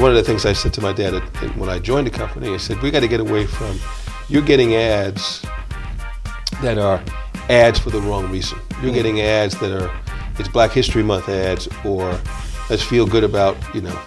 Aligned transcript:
one 0.00 0.10
of 0.10 0.16
the 0.16 0.22
things 0.22 0.46
I 0.46 0.54
said 0.54 0.72
to 0.74 0.80
my 0.80 0.94
dad 0.94 1.12
at, 1.12 1.56
when 1.56 1.68
I 1.68 1.78
joined 1.78 2.06
the 2.06 2.10
company, 2.10 2.54
I 2.54 2.56
said, 2.56 2.80
we 2.80 2.90
got 2.90 3.00
to 3.00 3.08
get 3.08 3.20
away 3.20 3.46
from, 3.46 3.78
you're 4.30 4.40
getting 4.40 4.74
ads 4.74 5.44
that 6.62 6.78
are 6.78 7.04
ads 7.50 7.78
for 7.78 7.90
the 7.90 8.00
wrong 8.00 8.30
reason. 8.30 8.58
You're 8.80 8.92
mm. 8.92 8.94
getting 8.94 9.20
ads 9.20 9.58
that 9.60 9.70
are, 9.70 9.94
it's 10.38 10.48
Black 10.48 10.70
History 10.70 11.02
Month 11.02 11.28
ads, 11.28 11.68
or 11.84 12.18
let's 12.70 12.82
feel 12.82 13.06
good 13.06 13.24
about, 13.24 13.58
you 13.74 13.82
know, 13.82 14.00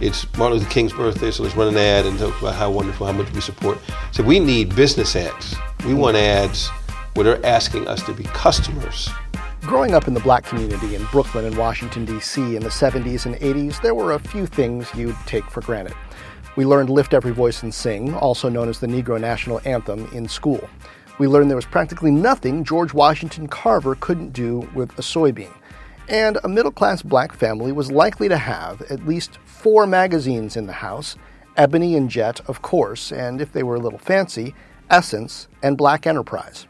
it's 0.00 0.26
Martin 0.38 0.58
Luther 0.58 0.70
King's 0.70 0.94
birthday, 0.94 1.30
so 1.30 1.42
let's 1.42 1.54
run 1.54 1.68
an 1.68 1.76
ad 1.76 2.06
and 2.06 2.18
talk 2.18 2.40
about 2.40 2.54
how 2.54 2.70
wonderful, 2.70 3.06
how 3.06 3.12
much 3.12 3.30
we 3.32 3.42
support. 3.42 3.78
So 4.12 4.22
we 4.22 4.40
need 4.40 4.74
business 4.74 5.14
ads. 5.16 5.54
We 5.80 5.92
mm. 5.92 5.98
want 5.98 6.16
ads 6.16 6.70
where 7.12 7.24
they're 7.24 7.44
asking 7.44 7.88
us 7.88 8.02
to 8.04 8.14
be 8.14 8.24
customers. 8.24 9.10
Growing 9.66 9.94
up 9.94 10.06
in 10.06 10.14
the 10.14 10.20
black 10.20 10.44
community 10.44 10.94
in 10.94 11.04
Brooklyn 11.06 11.44
and 11.44 11.58
Washington, 11.58 12.04
D.C. 12.04 12.54
in 12.54 12.62
the 12.62 12.68
70s 12.68 13.26
and 13.26 13.34
80s, 13.34 13.82
there 13.82 13.96
were 13.96 14.12
a 14.12 14.18
few 14.20 14.46
things 14.46 14.86
you'd 14.94 15.16
take 15.26 15.42
for 15.50 15.60
granted. 15.60 15.92
We 16.54 16.64
learned 16.64 16.88
Lift 16.88 17.12
Every 17.12 17.32
Voice 17.32 17.64
and 17.64 17.74
Sing, 17.74 18.14
also 18.14 18.48
known 18.48 18.68
as 18.68 18.78
the 18.78 18.86
Negro 18.86 19.20
National 19.20 19.60
Anthem, 19.64 20.08
in 20.12 20.28
school. 20.28 20.70
We 21.18 21.26
learned 21.26 21.50
there 21.50 21.56
was 21.56 21.64
practically 21.64 22.12
nothing 22.12 22.62
George 22.62 22.94
Washington 22.94 23.48
Carver 23.48 23.96
couldn't 23.96 24.32
do 24.32 24.70
with 24.72 24.92
a 25.00 25.02
soybean. 25.02 25.52
And 26.08 26.38
a 26.44 26.48
middle 26.48 26.70
class 26.70 27.02
black 27.02 27.34
family 27.34 27.72
was 27.72 27.90
likely 27.90 28.28
to 28.28 28.38
have 28.38 28.82
at 28.82 29.04
least 29.04 29.40
four 29.46 29.84
magazines 29.84 30.56
in 30.56 30.66
the 30.66 30.74
house 30.74 31.16
Ebony 31.56 31.96
and 31.96 32.08
Jet, 32.08 32.40
of 32.46 32.62
course, 32.62 33.10
and 33.10 33.40
if 33.40 33.50
they 33.50 33.64
were 33.64 33.74
a 33.74 33.80
little 33.80 33.98
fancy, 33.98 34.54
Essence 34.90 35.48
and 35.60 35.76
Black 35.76 36.06
Enterprise. 36.06 36.68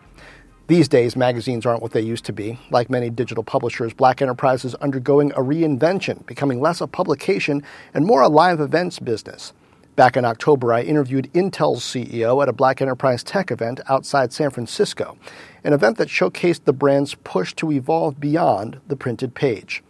These 0.69 0.88
days, 0.88 1.15
magazines 1.15 1.65
aren't 1.65 1.80
what 1.80 1.93
they 1.93 2.01
used 2.01 2.25
to 2.25 2.33
be. 2.33 2.59
Like 2.70 2.91
many 2.91 3.09
digital 3.09 3.45
publishers, 3.45 3.95
Black 3.95 4.21
Enterprise 4.21 4.65
is 4.65 4.74
undergoing 4.77 5.30
a 5.32 5.37
reinvention, 5.37 6.27
becoming 6.27 6.60
less 6.60 6.80
a 6.80 6.88
publication 6.88 7.63
and 7.95 8.04
more 8.04 8.21
a 8.21 8.29
live 8.29 8.59
events 8.59 8.99
business. 8.99 9.52
Back 9.95 10.16
in 10.16 10.24
October, 10.24 10.73
I 10.73 10.82
interviewed 10.82 11.32
Intel's 11.35 11.85
CEO 11.85 12.43
at 12.43 12.49
a 12.49 12.52
Black 12.52 12.82
Enterprise 12.82 13.23
tech 13.23 13.52
event 13.52 13.80
outside 13.88 14.32
San 14.32 14.51
Francisco, 14.51 15.16
an 15.63 15.73
event 15.73 15.99
that 15.99 16.09
showcased 16.09 16.65
the 16.65 16.73
brand's 16.73 17.15
push 17.15 17.55
to 17.55 17.71
evolve 17.71 18.18
beyond 18.18 18.80
the 18.88 18.96
printed 18.96 19.37
page. 19.37 19.85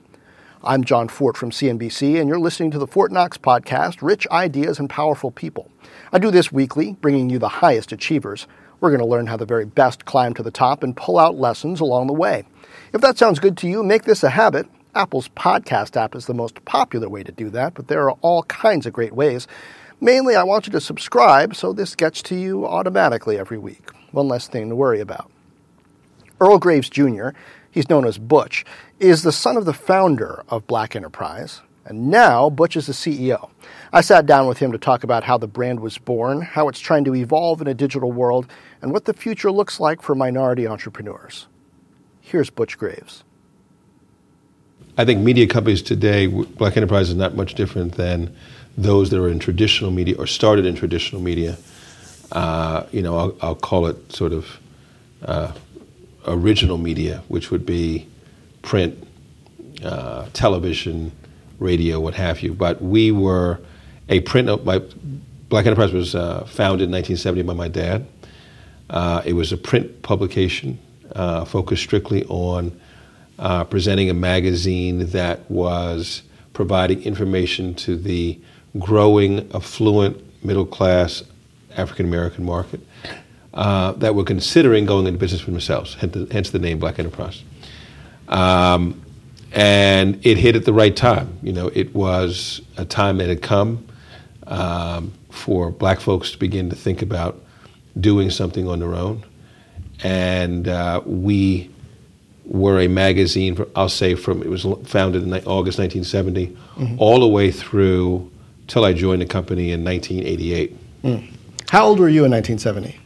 I'm 0.63 0.85
Jon 0.85 1.09
Fortt 1.09 1.39
from 1.39 1.53
CNBC, 1.53 2.21
and 2.21 2.29
you're 2.29 2.39
listening 2.39 2.71
to 2.73 2.79
the 2.79 2.87
Fortt 2.87 3.13
Knox 3.13 3.39
podcast 3.39 4.03
Rich 4.03 4.29
Ideas 4.31 4.79
and 4.79 4.91
Powerful 4.91 5.31
People. 5.31 5.71
I 6.13 6.19
do 6.19 6.31
this 6.31 6.53
weekly, 6.53 6.99
bringing 7.01 7.31
you 7.31 7.39
the 7.39 7.49
highest 7.49 7.93
achievers. 7.93 8.47
We're 8.81 8.91
going 8.91 9.01
to 9.01 9.07
learn 9.07 9.27
how 9.27 9.39
the 9.39 9.47
very 9.47 9.65
best 9.65 10.05
climb 10.05 10.35
to 10.35 10.43
the 10.43 10.51
top 10.51 10.83
and 10.83 10.97
pull 10.97 11.19
out 11.19 11.37
lessons 11.37 11.81
along 11.81 12.09
the 12.09 12.13
way. 12.13 12.45
If 12.93 13.01
that 13.01 13.17
sounds 13.17 13.39
good 13.39 13.57
to 13.59 13.69
you, 13.69 13.83
make 13.83 14.05
this 14.05 14.23
a 14.23 14.31
habit. 14.31 14.67
Apple's 14.95 15.29
podcast 15.29 15.97
app 15.97 16.15
is 16.15 16.27
the 16.27 16.35
most 16.35 16.63
popular 16.67 17.09
way 17.09 17.23
to 17.23 17.33
do 17.33 17.49
that, 17.51 17.75
but 17.75 17.89
there 17.89 18.11
are 18.11 18.19
all 18.21 18.43
kinds 18.45 18.85
of 18.85 18.93
great 18.93 19.15
ways. 19.15 19.47
Mainly, 20.01 20.37
I 20.37 20.43
want 20.43 20.67
you 20.67 20.73
to 20.73 20.81
subscribe 20.81 21.55
so 21.57 21.73
this 21.73 21.95
gets 21.95 22.21
to 22.23 22.35
you 22.35 22.67
automatically 22.67 23.39
every 23.39 23.59
week. 23.59 23.91
One 24.13 24.29
less 24.29 24.47
thing 24.47 24.69
to 24.69 24.77
worry 24.77 25.01
about. 25.01 25.31
Earl 26.39 26.59
Graves 26.59 26.91
Jr., 26.91 27.31
he's 27.71 27.89
known 27.89 28.07
as 28.07 28.19
Butch, 28.19 28.67
is 29.01 29.23
the 29.23 29.33
son 29.33 29.57
of 29.57 29.65
the 29.65 29.73
founder 29.73 30.45
of 30.49 30.67
Black 30.67 30.95
Enterprise, 30.95 31.63
and 31.87 32.11
now 32.11 32.51
Butch 32.51 32.77
is 32.77 32.87
the 32.87 32.93
CEO. 32.93 33.49
I 33.93 34.01
sat 34.01 34.27
down 34.27 34.47
with 34.47 34.59
him 34.59 34.73
to 34.73 34.79
talk 34.79 35.05
about 35.05 35.25
how 35.25 35.39
the 35.39 35.47
brand 35.47 35.81
was 35.81 35.97
born, 35.97 36.43
how 36.43 36.69
it's 36.69 36.81
trying 36.81 37.05
to 37.05 37.15
evolve 37.15 37.61
in 37.61 37.69
a 37.69 37.75
digital 37.75 38.13
world, 38.13 38.49
and 38.87 38.93
what 38.93 39.05
the 39.05 39.13
future 39.13 39.51
looks 39.51 39.81
like 39.81 40.01
for 40.01 40.15
minority 40.15 40.65
entrepreneurs. 40.65 41.49
Here's 42.21 42.51
Butch 42.51 42.79
Graves. 42.79 43.25
I 44.97 45.05
think 45.05 45.23
media 45.23 45.49
companies 45.49 45.83
today, 45.83 46.29
Black 46.29 46.77
Enterprise 46.77 47.09
is 47.09 47.17
not 47.17 47.35
much 47.35 47.55
different 47.55 47.97
than 47.97 48.33
those 48.79 49.11
that 49.11 49.21
are 49.21 49.29
in 49.29 49.41
traditional 49.41 49.91
media 49.91 50.15
or 50.17 50.29
started 50.29 50.65
in 50.67 50.77
traditional 50.77 51.21
media. 51.21 51.57
Uh, 52.31 52.87
you 52.93 53.03
know, 53.03 53.19
I'll, 53.19 53.37
I'll, 53.41 53.55
call 53.57 53.87
it 53.87 54.13
sort 54.13 54.33
of 54.33 54.61
uh, 55.25 55.51
original 56.25 56.79
media, 56.79 57.25
which 57.27 57.51
would 57.51 57.67
be 57.67 58.07
print, 58.63 59.05
uh, 59.83 60.29
television, 60.33 61.11
radio, 61.59 61.99
what 61.99 62.15
have 62.15 62.41
you. 62.41 62.55
But 62.55 62.81
we 62.81 63.11
were 63.11 63.59
a 64.09 64.21
print. 64.21 64.65
My 64.65 64.81
Black 65.49 65.67
Enterprise 65.67 65.93
was 65.93 66.15
uh, 66.15 66.45
founded 66.45 66.85
in 66.85 66.93
1970 66.93 67.43
by 67.43 67.55
my 67.55 67.67
dad. 67.67 68.07
Uh, 68.91 69.23
it 69.25 69.33
was 69.33 69.53
a 69.53 69.57
print 69.57 70.03
publication 70.03 70.79
uh, 71.15 71.45
focused 71.45 71.83
strictly 71.83 72.25
on 72.25 72.79
uh, 73.39 73.65
presenting 73.65 74.11
a 74.11 74.15
magazine 74.15 75.11
that 75.11 75.51
was 75.51 76.23
providing 76.53 77.03
information 77.03 77.75
to 77.75 77.97
the 77.97 78.39
growing, 78.79 79.51
affluent, 79.53 80.23
middle 80.45 80.67
class 80.67 81.23
African 81.77 82.07
American 82.07 82.45
market 82.45 82.81
uh, 83.55 83.93
that 83.93 84.15
were 84.15 84.25
considering 84.25 84.87
going 84.87 85.07
into 85.07 85.19
business 85.19 85.41
for 85.41 85.51
themselves, 85.51 85.95
hence 85.95 86.51
the, 86.51 86.59
name 86.59 86.79
Black 86.79 86.99
Enterprise. 86.99 87.43
Um, 88.29 89.03
and 89.53 90.25
it 90.27 90.37
hit 90.37 90.57
at 90.57 90.65
the 90.65 90.73
right 90.73 90.95
time. 90.95 91.39
You 91.43 91.53
know, 91.53 91.69
it 91.69 91.95
was 91.95 92.61
a 92.77 92.85
time 92.85 93.19
that 93.19 93.29
had 93.29 93.43
come 93.43 93.87
um, 94.47 95.13
for 95.31 95.71
black 95.71 96.01
folks 96.01 96.33
to 96.33 96.39
begin 96.39 96.71
to 96.71 96.77
think 96.77 97.03
about 97.03 97.41
doing 97.99 98.31
something 98.31 98.69
on 98.69 98.81
their 98.81 98.95
own. 98.95 99.25
And 100.03 100.69
uh, 100.69 101.03
we 101.05 101.71
were 102.45 102.81
a 102.81 102.89
magazine, 102.89 103.65
I'll 103.75 103.89
say 103.89 104.15
from, 104.15 104.43
it 104.43 104.49
was 104.49 104.67
founded 104.85 105.23
in 105.23 105.33
August 105.33 105.79
1970, 105.79 106.47
mm-hmm. 106.47 106.97
all 106.99 107.21
the 107.21 107.27
way 107.27 107.51
through 107.51 108.31
till 108.69 108.85
I 108.85 108.93
joined 108.93 109.23
the 109.23 109.27
company 109.27 109.73
in 109.73 109.85
1988. 109.85 111.03
Mm. 111.03 111.33
How 111.71 111.87
old 111.87 111.99
were 111.99 112.09
you 112.09 112.25
in 112.25 112.31
1970? 112.31 112.99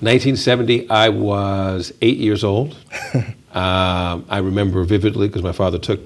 1970, 0.00 0.90
I 0.90 1.08
was 1.10 1.92
eight 2.02 2.18
years 2.18 2.42
old. 2.42 2.76
um, 3.14 4.24
I 4.28 4.38
remember 4.38 4.82
vividly 4.84 5.28
because 5.28 5.42
my 5.42 5.52
father 5.52 5.78
took, 5.78 6.00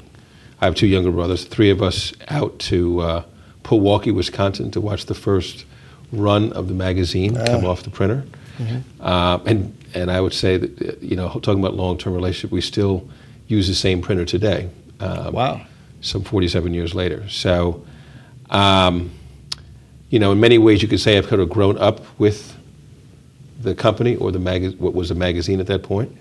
I 0.61 0.67
have 0.67 0.75
two 0.75 0.87
younger 0.87 1.11
brothers, 1.11 1.45
three 1.45 1.71
of 1.71 1.83
us 1.83 2.13
out 2.29 2.59
to 2.61 3.01
uh, 3.01 3.25
Milwaukee, 3.71 4.11
Wisconsin 4.11 4.71
to 4.73 4.81
watch 4.81 5.07
the 5.07 5.15
first 5.15 5.65
run 6.13 6.53
of 6.53 6.69
the 6.69 6.75
magazine 6.75 7.35
come 7.35 7.65
ah. 7.65 7.69
off 7.69 7.83
the 7.83 7.91
printer. 7.91 8.25
Mm-hmm. 8.59 8.79
Uh, 9.01 9.39
and, 9.47 9.77
and 9.95 10.11
I 10.11 10.21
would 10.21 10.33
say 10.33 10.57
that, 10.57 11.03
you 11.03 11.17
know, 11.17 11.29
talking 11.29 11.61
about 11.61 11.75
long 11.75 11.99
term 11.99 12.15
relationship, 12.15 12.51
we 12.51 12.61
still 12.61 13.09
use 13.49 13.69
the 13.69 13.75
same 13.75 14.01
printer 14.01 14.25
today. 14.25 14.71
Um, 15.01 15.33
wow. 15.33 15.67
Some 16.01 16.23
47 16.23 16.73
years 16.73 16.95
later. 16.95 17.29
So, 17.29 17.85
um, 18.51 19.11
you 20.11 20.19
know, 20.19 20.33
in 20.33 20.41
many 20.41 20.59
ways, 20.59 20.83
you 20.83 20.89
could 20.89 21.01
say 21.01 21.19
I've 21.19 21.27
kind 21.27 21.43
of 21.43 21.51
grown 21.51 21.79
up 21.79 22.01
with 22.19 22.57
the 23.61 23.75
company 23.75 24.17
or 24.17 24.31
the 24.31 24.39
mag- 24.39 24.79
what 24.79 24.95
was 24.95 25.11
a 25.11 25.15
magazine 25.15 25.61
at 25.61 25.67
that 25.67 25.83
point. 25.83 26.17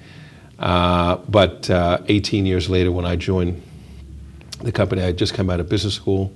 Uh, 0.58 1.18
but 1.30 1.70
uh, 1.70 2.00
18 2.08 2.46
years 2.46 2.70
later, 2.70 2.92
when 2.92 3.06
I 3.06 3.16
joined 3.16 3.62
the 4.64 4.72
company, 4.72 5.02
I 5.02 5.06
had 5.06 5.18
just 5.18 5.34
come 5.34 5.50
out 5.50 5.60
of 5.60 5.70
business 5.70 5.94
school, 5.94 6.34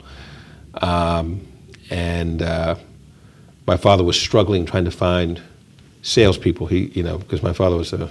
um, 0.75 1.47
and 1.89 2.41
uh, 2.41 2.75
my 3.69 3.77
father 3.77 4.03
was 4.03 4.19
struggling 4.19 4.65
trying 4.65 4.85
to 4.85 4.91
find 4.91 5.39
salespeople. 6.01 6.65
He, 6.65 6.85
you 6.87 7.03
know, 7.03 7.19
because 7.19 7.43
my 7.43 7.53
father 7.53 7.75
was 7.75 7.93
a 7.93 8.09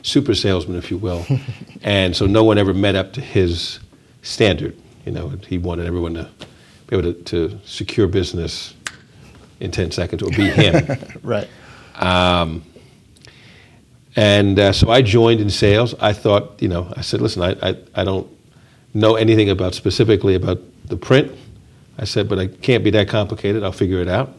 super 0.00 0.34
salesman, 0.34 0.78
if 0.78 0.90
you 0.90 0.96
will, 0.96 1.26
and 1.82 2.16
so 2.16 2.24
no 2.24 2.42
one 2.42 2.56
ever 2.56 2.72
met 2.72 2.94
up 2.94 3.12
to 3.12 3.20
his 3.20 3.80
standard. 4.22 4.74
You 5.04 5.12
know, 5.12 5.28
he 5.46 5.58
wanted 5.58 5.84
everyone 5.84 6.14
to 6.14 6.30
be 6.86 6.96
able 6.96 7.12
to, 7.12 7.22
to 7.24 7.60
secure 7.66 8.06
business 8.06 8.72
in 9.60 9.70
10 9.70 9.90
seconds 9.90 10.22
or 10.22 10.30
be 10.30 10.48
him. 10.48 10.98
right. 11.22 11.48
Um, 11.96 12.64
and 14.16 14.58
uh, 14.58 14.72
so 14.72 14.88
I 14.88 15.02
joined 15.02 15.42
in 15.42 15.50
sales. 15.50 15.94
I 16.00 16.14
thought, 16.14 16.62
you 16.62 16.68
know, 16.68 16.90
I 16.96 17.02
said, 17.02 17.20
listen, 17.20 17.42
I, 17.42 17.50
I, 17.60 17.76
I 17.94 18.04
don't 18.04 18.26
know 18.94 19.16
anything 19.16 19.50
about 19.50 19.74
specifically 19.74 20.34
about 20.34 20.62
the 20.86 20.96
print. 20.96 21.30
I 21.98 22.04
said, 22.04 22.26
but 22.26 22.38
I 22.38 22.46
can't 22.46 22.82
be 22.82 22.90
that 22.92 23.08
complicated. 23.08 23.62
I'll 23.62 23.72
figure 23.72 24.00
it 24.00 24.08
out. 24.08 24.34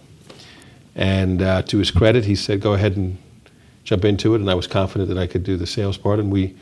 And 0.95 1.41
uh, 1.41 1.61
to 1.63 1.77
his 1.77 1.91
credit, 1.91 2.25
he 2.25 2.35
said, 2.35 2.61
go 2.61 2.73
ahead 2.73 2.95
and 2.95 3.17
jump 3.83 4.05
into 4.05 4.33
it. 4.33 4.41
And 4.41 4.49
I 4.49 4.55
was 4.55 4.67
confident 4.67 5.09
that 5.09 5.17
I 5.17 5.27
could 5.27 5.43
do 5.43 5.57
the 5.57 5.67
sales 5.67 5.97
part, 5.97 6.19
and 6.19 6.31
we, 6.31 6.55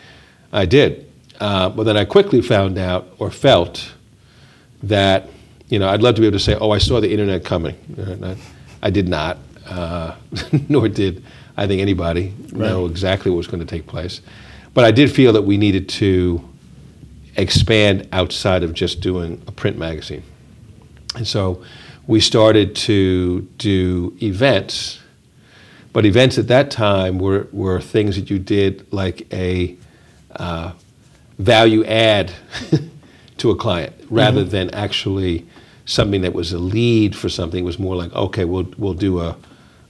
I 0.51 0.65
did. 0.65 1.09
Uh, 1.39 1.69
but 1.69 1.83
then 1.83 1.97
I 1.97 2.05
quickly 2.05 2.41
found 2.41 2.77
out 2.77 3.07
or 3.19 3.29
felt 3.31 3.93
that 4.81 5.27
you 5.73 5.79
know, 5.79 5.89
I'd 5.89 6.03
love 6.03 6.13
to 6.13 6.21
be 6.21 6.27
able 6.27 6.37
to 6.37 6.43
say, 6.43 6.55
oh, 6.55 6.69
I 6.69 6.77
saw 6.77 6.99
the 6.99 7.11
internet 7.11 7.43
coming. 7.43 7.75
I, 8.23 8.35
I 8.83 8.89
did 8.91 9.07
not, 9.07 9.39
uh, 9.65 10.15
nor 10.69 10.87
did 10.87 11.23
I 11.57 11.65
think 11.65 11.81
anybody 11.81 12.31
right. 12.51 12.53
know 12.53 12.85
exactly 12.85 13.31
what 13.31 13.37
was 13.37 13.47
going 13.47 13.59
to 13.59 13.65
take 13.65 13.87
place. 13.87 14.21
But 14.75 14.85
I 14.85 14.91
did 14.91 15.11
feel 15.11 15.33
that 15.33 15.41
we 15.41 15.57
needed 15.57 15.89
to 15.89 16.47
expand 17.37 18.07
outside 18.11 18.61
of 18.61 18.73
just 18.73 19.01
doing 19.01 19.41
a 19.47 19.51
print 19.51 19.75
magazine. 19.75 20.21
And 21.15 21.27
so 21.27 21.63
we 22.07 22.19
started 22.19 22.75
to 22.75 23.41
do 23.57 24.15
events, 24.21 24.99
but 25.93 26.05
events 26.05 26.37
at 26.37 26.47
that 26.47 26.71
time 26.71 27.19
were, 27.19 27.47
were 27.51 27.79
things 27.79 28.15
that 28.15 28.29
you 28.29 28.39
did 28.39 28.91
like 28.91 29.31
a 29.33 29.77
uh, 30.35 30.73
value 31.37 31.85
add 31.85 32.31
to 33.37 33.51
a 33.51 33.55
client 33.55 33.93
rather 34.09 34.41
mm-hmm. 34.41 34.49
than 34.49 34.69
actually 34.71 35.45
something 35.85 36.21
that 36.21 36.33
was 36.33 36.53
a 36.53 36.59
lead 36.59 37.15
for 37.15 37.29
something. 37.29 37.59
It 37.59 37.65
was 37.65 37.79
more 37.79 37.95
like, 37.95 38.13
okay, 38.13 38.45
we'll 38.45 38.67
we'll 38.77 38.93
do 38.93 39.19
a 39.19 39.37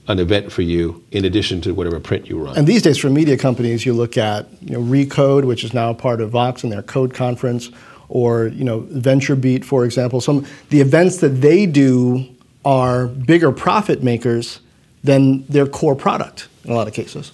an 0.06 0.18
event 0.18 0.52
for 0.52 0.62
you 0.62 1.02
in 1.12 1.24
addition 1.24 1.62
to 1.62 1.72
whatever 1.72 1.98
print 1.98 2.28
you 2.28 2.38
run. 2.38 2.56
And 2.58 2.66
these 2.66 2.82
days, 2.82 2.98
for 2.98 3.08
media 3.08 3.38
companies, 3.38 3.86
you 3.86 3.94
look 3.94 4.18
at 4.18 4.46
you 4.60 4.72
know, 4.72 4.80
Recode, 4.82 5.44
which 5.44 5.64
is 5.64 5.72
now 5.72 5.94
part 5.94 6.20
of 6.20 6.30
Vox 6.30 6.62
and 6.62 6.70
their 6.70 6.82
Code 6.82 7.14
conference, 7.14 7.70
or 8.08 8.48
you 8.48 8.64
know, 8.64 8.82
VentureBeat, 8.82 9.64
for 9.64 9.84
example. 9.84 10.20
Some 10.20 10.46
the 10.70 10.80
events 10.80 11.18
that 11.18 11.40
they 11.40 11.66
do 11.66 12.26
are 12.64 13.08
bigger 13.08 13.52
profit 13.52 14.02
makers 14.02 14.60
than 15.02 15.44
their 15.46 15.66
core 15.66 15.94
product 15.94 16.48
in 16.64 16.72
a 16.72 16.74
lot 16.74 16.88
of 16.88 16.94
cases. 16.94 17.32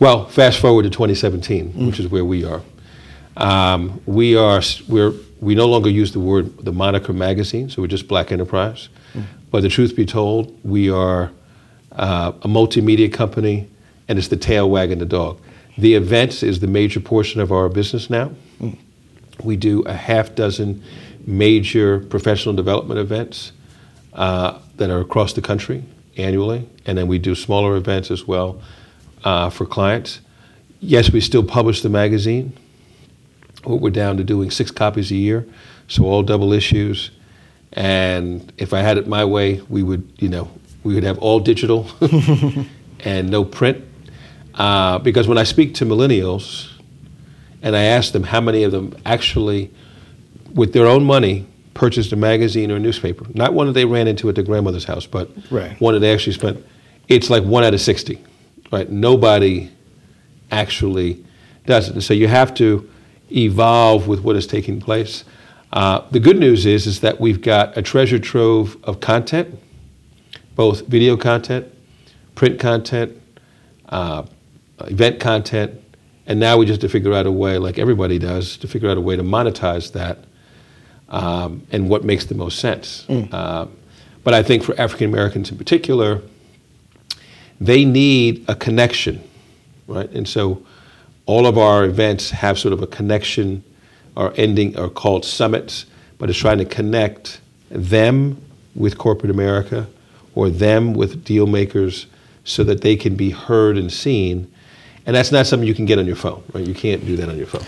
Well, 0.00 0.26
fast 0.26 0.60
forward 0.60 0.84
to 0.84 0.90
2017, 0.90 1.72
mm. 1.72 1.86
which 1.86 1.98
is 1.98 2.08
where 2.08 2.24
we 2.24 2.44
are. 2.44 2.62
Um, 3.36 4.00
we 4.06 4.36
are 4.36 4.62
we're 4.88 5.12
we 5.40 5.54
no 5.54 5.66
longer 5.66 5.90
use 5.90 6.12
the 6.12 6.20
word 6.20 6.56
the 6.58 6.72
moniker 6.72 7.12
magazine, 7.12 7.70
so 7.70 7.82
we're 7.82 7.88
just 7.88 8.08
Black 8.08 8.32
Enterprise. 8.32 8.88
Mm. 9.14 9.24
But 9.50 9.62
the 9.62 9.68
truth 9.68 9.96
be 9.96 10.04
told, 10.04 10.58
we 10.64 10.90
are 10.90 11.30
uh, 11.92 12.32
a 12.42 12.48
multimedia 12.48 13.12
company, 13.12 13.68
and 14.08 14.18
it's 14.18 14.28
the 14.28 14.36
tail 14.36 14.68
wagging 14.70 14.98
the 14.98 15.06
dog. 15.06 15.40
The 15.76 15.94
events 15.94 16.42
is 16.42 16.60
the 16.60 16.66
major 16.66 17.00
portion 17.00 17.40
of 17.40 17.52
our 17.52 17.68
business 17.68 18.10
now. 18.10 18.32
Mm. 18.60 18.76
We 19.42 19.56
do 19.56 19.82
a 19.82 19.94
half 19.94 20.34
dozen 20.34 20.82
major 21.26 22.00
professional 22.00 22.54
development 22.54 22.98
events 22.98 23.52
uh, 24.14 24.58
that 24.76 24.90
are 24.90 25.00
across 25.00 25.34
the 25.34 25.42
country 25.42 25.84
annually, 26.16 26.68
and 26.86 26.98
then 26.98 27.06
we 27.06 27.18
do 27.18 27.34
smaller 27.34 27.76
events 27.76 28.10
as 28.10 28.26
well 28.26 28.60
uh, 29.24 29.50
for 29.50 29.66
clients. 29.66 30.20
Yes, 30.80 31.12
we 31.12 31.20
still 31.20 31.44
publish 31.44 31.82
the 31.82 31.88
magazine. 31.88 32.56
What 33.64 33.80
we're 33.80 33.90
down 33.90 34.16
to 34.16 34.24
doing 34.24 34.50
six 34.50 34.70
copies 34.70 35.10
a 35.10 35.16
year, 35.16 35.46
so 35.88 36.04
all 36.04 36.22
double 36.22 36.52
issues. 36.52 37.10
And 37.72 38.52
if 38.56 38.72
I 38.72 38.80
had 38.80 38.98
it 38.98 39.06
my 39.06 39.24
way, 39.24 39.60
we 39.68 39.82
would, 39.82 40.10
you 40.18 40.28
know, 40.28 40.50
we 40.84 40.94
would 40.94 41.04
have 41.04 41.18
all 41.18 41.40
digital 41.40 41.90
and 43.00 43.30
no 43.30 43.44
print. 43.44 43.84
Uh, 44.54 44.98
because 44.98 45.28
when 45.28 45.38
I 45.38 45.44
speak 45.44 45.74
to 45.74 45.84
millennials, 45.84 46.67
and 47.62 47.76
I 47.76 47.82
asked 47.84 48.12
them 48.12 48.24
how 48.24 48.40
many 48.40 48.62
of 48.62 48.72
them 48.72 48.96
actually, 49.04 49.70
with 50.54 50.72
their 50.72 50.86
own 50.86 51.04
money, 51.04 51.46
purchased 51.74 52.12
a 52.12 52.16
magazine 52.16 52.70
or 52.70 52.76
a 52.76 52.80
newspaper. 52.80 53.24
Not 53.34 53.54
one 53.54 53.66
that 53.66 53.72
they 53.72 53.84
ran 53.84 54.08
into 54.08 54.28
at 54.28 54.34
their 54.34 54.44
grandmother's 54.44 54.84
house, 54.84 55.06
but 55.06 55.30
right. 55.50 55.80
one 55.80 55.94
that 55.94 56.00
they 56.00 56.12
actually 56.12 56.32
spent. 56.32 56.64
It's 57.08 57.30
like 57.30 57.44
one 57.44 57.64
out 57.64 57.72
of 57.72 57.80
60, 57.80 58.22
right? 58.72 58.90
Nobody 58.90 59.70
actually 60.50 61.24
does 61.66 61.88
it. 61.88 62.00
so 62.00 62.14
you 62.14 62.28
have 62.28 62.54
to 62.54 62.88
evolve 63.30 64.08
with 64.08 64.22
what 64.22 64.36
is 64.36 64.46
taking 64.46 64.80
place. 64.80 65.24
Uh, 65.72 66.02
the 66.10 66.20
good 66.20 66.38
news 66.38 66.64
is, 66.66 66.86
is 66.86 67.00
that 67.00 67.20
we've 67.20 67.42
got 67.42 67.76
a 67.76 67.82
treasure 67.82 68.18
trove 68.18 68.76
of 68.84 69.00
content, 69.00 69.58
both 70.54 70.86
video 70.86 71.16
content, 71.16 71.72
print 72.34 72.58
content, 72.58 73.20
uh, 73.90 74.24
event 74.80 75.20
content, 75.20 75.80
and 76.28 76.38
now 76.38 76.58
we 76.58 76.66
just 76.66 76.80
have 76.80 76.90
to 76.90 76.92
figure 76.92 77.14
out 77.14 77.26
a 77.26 77.32
way, 77.32 77.58
like 77.58 77.78
everybody 77.78 78.18
does, 78.18 78.56
to 78.58 78.68
figure 78.68 78.88
out 78.88 78.96
a 78.96 79.00
way 79.00 79.16
to 79.16 79.24
monetize 79.24 79.92
that 79.92 80.18
um, 81.08 81.66
and 81.72 81.88
what 81.88 82.04
makes 82.04 82.26
the 82.26 82.34
most 82.34 82.58
sense. 82.58 83.06
Mm. 83.08 83.32
Uh, 83.32 83.66
but 84.24 84.34
I 84.34 84.42
think 84.42 84.62
for 84.62 84.78
African 84.78 85.08
Americans 85.08 85.50
in 85.50 85.56
particular, 85.56 86.20
they 87.60 87.84
need 87.84 88.44
a 88.46 88.54
connection, 88.54 89.26
right? 89.86 90.10
And 90.10 90.28
so 90.28 90.62
all 91.24 91.46
of 91.46 91.56
our 91.56 91.84
events 91.84 92.30
have 92.30 92.58
sort 92.58 92.72
of 92.74 92.82
a 92.82 92.86
connection 92.86 93.64
or 94.14 94.34
ending 94.36 94.78
or 94.78 94.90
called 94.90 95.24
summits, 95.24 95.86
but 96.18 96.28
it's 96.28 96.38
trying 96.38 96.58
to 96.58 96.64
connect 96.64 97.40
them 97.70 98.40
with 98.74 98.98
corporate 98.98 99.30
America 99.30 99.88
or 100.34 100.50
them 100.50 100.92
with 100.92 101.24
deal 101.24 101.46
makers 101.46 102.06
so 102.44 102.62
that 102.64 102.82
they 102.82 102.96
can 102.96 103.16
be 103.16 103.30
heard 103.30 103.78
and 103.78 103.90
seen. 103.90 104.52
And 105.08 105.16
that's 105.16 105.32
not 105.32 105.46
something 105.46 105.66
you 105.66 105.74
can 105.74 105.86
get 105.86 105.98
on 105.98 106.04
your 106.04 106.16
phone, 106.16 106.44
right? 106.52 106.66
You 106.66 106.74
can't 106.74 107.04
do 107.06 107.16
that 107.16 107.30
on 107.30 107.38
your 107.38 107.46
phone. 107.46 107.64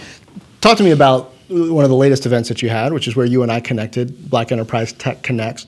Talk 0.61 0.77
to 0.77 0.85
me 0.85 0.91
about 0.91 1.33
one 1.49 1.85
of 1.85 1.89
the 1.89 1.97
latest 1.97 2.27
events 2.27 2.51
that 2.51 2.61
you 2.61 2.69
had, 2.69 2.93
which 2.93 3.09
is 3.09 3.17
where 3.17 3.25
you 3.25 3.43
and 3.43 3.51
I 3.51 3.61
connected, 3.61 4.29
Black 4.29 4.53
Enterprise 4.53 4.93
Tech 4.93 5.23
Connects. 5.23 5.67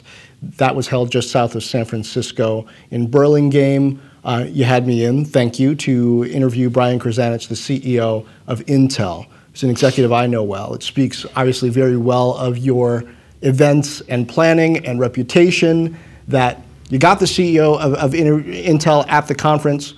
That 0.58 0.76
was 0.76 0.86
held 0.86 1.10
just 1.10 1.30
south 1.30 1.54
of 1.54 1.64
San 1.64 1.86
Francisco 1.86 2.66
in 2.90 3.06
Burlingame. 3.06 4.02
Uh, 4.22 4.44
you 4.46 4.64
had 4.64 4.86
me 4.86 5.06
in, 5.06 5.24
thank 5.24 5.58
you, 5.58 5.74
to 5.76 6.26
interview 6.26 6.68
Brian 6.68 7.00
Krzanich, 7.00 7.48
the 7.48 7.54
CEO 7.54 8.26
of 8.46 8.60
Intel. 8.66 9.26
It's 9.52 9.62
an 9.62 9.70
executive 9.70 10.12
I 10.12 10.26
know 10.26 10.42
well. 10.42 10.74
It 10.74 10.82
speaks 10.82 11.24
obviously 11.36 11.70
very 11.70 11.96
well 11.96 12.34
of 12.34 12.58
your 12.58 13.02
events 13.40 14.02
and 14.10 14.28
planning 14.28 14.84
and 14.84 15.00
reputation 15.00 15.96
that 16.28 16.60
you 16.90 16.98
got 16.98 17.18
the 17.18 17.24
CEO 17.24 17.80
of, 17.80 17.94
of 17.94 18.10
Intel 18.12 19.08
at 19.08 19.26
the 19.26 19.34
conference. 19.34 19.94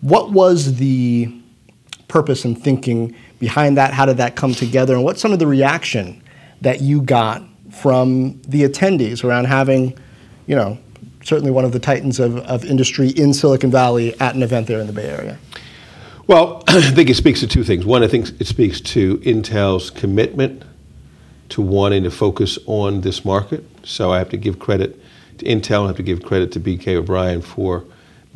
What 0.00 0.32
was 0.32 0.76
the 0.76 1.32
purpose 2.08 2.44
and 2.44 2.60
thinking 2.60 3.14
behind 3.38 3.76
that? 3.76 3.92
How 3.92 4.06
did 4.06 4.18
that 4.18 4.36
come 4.36 4.52
together? 4.52 4.94
And 4.94 5.04
what's 5.04 5.20
some 5.20 5.32
of 5.32 5.38
the 5.38 5.46
reaction 5.46 6.22
that 6.60 6.80
you 6.80 7.02
got 7.02 7.42
from 7.70 8.40
the 8.42 8.62
attendees 8.62 9.24
around 9.24 9.46
having, 9.46 9.96
you 10.46 10.56
know, 10.56 10.78
certainly 11.22 11.50
one 11.50 11.64
of 11.64 11.72
the 11.72 11.80
titans 11.80 12.20
of, 12.20 12.38
of 12.38 12.64
industry 12.64 13.08
in 13.08 13.34
Silicon 13.34 13.70
Valley 13.70 14.18
at 14.20 14.34
an 14.34 14.42
event 14.42 14.66
there 14.66 14.80
in 14.80 14.86
the 14.86 14.92
Bay 14.92 15.08
Area? 15.08 15.38
Well, 16.26 16.62
I 16.68 16.90
think 16.92 17.10
it 17.10 17.14
speaks 17.14 17.40
to 17.40 17.46
two 17.46 17.64
things. 17.64 17.84
One, 17.84 18.02
I 18.02 18.08
think 18.08 18.40
it 18.40 18.46
speaks 18.46 18.80
to 18.82 19.18
Intel's 19.18 19.90
commitment 19.90 20.64
to 21.50 21.62
wanting 21.62 22.02
to 22.04 22.10
focus 22.10 22.58
on 22.66 23.02
this 23.02 23.24
market. 23.24 23.64
So 23.84 24.12
I 24.12 24.18
have 24.18 24.28
to 24.30 24.36
give 24.36 24.58
credit 24.58 25.00
to 25.38 25.44
Intel, 25.44 25.84
I 25.84 25.88
have 25.88 25.96
to 25.96 26.02
give 26.02 26.22
credit 26.22 26.50
to 26.52 26.60
BK 26.60 26.96
O'Brien 26.96 27.42
for 27.42 27.84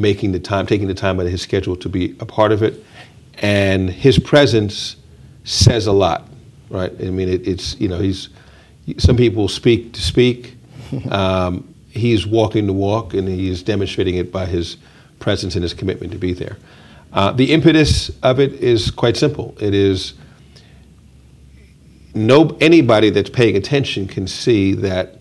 making 0.01 0.33
the 0.33 0.41
time, 0.41 0.67
taking 0.67 0.89
the 0.89 0.95
time 0.95 1.21
out 1.21 1.27
of 1.27 1.33
his 1.33 1.43
schedule 1.43 1.77
to 1.77 1.89
be 1.89 2.17
a 2.19 2.27
part 2.27 2.51
of 2.51 2.63
it 2.63 2.83
and 3.41 3.89
his 3.91 4.19
presence 4.19 4.97
says 5.45 5.87
a 5.87 5.93
lot, 5.93 6.29
right? 6.69 6.93
I 7.01 7.11
mean, 7.11 7.29
it, 7.29 7.47
it's 7.49 7.79
you 7.81 7.89
know 7.89 7.99
he's 7.99 8.29
some 8.99 9.17
people 9.17 9.49
speak 9.49 9.93
to 9.95 10.01
speak. 10.01 10.57
Um, 11.13 11.73
he's 11.89 12.27
walking 12.27 12.67
the 12.67 12.73
walk, 12.73 13.15
and 13.15 13.29
he's 13.29 13.63
demonstrating 13.63 14.17
it 14.17 14.33
by 14.33 14.45
his 14.45 14.77
presence 15.21 15.55
and 15.55 15.63
his 15.63 15.73
commitment 15.73 16.13
to 16.13 16.19
be 16.19 16.33
there. 16.33 16.57
Uh, 17.13 17.31
the 17.31 17.53
impetus 17.53 18.11
of 18.25 18.41
it 18.41 18.55
is 18.55 18.91
quite 18.91 19.17
simple. 19.17 19.57
It 19.61 19.73
is 19.73 20.15
no 22.13 22.57
anybody 22.61 23.11
that's 23.11 23.31
paying 23.31 23.57
attention 23.57 24.09
can 24.09 24.27
see 24.27 24.73
that 24.75 25.19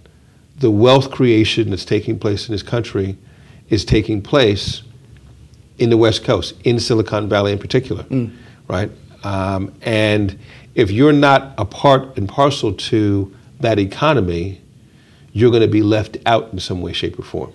the 0.58 0.72
wealth 0.72 1.12
creation 1.12 1.70
that's 1.70 1.86
taking 1.86 2.18
place 2.18 2.48
in 2.48 2.52
this 2.52 2.64
country 2.64 3.16
is 3.70 3.86
taking 3.86 4.22
place 4.22 4.84
in 5.78 5.90
the 5.90 5.98
West 5.98 6.24
Coast, 6.24 6.56
in 6.64 6.80
Silicon 6.80 7.30
Valley 7.30 7.52
in 7.52 7.60
particular, 7.60 8.04
mm. 8.04 8.36
right? 8.68 8.92
Um, 9.24 9.74
and 9.82 10.38
if 10.76 10.92
you're 10.92 11.14
not 11.14 11.54
a 11.58 11.66
part 11.66 12.18
and 12.18 12.28
parcel 12.28 12.74
to 12.74 13.36
that 13.60 13.80
economy, 13.80 14.62
you're 15.32 15.52
going 15.52 15.62
to 15.62 15.68
be 15.68 15.84
left 15.84 16.18
out 16.26 16.52
in 16.52 16.60
some 16.60 16.82
way, 16.82 16.94
shape, 16.94 17.20
or 17.20 17.24
form. 17.24 17.54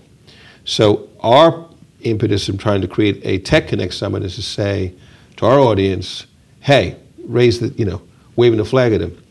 So 0.64 1.08
our 1.20 1.68
impetus 2.00 2.48
in 2.48 2.58
trying 2.58 2.80
to 2.82 2.88
create 2.88 3.20
a 3.24 3.38
Tech 3.38 3.68
Connect 3.68 3.92
Summit 3.92 4.22
is 4.22 4.34
to 4.36 4.42
say 4.42 4.94
to 5.36 5.46
our 5.46 5.58
audience, 5.58 6.26
hey, 6.60 6.96
raise 7.24 7.60
the, 7.60 7.68
you 7.78 7.84
know, 7.84 8.02
waving 8.36 8.58
the 8.58 8.64
flag 8.64 8.92
at 8.92 9.00
them. 9.00 9.22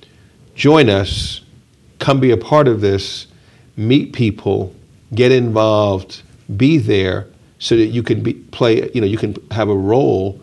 Join 0.56 0.90
us, 0.90 1.42
come 2.00 2.20
be 2.20 2.32
a 2.32 2.38
part 2.38 2.68
of 2.68 2.82
this, 2.82 3.28
meet 3.76 4.14
people, 4.14 4.76
get 5.16 5.32
involved, 5.32 6.22
be 6.58 6.78
there, 6.78 7.28
so 7.60 7.78
that 7.78 7.88
you 7.88 8.04
can 8.04 8.22
be, 8.22 8.34
play, 8.34 8.90
you 8.94 9.02
know, 9.02 9.08
you 9.08 9.18
can 9.18 9.36
have 9.52 9.70
a 9.70 9.76
role 9.76 10.40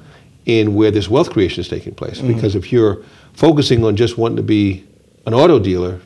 in 0.47 0.75
where 0.75 0.91
this 0.91 1.09
wealth 1.09 1.31
creation 1.31 1.61
is 1.61 1.69
taking 1.69 1.95
place. 1.95 2.19
Mm-hmm. 2.19 2.35
Because 2.35 2.55
if 2.55 2.73
you're 2.73 3.03
focusing 3.35 3.85
on 3.85 3.97
just 3.97 4.17
wanting 4.17 4.37
to 4.37 4.43
be 4.43 4.87
an 5.27 5.35
auto 5.35 5.59
dealer, 5.59 6.01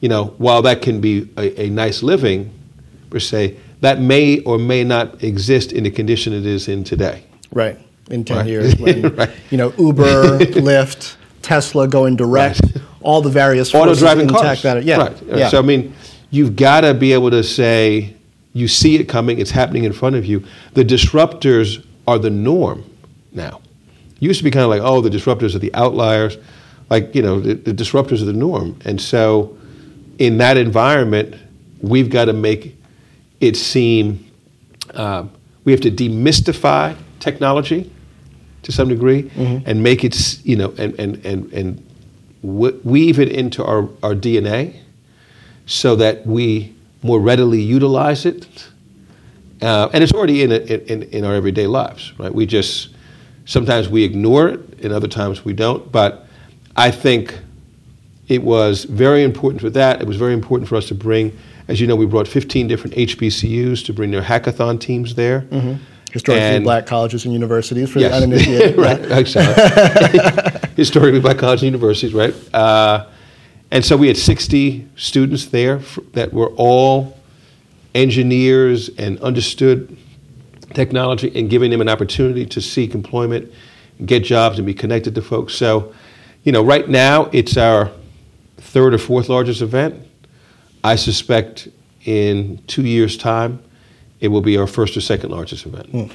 you 0.00 0.08
know, 0.08 0.34
while 0.38 0.62
that 0.62 0.82
can 0.82 1.00
be 1.00 1.28
a, 1.36 1.62
a 1.62 1.70
nice 1.70 2.02
living, 2.02 2.52
per 3.10 3.20
se, 3.20 3.56
that 3.80 4.00
may 4.00 4.40
or 4.40 4.58
may 4.58 4.84
not 4.84 5.22
exist 5.22 5.72
in 5.72 5.84
the 5.84 5.90
condition 5.90 6.32
it 6.32 6.46
is 6.46 6.68
in 6.68 6.84
today. 6.84 7.24
Right. 7.52 7.78
In 8.10 8.24
10 8.24 8.36
right. 8.36 8.46
years, 8.46 8.76
when, 8.76 9.02
right. 9.16 9.30
you 9.50 9.58
know, 9.58 9.72
Uber, 9.78 10.38
Lyft, 10.38 11.16
Tesla 11.42 11.86
going 11.86 12.16
direct, 12.16 12.60
right. 12.62 12.84
all 13.02 13.22
the 13.22 13.30
various 13.30 13.74
auto 13.74 13.94
driving 13.94 14.28
cars. 14.28 14.42
Tech 14.42 14.58
that 14.60 14.76
are, 14.78 14.80
yeah. 14.80 14.96
Right. 14.96 15.22
Yeah. 15.22 15.48
So 15.48 15.58
I 15.58 15.62
mean, 15.62 15.94
you've 16.30 16.56
got 16.56 16.82
to 16.82 16.94
be 16.94 17.12
able 17.12 17.30
to 17.30 17.42
say, 17.42 18.16
you 18.52 18.68
see 18.68 18.96
it 18.96 19.04
coming, 19.04 19.38
it's 19.38 19.50
happening 19.50 19.84
in 19.84 19.92
front 19.92 20.16
of 20.16 20.24
you. 20.24 20.44
The 20.74 20.84
disruptors 20.84 21.84
are 22.06 22.18
the 22.18 22.30
norm 22.30 22.84
now. 23.32 23.60
It 24.16 24.22
used 24.22 24.38
to 24.38 24.44
be 24.44 24.50
kind 24.50 24.64
of 24.64 24.70
like, 24.70 24.82
oh, 24.82 25.00
the 25.00 25.10
disruptors 25.10 25.54
are 25.54 25.60
the 25.60 25.72
outliers. 25.74 26.36
Like, 26.88 27.14
you 27.14 27.22
know, 27.22 27.40
the, 27.40 27.54
the 27.54 27.72
disruptors 27.72 28.20
are 28.22 28.26
the 28.26 28.32
norm. 28.32 28.78
And 28.84 29.00
so, 29.00 29.56
in 30.18 30.38
that 30.38 30.56
environment, 30.56 31.34
we've 31.80 32.10
got 32.10 32.26
to 32.26 32.32
make 32.32 32.76
it 33.40 33.56
seem, 33.56 34.26
um, 34.94 35.30
we 35.64 35.72
have 35.72 35.80
to 35.82 35.90
demystify 35.90 36.96
technology 37.20 37.90
to 38.62 38.72
some 38.72 38.88
degree 38.88 39.24
mm-hmm. 39.24 39.68
and 39.68 39.82
make 39.82 40.04
it, 40.04 40.44
you 40.44 40.56
know, 40.56 40.74
and, 40.76 40.98
and, 40.98 41.24
and, 41.24 41.52
and 41.52 41.86
weave 42.42 43.18
it 43.18 43.30
into 43.30 43.64
our, 43.64 43.88
our 44.02 44.14
DNA 44.14 44.78
so 45.66 45.96
that 45.96 46.26
we 46.26 46.74
more 47.02 47.20
readily 47.20 47.60
utilize 47.60 48.26
it. 48.26 48.68
Uh, 49.62 49.88
and 49.92 50.02
it's 50.02 50.12
already 50.12 50.42
in, 50.42 50.52
in, 50.52 51.02
in 51.04 51.24
our 51.24 51.34
everyday 51.34 51.66
lives, 51.66 52.12
right? 52.18 52.32
We 52.34 52.46
just, 52.46 52.90
sometimes 53.44 53.88
we 53.88 54.04
ignore 54.04 54.48
it, 54.48 54.60
and 54.82 54.92
other 54.92 55.08
times 55.08 55.44
we 55.44 55.52
don't. 55.52 55.90
But 55.92 56.26
I 56.76 56.90
think 56.90 57.38
it 58.28 58.42
was 58.42 58.84
very 58.84 59.22
important 59.22 59.60
for 59.60 59.70
that. 59.70 60.00
It 60.00 60.06
was 60.06 60.16
very 60.16 60.32
important 60.32 60.68
for 60.68 60.76
us 60.76 60.86
to 60.88 60.94
bring, 60.94 61.36
as 61.68 61.80
you 61.80 61.86
know, 61.86 61.96
we 61.96 62.06
brought 62.06 62.26
15 62.28 62.68
different 62.68 62.96
HBCUs 62.96 63.84
to 63.86 63.92
bring 63.92 64.10
their 64.10 64.22
hackathon 64.22 64.80
teams 64.80 65.14
there. 65.14 65.42
Mm-hmm. 65.42 65.74
Historically 66.12 66.56
And- 66.56 66.64
black 66.64 66.86
colleges 66.86 67.24
and 67.24 67.32
universities 67.34 67.90
for 67.90 67.98
Yes. 68.00 68.10
the 68.12 68.16
uninitiated. 68.16 68.76
right, 68.78 69.00
exactly. 69.12 70.70
Historically 70.76 71.20
black 71.20 71.38
colleges 71.38 71.62
and 71.62 71.68
universities, 71.74 72.14
right? 72.14 72.34
Uh, 72.54 73.06
and 73.70 73.84
so 73.84 73.96
we 73.96 74.08
had 74.08 74.16
60 74.16 74.88
students 74.96 75.46
there 75.46 75.78
that 76.12 76.32
were 76.32 76.48
all 76.56 77.16
engineers 77.94 78.88
and 78.98 79.20
understood 79.20 79.96
technology 80.74 81.32
and 81.34 81.50
giving 81.50 81.70
them 81.70 81.80
an 81.80 81.88
opportunity 81.88 82.46
to 82.46 82.60
seek 82.60 82.94
employment, 82.94 83.52
get 84.04 84.24
jobs, 84.24 84.58
and 84.58 84.66
be 84.66 84.74
connected 84.74 85.14
to 85.14 85.22
folks. 85.22 85.54
So, 85.54 85.92
you 86.42 86.52
know, 86.52 86.62
right 86.64 86.88
now 86.88 87.28
it's 87.32 87.56
our 87.56 87.90
third 88.56 88.94
or 88.94 88.98
fourth 88.98 89.28
largest 89.28 89.62
event. 89.62 90.06
I 90.82 90.96
suspect 90.96 91.68
in 92.04 92.62
two 92.66 92.82
years' 92.86 93.16
time, 93.16 93.62
it 94.20 94.28
will 94.28 94.40
be 94.40 94.56
our 94.56 94.66
first 94.66 94.96
or 94.96 95.00
second 95.00 95.30
largest 95.30 95.66
event. 95.66 96.12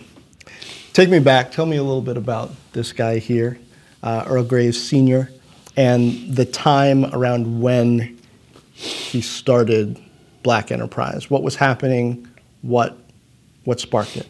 Take 0.93 1.09
me 1.09 1.19
back. 1.19 1.51
Tell 1.51 1.65
me 1.65 1.77
a 1.77 1.83
little 1.83 2.01
bit 2.01 2.17
about 2.17 2.51
this 2.71 2.93
guy 2.93 3.19
here, 3.19 3.59
uh, 4.01 4.23
Earl 4.27 4.43
Graves 4.43 4.81
Sr., 4.81 5.29
and 5.77 6.35
the 6.35 6.45
time 6.45 7.05
around 7.13 7.61
when 7.61 8.17
he 8.73 9.21
started 9.21 10.01
Black 10.43 10.71
Enterprise. 10.71 11.29
What 11.29 11.43
was 11.43 11.55
happening? 11.55 12.27
What, 12.61 12.97
what 13.63 13.79
sparked 13.79 14.17
it? 14.17 14.27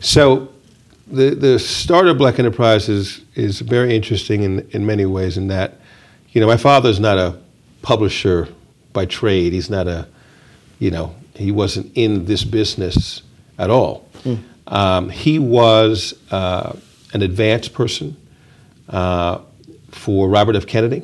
So, 0.00 0.48
the 1.06 1.34
the 1.34 1.58
start 1.58 2.06
of 2.06 2.16
Black 2.16 2.38
Enterprise 2.38 2.88
is, 2.88 3.22
is 3.34 3.60
very 3.60 3.94
interesting 3.94 4.42
in, 4.42 4.68
in 4.70 4.86
many 4.86 5.04
ways. 5.04 5.36
In 5.36 5.48
that, 5.48 5.80
you 6.30 6.40
know, 6.40 6.46
my 6.46 6.56
father's 6.56 6.98
not 6.98 7.18
a 7.18 7.38
publisher 7.82 8.48
by 8.92 9.06
trade. 9.06 9.52
He's 9.52 9.68
not 9.68 9.88
a, 9.88 10.08
you 10.78 10.90
know, 10.90 11.14
he 11.34 11.50
wasn't 11.50 11.92
in 11.94 12.24
this 12.24 12.44
business 12.44 13.22
at 13.58 13.70
all. 13.70 14.08
Um, 14.66 15.10
he 15.10 15.38
was 15.38 16.14
uh, 16.30 16.76
an 17.12 17.22
advanced 17.22 17.74
person 17.74 18.16
uh, 18.88 19.40
for 19.92 20.28
Robert 20.28 20.56
F. 20.56 20.66
Kennedy. 20.66 21.02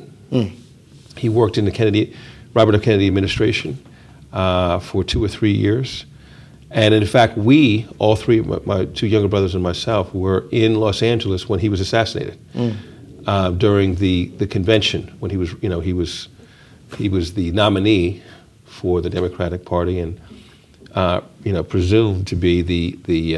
He 1.17 1.29
worked 1.29 1.57
in 1.57 1.65
the 1.65 1.71
Kennedy, 1.71 2.15
Robert 2.53 2.75
F. 2.75 2.81
Kennedy 2.81 3.07
administration 3.07 3.83
uh, 4.33 4.79
for 4.79 5.03
two 5.03 5.23
or 5.23 5.27
three 5.27 5.51
years. 5.51 6.05
And 6.71 6.93
in 6.93 7.05
fact, 7.05 7.37
we, 7.37 7.87
all 7.97 8.15
three, 8.15 8.41
my, 8.41 8.59
my 8.65 8.85
two 8.85 9.07
younger 9.07 9.27
brothers 9.27 9.55
and 9.55 9.63
myself, 9.63 10.13
were 10.13 10.47
in 10.51 10.75
Los 10.75 11.01
Angeles 11.01 11.49
when 11.49 11.59
he 11.59 11.67
was 11.69 11.81
assassinated 11.81 12.37
uh, 13.25 13.51
during 13.51 13.95
the, 13.95 14.27
the 14.37 14.45
convention 14.47 15.15
when 15.19 15.31
he 15.31 15.37
was, 15.37 15.53
you 15.61 15.69
know, 15.69 15.79
he 15.79 15.93
was, 15.93 16.27
he 16.97 17.09
was 17.09 17.33
the 17.33 17.51
nominee 17.51 18.21
for 18.65 19.01
the 19.01 19.09
Democratic 19.09 19.65
Party 19.65 19.99
and, 19.99 20.19
uh, 20.93 21.21
you 21.43 21.53
know, 21.53 21.63
presumed 21.63 22.27
to 22.27 22.35
be 22.35 22.61
the, 22.61 22.99
the 23.05 23.37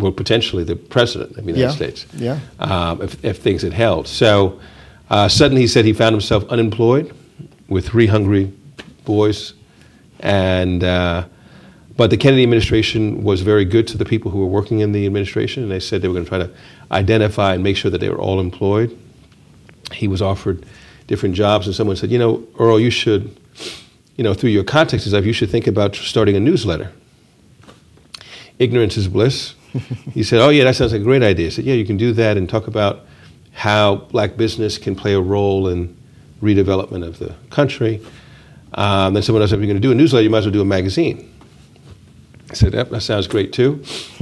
uh, 0.00 0.10
potentially 0.10 0.64
the 0.64 0.76
president 0.76 1.30
of 1.36 1.44
the 1.44 1.52
United 1.52 1.60
Yeah, 1.60 1.70
States 1.70 2.06
yeah. 2.14 2.38
um, 2.58 3.02
if, 3.02 3.24
if 3.24 3.38
things 3.38 3.62
had 3.62 3.72
held. 3.72 4.08
So 4.08 4.60
uh, 5.10 5.28
suddenly 5.28 5.62
he 5.62 5.68
said 5.68 5.84
he 5.84 5.92
found 5.92 6.14
himself 6.14 6.44
unemployed 6.48 7.14
with 7.68 7.88
three 7.88 8.06
hungry 8.06 8.52
boys. 9.04 9.54
And, 10.20 10.84
uh, 10.84 11.24
but 11.96 12.10
the 12.10 12.16
Kennedy 12.16 12.42
administration 12.42 13.22
was 13.22 13.42
very 13.42 13.64
good 13.64 13.86
to 13.88 13.98
the 13.98 14.04
people 14.04 14.30
who 14.30 14.38
were 14.38 14.46
working 14.46 14.80
in 14.80 14.92
the 14.92 15.04
administration, 15.04 15.62
and 15.62 15.70
they 15.70 15.80
said 15.80 16.00
they 16.00 16.08
were 16.08 16.14
going 16.14 16.24
to 16.24 16.28
try 16.28 16.38
to 16.38 16.50
identify 16.90 17.54
and 17.54 17.62
make 17.62 17.76
sure 17.76 17.90
that 17.90 17.98
they 17.98 18.08
were 18.08 18.18
all 18.18 18.40
employed. 18.40 18.96
He 19.92 20.08
was 20.08 20.22
offered 20.22 20.64
different 21.06 21.34
jobs, 21.34 21.66
and 21.66 21.74
someone 21.74 21.96
said, 21.96 22.10
You 22.10 22.18
know, 22.18 22.46
Earl, 22.58 22.80
you 22.80 22.90
should, 22.90 23.36
you 24.16 24.24
know, 24.24 24.32
through 24.32 24.50
your 24.50 24.64
contacts 24.64 25.04
and 25.04 25.12
stuff, 25.12 25.24
you 25.26 25.32
should 25.32 25.50
think 25.50 25.66
about 25.66 25.94
starting 25.96 26.36
a 26.36 26.40
newsletter. 26.40 26.92
Ignorance 28.58 28.96
is 28.96 29.08
bliss. 29.08 29.54
he 30.12 30.22
said, 30.22 30.40
Oh, 30.40 30.50
yeah, 30.50 30.64
that 30.64 30.76
sounds 30.76 30.92
like 30.92 31.00
a 31.00 31.04
great 31.04 31.22
idea. 31.22 31.46
I 31.46 31.50
said, 31.50 31.64
Yeah, 31.64 31.74
you 31.74 31.84
can 31.84 31.96
do 31.96 32.12
that 32.14 32.36
and 32.36 32.48
talk 32.48 32.66
about 32.66 33.06
how 33.52 33.96
black 33.96 34.36
business 34.36 34.78
can 34.78 34.94
play 34.94 35.14
a 35.14 35.20
role 35.20 35.68
in 35.68 35.96
redevelopment 36.42 37.06
of 37.06 37.18
the 37.18 37.34
country. 37.50 38.00
Um, 38.74 39.14
then 39.14 39.22
someone 39.22 39.42
else 39.42 39.50
said, 39.50 39.58
If 39.58 39.60
you're 39.60 39.72
going 39.72 39.82
to 39.82 39.86
do 39.86 39.92
a 39.92 39.94
newsletter, 39.94 40.22
you 40.22 40.30
might 40.30 40.38
as 40.38 40.46
well 40.46 40.52
do 40.52 40.60
a 40.60 40.64
magazine. 40.64 41.32
I 42.50 42.54
said, 42.54 42.72
That, 42.72 42.90
that 42.90 43.00
sounds 43.02 43.26
great 43.26 43.52
too. 43.52 43.82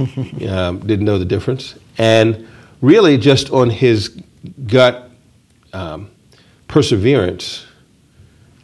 um, 0.49 0.79
didn't 0.79 1.05
know 1.05 1.19
the 1.19 1.25
difference. 1.25 1.75
And 1.97 2.47
really, 2.81 3.17
just 3.17 3.51
on 3.51 3.69
his 3.69 4.21
gut 4.67 5.09
um, 5.73 6.09
perseverance, 6.67 7.65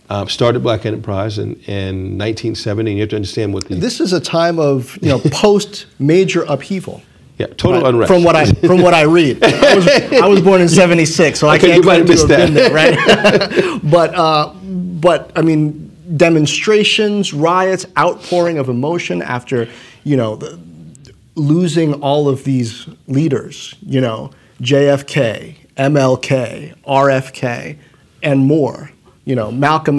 um, 0.09 0.29
started 0.29 0.63
Black 0.63 0.85
Enterprise 0.85 1.37
in, 1.37 1.53
in 1.65 2.17
1970. 2.17 2.91
And 2.91 2.97
you 2.97 3.01
have 3.03 3.09
to 3.09 3.15
understand 3.17 3.53
what 3.53 3.67
the 3.67 3.75
This 3.75 3.99
is 3.99 4.13
a 4.13 4.19
time 4.21 4.59
of 4.59 4.97
you 5.01 5.09
know 5.09 5.19
post 5.31 5.85
major 5.99 6.43
upheaval. 6.47 7.01
yeah, 7.37 7.47
total 7.47 7.81
Right? 7.81 7.89
unrest. 7.89 8.11
From 8.13 8.23
what 8.23 8.35
I 8.35 8.45
from 8.45 8.81
what 8.81 8.93
I 8.93 9.03
read, 9.03 9.43
I 9.43 9.75
was, 9.75 9.87
I 10.23 10.27
was 10.27 10.41
born 10.41 10.61
in 10.61 10.69
'76, 10.69 11.39
so 11.39 11.47
I 11.47 11.57
can't 11.59 11.83
claim 11.83 12.05
to 12.05 12.13
have 12.13 12.27
been 12.27 12.53
that. 12.53 12.71
there, 12.71 12.73
right? 12.73 13.81
but 13.83 14.15
uh, 14.15 14.53
but 14.53 15.31
I 15.35 15.41
mean, 15.41 15.91
demonstrations, 16.17 17.33
riots, 17.33 17.85
outpouring 17.97 18.57
of 18.57 18.69
emotion 18.69 19.21
after 19.21 19.67
you 20.03 20.15
know 20.17 20.35
the, 20.37 20.57
losing 21.35 21.93
all 22.01 22.27
of 22.29 22.43
these 22.45 22.87
leaders, 23.07 23.75
you 23.85 24.01
know, 24.01 24.31
JFK, 24.61 25.55
MLK, 25.75 26.73
RFK, 26.83 27.77
and 28.23 28.39
more. 28.45 28.89
You 29.27 29.35
know, 29.35 29.51
Malcolm, 29.51 29.97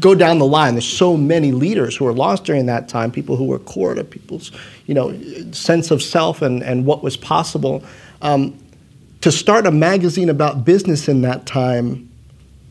go 0.00 0.16
down 0.16 0.40
the 0.40 0.46
line. 0.46 0.74
There's 0.74 0.84
so 0.84 1.16
many 1.16 1.52
leaders 1.52 1.94
who 1.94 2.06
were 2.06 2.12
lost 2.12 2.42
during 2.42 2.66
that 2.66 2.88
time, 2.88 3.12
people 3.12 3.36
who 3.36 3.44
were 3.44 3.60
core 3.60 3.94
to 3.94 4.02
people's, 4.02 4.50
you 4.86 4.94
know, 4.94 5.16
sense 5.52 5.92
of 5.92 6.02
self 6.02 6.42
and, 6.42 6.60
and 6.60 6.84
what 6.84 7.00
was 7.00 7.16
possible. 7.16 7.84
Um, 8.20 8.58
to 9.20 9.30
start 9.30 9.68
a 9.68 9.70
magazine 9.70 10.28
about 10.28 10.64
business 10.64 11.06
in 11.06 11.22
that 11.22 11.46
time, 11.46 12.10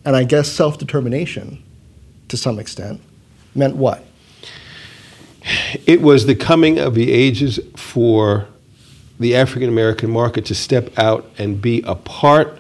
and 0.03 0.13
I 0.13 0.25
guess 0.25 0.51
self 0.51 0.77
determination 0.77 1.63
to 2.27 2.35
some 2.35 2.59
extent, 2.59 2.99
meant 3.55 3.77
what? 3.77 4.03
It 5.85 6.01
was 6.01 6.25
the 6.25 6.35
coming 6.35 6.79
of 6.79 6.95
the 6.95 7.13
ages 7.13 7.61
for 7.77 8.45
the 9.21 9.37
African 9.37 9.69
American 9.69 10.11
market 10.11 10.43
to 10.47 10.55
step 10.55 10.99
out 10.99 11.31
and 11.37 11.61
be 11.61 11.81
a 11.83 11.95
part 11.95 12.59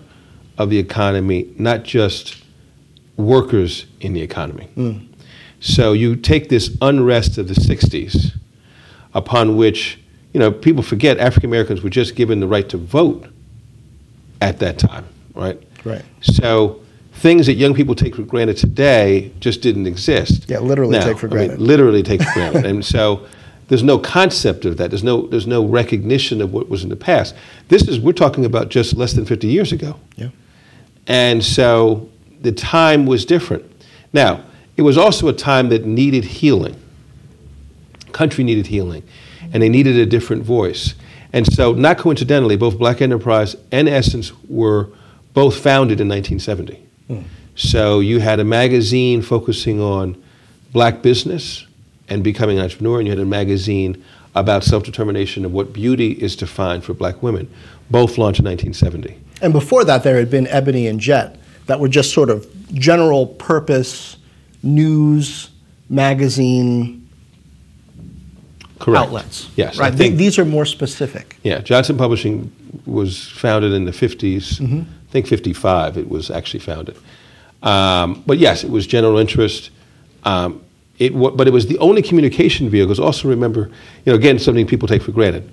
of 0.57 0.69
the 0.69 0.79
economy, 0.79 1.53
not 1.57 1.83
just 1.83 2.42
workers 3.17 3.85
in 4.01 4.13
the 4.13 4.21
economy. 4.21 5.09
So 5.59 5.93
you 5.93 6.15
take 6.15 6.49
this 6.49 6.75
unrest 6.81 7.37
of 7.37 7.47
the 7.47 7.53
60s, 7.53 8.33
upon 9.13 9.55
which, 9.55 9.99
you 10.33 10.39
know, 10.39 10.51
people 10.51 10.83
forget 10.83 11.17
African 11.19 11.49
Americans 11.49 11.81
were 11.81 11.89
just 11.89 12.15
given 12.15 12.39
the 12.39 12.47
right 12.47 12.67
to 12.69 12.77
vote 12.77 13.27
at 14.41 14.59
that 14.59 14.77
time, 14.77 15.05
right? 15.35 15.61
Right. 15.85 16.03
So 16.21 16.81
things 17.13 17.45
that 17.45 17.53
young 17.53 17.73
people 17.73 17.95
take 17.95 18.15
for 18.15 18.23
granted 18.23 18.57
today 18.57 19.31
just 19.39 19.61
didn't 19.61 19.87
exist. 19.87 20.49
Yeah, 20.49 20.59
literally 20.59 20.97
Now, 20.97 21.05
take 21.05 21.17
for 21.19 21.27
I 21.27 21.29
mean, 21.29 21.37
granted. 21.47 21.61
literally 21.61 22.03
take 22.03 22.21
for 22.21 22.31
granted. 22.33 22.65
and 22.65 22.83
so 22.83 23.25
there's 23.69 23.83
no 23.83 23.97
concept 23.97 24.65
of 24.65 24.75
that. 24.77 24.89
There's 24.91 25.03
no 25.03 25.27
there's 25.27 25.47
no 25.47 25.63
recognition 25.65 26.41
of 26.41 26.51
what 26.51 26.67
was 26.67 26.83
in 26.83 26.89
the 26.89 26.95
past. 26.97 27.35
This 27.69 27.87
is 27.87 27.99
we're 27.99 28.11
talking 28.11 28.43
about 28.43 28.69
just 28.69 28.97
less 28.97 29.13
than 29.13 29.25
50 29.25 29.47
years 29.47 29.71
ago. 29.71 29.97
Yeah. 30.17 30.29
And 31.07 31.43
so 31.43 32.09
the 32.43 32.51
time 32.51 33.05
was 33.05 33.25
different. 33.25 33.65
Now, 34.11 34.43
it 34.77 34.83
was 34.83 34.97
also 34.97 35.27
a 35.27 35.33
time 35.33 35.69
that 35.69 35.85
needed 35.85 36.23
healing. 36.23 36.79
Country 38.11 38.43
needed 38.43 38.67
healing, 38.67 39.03
and 39.51 39.63
they 39.63 39.69
needed 39.69 39.97
a 39.97 40.05
different 40.05 40.43
voice. 40.43 40.93
And 41.31 41.51
so, 41.51 41.73
not 41.73 41.97
coincidentally, 41.97 42.55
both 42.55 42.77
Black 42.77 43.01
Enterprise 43.01 43.55
and 43.71 43.89
Essence 43.89 44.31
were 44.47 44.89
both 45.33 45.57
founded 45.57 45.99
in 45.99 46.07
1970. 46.07 46.75
Hmm. 47.07 47.21
So, 47.55 48.01
you 48.01 48.19
had 48.19 48.39
a 48.39 48.43
magazine 48.43 49.21
focusing 49.21 49.79
on 49.79 50.21
black 50.73 51.01
business 51.01 51.65
and 52.09 52.23
becoming 52.23 52.57
an 52.57 52.63
entrepreneur, 52.63 52.99
and 52.99 53.07
you 53.07 53.11
had 53.11 53.19
a 53.19 53.25
magazine 53.25 54.03
about 54.35 54.63
self 54.63 54.83
determination 54.83 55.45
of 55.45 55.53
what 55.53 55.73
beauty 55.73 56.11
is 56.11 56.35
defined 56.35 56.83
for 56.83 56.93
black 56.93 57.23
women. 57.23 57.49
Both 57.89 58.17
launched 58.17 58.39
in 58.39 58.45
1970. 58.45 59.19
And 59.41 59.53
before 59.53 59.85
that, 59.85 60.03
there 60.03 60.17
had 60.17 60.29
been 60.29 60.47
Ebony 60.47 60.87
and 60.87 60.99
Jet 60.99 61.37
that 61.67 61.79
were 61.79 61.87
just 61.87 62.13
sort 62.13 62.29
of 62.29 62.47
general 62.73 63.25
purpose 63.27 64.17
news 64.63 65.49
magazine 65.89 67.07
Correct. 68.79 69.05
outlets. 69.07 69.49
Yes. 69.55 69.77
Right. 69.77 69.93
I 69.93 69.95
think, 69.95 70.11
Th- 70.13 70.19
These 70.19 70.39
are 70.39 70.45
more 70.45 70.65
specific. 70.65 71.37
yeah, 71.43 71.59
Johnson 71.59 71.97
Publishing 71.97 72.51
was 72.85 73.29
founded 73.29 73.71
in 73.73 73.85
the 73.85 73.91
50s. 73.91 74.61
I 74.61 74.85
think 75.11 75.27
55 75.27 75.97
it 75.97 76.09
was 76.09 76.29
actually 76.31 76.59
founded. 76.61 76.97
Um, 77.61 78.23
but 78.25 78.39
yes, 78.39 78.63
it 78.63 78.69
was 78.71 78.85
general 78.87 79.17
interest. 79.19 79.69
Um, 80.23 80.61
it, 80.99 81.13
wa- 81.13 81.29
but 81.31 81.47
it 81.47 81.51
was 81.53 81.67
the 81.67 81.77
only 81.77 82.01
communication 82.01 82.69
vehicles. 82.69 82.99
Also, 82.99 83.29
remember, 83.29 83.69
you 84.05 84.11
know, 84.11 84.15
again, 84.15 84.37
something 84.39 84.65
people 84.67 84.87
take 84.87 85.01
for 85.01 85.11
granted. 85.11 85.49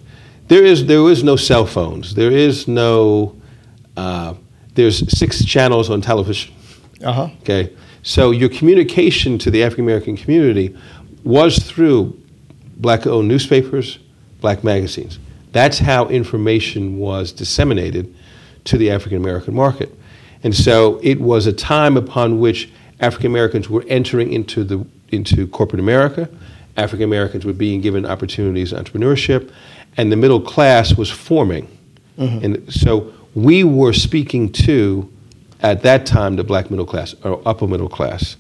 There 0.48 0.64
is 0.64 0.86
there 0.86 1.08
is 1.08 1.22
no 1.22 1.36
cell 1.36 1.66
phones. 1.66 2.14
There 2.16 2.32
is 2.32 2.66
no. 2.66 3.36
Uh, 3.96 4.34
there's 4.74 5.18
six 5.18 5.44
channels 5.44 5.90
on 5.90 6.00
television. 6.00 6.54
Uh 7.04 7.12
huh. 7.12 7.28
Okay, 7.42 7.74
so 8.02 8.30
your 8.30 8.48
communication 8.48 9.38
to 9.38 9.50
the 9.50 9.62
African 9.64 9.84
American 9.84 10.16
community 10.16 10.76
was 11.24 11.58
through 11.58 12.18
black-owned 12.76 13.28
newspapers, 13.28 13.98
black 14.40 14.64
magazines. 14.64 15.18
That's 15.52 15.78
how 15.78 16.08
information 16.08 16.98
was 16.98 17.32
disseminated 17.32 18.14
to 18.64 18.78
the 18.78 18.90
African 18.90 19.18
American 19.18 19.54
market, 19.54 19.94
and 20.42 20.54
so 20.54 21.00
it 21.02 21.20
was 21.20 21.46
a 21.46 21.52
time 21.52 21.96
upon 21.96 22.40
which 22.40 22.70
African 23.00 23.26
Americans 23.26 23.68
were 23.68 23.84
entering 23.88 24.32
into 24.32 24.64
the 24.64 24.86
into 25.10 25.46
corporate 25.48 25.80
America. 25.80 26.28
African 26.76 27.04
Americans 27.04 27.44
were 27.44 27.52
being 27.52 27.80
given 27.80 28.06
opportunities 28.06 28.72
in 28.72 28.82
entrepreneurship, 28.82 29.50
and 29.96 30.12
the 30.12 30.16
middle 30.16 30.40
class 30.40 30.94
was 30.94 31.10
forming. 31.10 31.66
And 32.44 32.72
so 32.72 33.12
we 33.34 33.64
were 33.64 33.92
speaking 33.92 34.50
to, 34.52 35.10
at 35.60 35.82
that 35.82 36.06
time, 36.06 36.36
the 36.36 36.44
black 36.44 36.70
middle 36.70 36.86
class 36.86 37.14
or 37.24 37.40
upper 37.46 37.66
middle 37.66 37.88
class. 37.88 38.36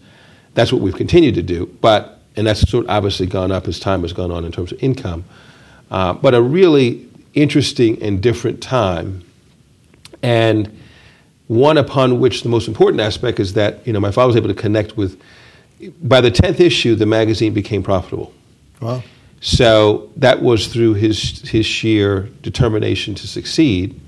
That's 0.54 0.72
what 0.72 0.82
we've 0.82 0.96
continued 0.96 1.34
to 1.36 1.42
do, 1.42 1.66
but 1.80 2.20
and 2.36 2.46
that's 2.46 2.68
sort 2.68 2.84
of 2.84 2.90
obviously 2.90 3.26
gone 3.26 3.52
up 3.52 3.68
as 3.68 3.78
time 3.78 4.02
has 4.02 4.12
gone 4.12 4.30
on 4.30 4.44
in 4.44 4.52
terms 4.52 4.72
of 4.72 4.82
income. 4.82 5.24
Uh, 5.90 6.12
but 6.12 6.34
a 6.34 6.42
really 6.42 7.06
interesting 7.34 8.00
and 8.02 8.22
different 8.22 8.62
time, 8.62 9.24
and 10.22 10.76
one 11.46 11.78
upon 11.78 12.20
which 12.20 12.42
the 12.42 12.48
most 12.48 12.68
important 12.68 13.00
aspect 13.00 13.40
is 13.40 13.54
that 13.54 13.86
you 13.86 13.92
know 13.92 14.00
my 14.00 14.10
father 14.10 14.28
was 14.28 14.36
able 14.36 14.48
to 14.48 14.54
connect 14.54 14.96
with. 14.96 15.20
By 16.02 16.20
the 16.20 16.30
tenth 16.30 16.60
issue, 16.60 16.94
the 16.94 17.06
magazine 17.06 17.54
became 17.54 17.82
profitable. 17.82 18.34
Wow. 18.80 19.02
So 19.40 20.10
that 20.16 20.42
was 20.42 20.66
through 20.66 20.94
his 20.94 21.48
his 21.48 21.64
sheer 21.64 22.28
determination 22.42 23.14
to 23.16 23.26
succeed. 23.26 23.98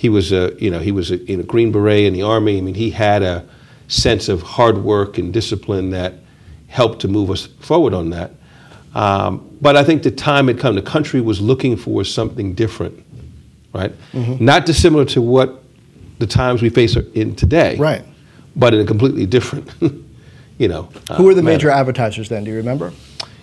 He 0.00 0.08
was 0.08 0.32
a 0.32 0.56
you 0.58 0.70
know 0.70 0.78
he 0.78 0.92
was 0.92 1.10
a, 1.10 1.22
in 1.30 1.40
a 1.40 1.42
Green 1.42 1.72
Beret 1.72 2.04
in 2.04 2.14
the 2.14 2.22
army. 2.22 2.56
I 2.56 2.60
mean 2.62 2.74
he 2.74 2.90
had 2.90 3.22
a 3.22 3.46
sense 3.88 4.28
of 4.30 4.40
hard 4.40 4.78
work 4.78 5.18
and 5.18 5.32
discipline 5.32 5.90
that 5.90 6.14
helped 6.68 7.00
to 7.00 7.08
move 7.08 7.30
us 7.30 7.46
forward 7.60 7.92
on 7.92 8.10
that. 8.10 8.30
Um, 8.94 9.56
but 9.60 9.76
I 9.76 9.84
think 9.84 10.02
the 10.02 10.10
time 10.10 10.48
had 10.48 10.58
come. 10.58 10.74
The 10.74 10.82
country 10.82 11.20
was 11.20 11.40
looking 11.40 11.76
for 11.76 12.02
something 12.04 12.54
different, 12.54 13.04
right? 13.74 13.92
Not 14.40 14.64
dissimilar 14.64 15.04
to 15.06 15.20
what 15.20 15.62
the 16.18 16.26
times 16.26 16.62
we 16.62 16.70
face 16.70 16.96
are 16.96 17.04
in 17.12 17.34
today, 17.34 17.76
Right. 17.76 18.04
But 18.56 18.74
in 18.74 18.80
a 18.80 18.84
completely 18.84 19.26
different, 19.26 19.70
you 20.58 20.68
know. 20.68 20.84
Who 21.16 21.24
were 21.24 21.34
the 21.34 21.40
uh, 21.40 21.44
major 21.44 21.70
advertisers 21.70 22.28
then? 22.28 22.44
Do 22.44 22.50
you 22.50 22.56
remember? 22.56 22.92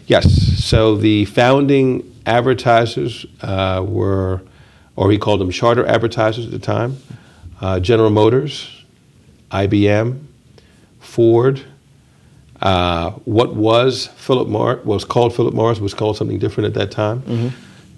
Yes. 0.08 0.26
So 0.64 0.96
the 0.96 1.26
founding 1.26 2.04
advertisers 2.26 3.26
uh, 3.42 3.86
were, 3.88 4.42
or 4.98 5.10
he 5.12 5.18
called 5.18 5.40
them 5.40 5.50
charter 5.52 5.86
advertisers 5.86 6.44
at 6.46 6.52
the 6.52 6.60
time, 6.60 6.98
uh, 7.62 7.80
General 7.80 8.10
Motors, 8.10 8.84
IBM, 9.52 10.20
Ford. 11.00 11.62
Uh, 12.62 13.12
what 13.26 13.56
was 13.56 14.08
Philip 14.18 14.48
Morris 14.50 14.84
was 14.84 15.06
called 15.06 15.34
Philip 15.36 15.54
Morris 15.54 15.80
was 15.80 15.94
called 15.94 16.18
something 16.18 16.40
different 16.40 16.68
at 16.68 16.74
that 16.74 16.92
time. 16.92 17.54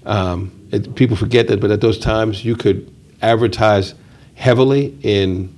Um, 0.06 0.52
it, 0.72 0.94
people 0.96 1.16
forget 1.16 1.48
that, 1.48 1.62
but 1.62 1.72
at 1.72 1.80
those 1.82 1.98
times 1.98 2.44
you 2.44 2.56
could 2.58 2.94
advertise 3.22 3.96
heavily 4.36 4.98
in 5.02 5.56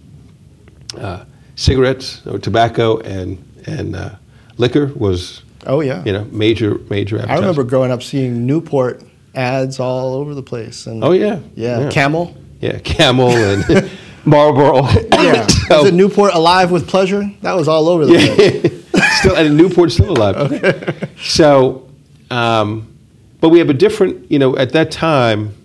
uh, 0.97 1.25
cigarettes 1.55 2.25
or 2.27 2.37
tobacco 2.37 2.99
and 2.99 3.43
and 3.65 3.95
uh, 3.95 4.11
liquor 4.57 4.87
was 4.95 5.41
Oh 5.65 5.81
yeah. 5.81 6.03
you 6.03 6.13
know 6.13 6.25
major 6.25 6.75
major 6.89 7.19
I 7.27 7.35
remember 7.35 7.63
growing 7.63 7.91
up 7.91 8.01
seeing 8.03 8.45
Newport 8.45 9.03
ads 9.35 9.79
all 9.79 10.13
over 10.15 10.33
the 10.35 10.43
place. 10.43 10.87
And 10.87 11.03
Oh 11.03 11.11
yeah, 11.11 11.39
yeah, 11.55 11.89
Camel. 11.89 12.35
yeah, 12.59 12.79
Camel 12.79 13.29
and 13.31 13.89
Marlboro. 14.25 14.83
Yeah. 15.11 15.47
So- 15.47 15.79
Was 15.79 15.87
it 15.87 15.93
Newport 15.93 16.33
Alive 16.33 16.71
with 16.71 16.87
Pleasure? 16.87 17.23
That 17.41 17.53
was 17.53 17.67
all 17.67 17.87
over 17.89 18.05
the 18.05 18.13
place. 18.13 19.17
still 19.19 19.35
and 19.35 19.57
Newport's 19.57 19.93
still 19.95 20.11
alive. 20.11 20.35
Okay. 20.51 21.09
So, 21.21 21.89
um, 22.29 22.87
but 23.39 23.49
we 23.49 23.59
have 23.59 23.69
a 23.69 23.73
different, 23.73 24.29
you 24.31 24.37
know, 24.39 24.55
at 24.57 24.71
that 24.73 24.91
time, 24.91 25.55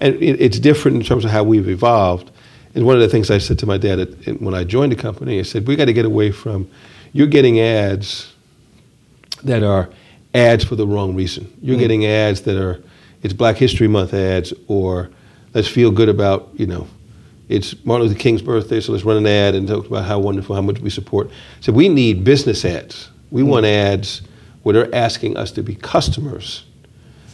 and 0.00 0.14
it, 0.16 0.40
it's 0.40 0.58
different 0.58 0.96
in 0.98 1.02
terms 1.02 1.24
of 1.24 1.30
how 1.30 1.42
we've 1.42 1.68
evolved. 1.68 2.30
And 2.74 2.84
one 2.84 2.94
of 2.94 3.00
the 3.00 3.08
things 3.08 3.30
I 3.30 3.38
said 3.38 3.58
to 3.60 3.66
my 3.66 3.78
dad 3.78 3.98
at, 3.98 4.40
when 4.40 4.54
I 4.54 4.62
joined 4.62 4.92
the 4.92 4.96
company, 4.96 5.38
I 5.38 5.42
said, 5.42 5.66
we 5.66 5.76
got 5.76 5.86
to 5.86 5.92
get 5.94 6.04
away 6.04 6.30
from, 6.30 6.68
you're 7.12 7.26
getting 7.26 7.58
ads 7.58 8.32
that 9.44 9.62
are 9.62 9.88
ads 10.34 10.62
for 10.64 10.76
the 10.76 10.86
wrong 10.86 11.14
reason. 11.14 11.50
You're 11.62 11.78
getting 11.78 12.04
ads 12.06 12.42
that 12.42 12.56
are, 12.62 12.82
it's 13.26 13.32
Black 13.32 13.56
History 13.56 13.88
Month 13.88 14.14
ads, 14.14 14.54
or 14.68 15.10
let's 15.52 15.66
feel 15.66 15.90
good 15.90 16.08
about, 16.08 16.48
you 16.54 16.64
know, 16.64 16.86
it's 17.48 17.74
Martin 17.84 18.06
Luther 18.06 18.20
King's 18.20 18.40
birthday, 18.40 18.78
so 18.78 18.92
let's 18.92 19.02
run 19.02 19.16
an 19.16 19.26
ad 19.26 19.56
and 19.56 19.66
talk 19.66 19.84
about 19.84 20.04
how 20.04 20.20
wonderful, 20.20 20.54
how 20.54 20.62
much 20.62 20.78
we 20.78 20.90
support. 20.90 21.28
So 21.60 21.72
we 21.72 21.88
need 21.88 22.22
business 22.22 22.64
ads. 22.64 23.10
We 23.32 23.42
hmm. 23.42 23.48
want 23.48 23.66
ads 23.66 24.22
where 24.62 24.74
they're 24.74 24.94
asking 24.94 25.36
us 25.36 25.50
to 25.52 25.64
be 25.64 25.74
customers. 25.74 26.66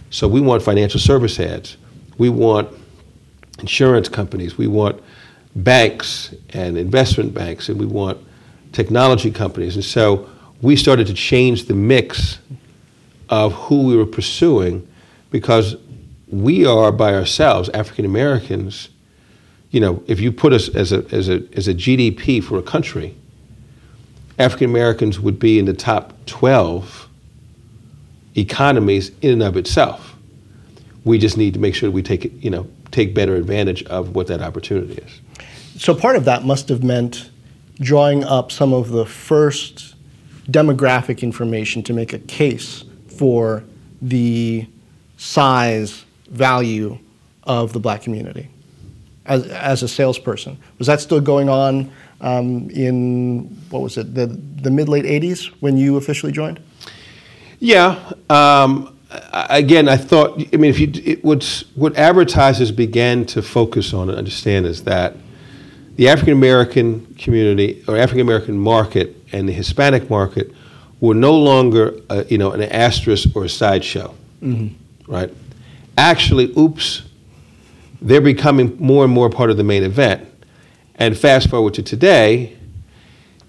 So 0.09 0.27
we 0.27 0.41
want 0.41 0.63
financial 0.63 0.99
service 0.99 1.39
ads. 1.39 1.77
We 2.17 2.31
want 2.31 2.71
insurance 3.59 4.09
companies. 4.09 4.57
We 4.57 4.69
want 4.69 5.03
banks 5.57 6.35
and 6.55 6.79
investment 6.79 7.35
banks, 7.35 7.69
and 7.69 7.79
we 7.79 7.85
want 7.85 8.17
technology 8.73 9.31
companies. 9.31 9.75
And 9.75 9.85
so 9.85 10.31
we 10.63 10.75
started 10.75 11.07
to 11.09 11.15
change 11.15 11.67
the 11.67 11.75
mix 11.75 12.39
of 13.29 13.53
who 13.53 13.83
we 13.89 13.95
were 13.95 14.07
pursuing 14.07 14.89
because 15.33 15.77
we 16.29 16.65
are 16.65 16.93
by 16.93 17.13
ourselves, 17.15 17.69
African 17.71 18.05
Americans. 18.05 18.91
You 19.71 19.81
know, 19.81 20.05
if 20.07 20.21
you 20.21 20.31
put 20.31 20.53
us 20.53 20.69
as 20.69 20.93
a, 20.93 21.05
as 21.11 21.29
a, 21.29 21.43
as 21.55 21.67
a 21.67 21.75
GDP 21.75 22.45
for 22.45 22.59
a 22.59 22.63
country, 22.63 23.17
African 24.39 24.71
Americans 24.71 25.19
would 25.19 25.39
be 25.39 25.59
in 25.59 25.65
the 25.65 25.75
top 25.75 26.15
12 26.27 27.09
economies 28.37 29.11
in 29.21 29.33
and 29.33 29.43
of 29.43 29.57
itself. 29.57 30.17
We 31.05 31.19
just 31.19 31.37
need 31.37 31.55
to 31.55 31.61
make 31.61 31.75
sure 31.75 31.91
we 31.91 32.03
take 32.03 32.43
you 32.43 32.51
know, 32.51 32.69
take 32.93 33.15
better 33.15 33.35
advantage 33.35 33.83
of 33.85 34.15
what 34.15 34.29
that 34.29 34.41
opportunity 34.41 34.95
is. 34.95 35.21
So 35.77 35.95
part 35.95 36.17
of 36.17 36.25
that 36.27 36.45
must 36.45 36.69
have 36.69 36.85
meant 36.85 37.31
drawing 37.81 38.23
up 38.25 38.53
some 38.53 38.73
of 38.73 38.91
the 38.91 39.07
first 39.07 39.95
demographic 40.47 41.23
information 41.23 41.83
to 41.85 41.93
make 41.93 42.13
a 42.13 42.19
case 42.19 42.85
for 43.09 43.65
the 44.01 44.67
size 45.23 46.05
value 46.29 46.99
of 47.45 47.73
the 47.73 47.79
black 47.79 48.03
community 48.03 48.49
as, 49.25 49.47
as 49.47 49.83
a 49.85 49.89
salesperson. 49.89 50.59
Was 50.79 50.89
that 50.89 51.01
still 51.01 51.21
going 51.21 51.49
on 51.49 51.93
um, 52.21 52.69
in, 52.71 53.45
what 53.71 53.83
was 53.83 53.97
it, 53.99 54.15
the, 54.15 54.27
the 54.27 54.71
mid 54.71 54.89
late 54.89 55.05
80s 55.05 55.47
when 55.61 55.77
you 55.77 55.97
officially 55.97 56.33
joined? 56.33 56.61
Yeah. 57.61 58.13
Um, 58.29 58.99
again, 59.33 59.89
I 59.89 59.97
thought. 59.97 60.43
I 60.53 60.57
mean, 60.57 60.71
if 60.71 60.81
you 60.81 60.91
it, 61.05 61.25
what's 61.25 61.61
what 61.77 61.97
advertisers 61.97 62.73
began 62.73 63.25
to 63.27 63.43
focus 63.43 63.95
on 63.95 64.09
and 64.09 64.19
understand 64.19 64.67
is 64.67 64.83
that 64.85 65.15
the 65.95 66.09
African 66.09 66.33
American 66.33 67.15
community 67.15 67.85
or 67.87 67.97
African 67.97 68.23
American 68.23 68.59
market 68.59 69.17
and 69.31 69.49
the 69.49 69.53
Hispanic 69.53 70.11
market 70.11 70.51
were 71.01 71.15
no 71.15 71.39
longer, 71.39 71.95
uh, 72.11 72.25
you 72.29 72.39
know, 72.39 72.51
an 72.51 72.63
asterisk 72.63 73.29
or 73.37 73.45
a 73.45 73.49
sideshow, 73.49 74.13
right? 75.07 75.33
Actually, 75.99 76.53
oops, 76.59 77.03
they're 78.01 78.21
becoming 78.21 78.77
more 78.79 79.05
and 79.05 79.13
more 79.13 79.31
part 79.31 79.51
of 79.51 79.57
the 79.57 79.65
main 79.65 79.83
event. 79.83 80.29
And 80.97 81.17
fast 81.17 81.49
forward 81.49 81.75
to 81.75 81.83
today, 81.83 82.57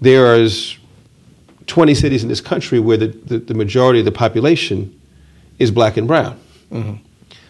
there 0.00 0.34
is 0.34 0.76
20 1.66 1.94
cities 1.94 2.22
in 2.22 2.28
this 2.28 2.40
country 2.40 2.78
where 2.78 2.96
the, 2.96 3.08
the, 3.08 3.38
the 3.38 3.54
majority 3.54 4.00
of 4.00 4.04
the 4.04 4.12
population 4.12 5.00
is 5.58 5.70
black 5.70 5.96
and 5.96 6.06
brown. 6.06 6.38
Mm-hmm. 6.70 6.94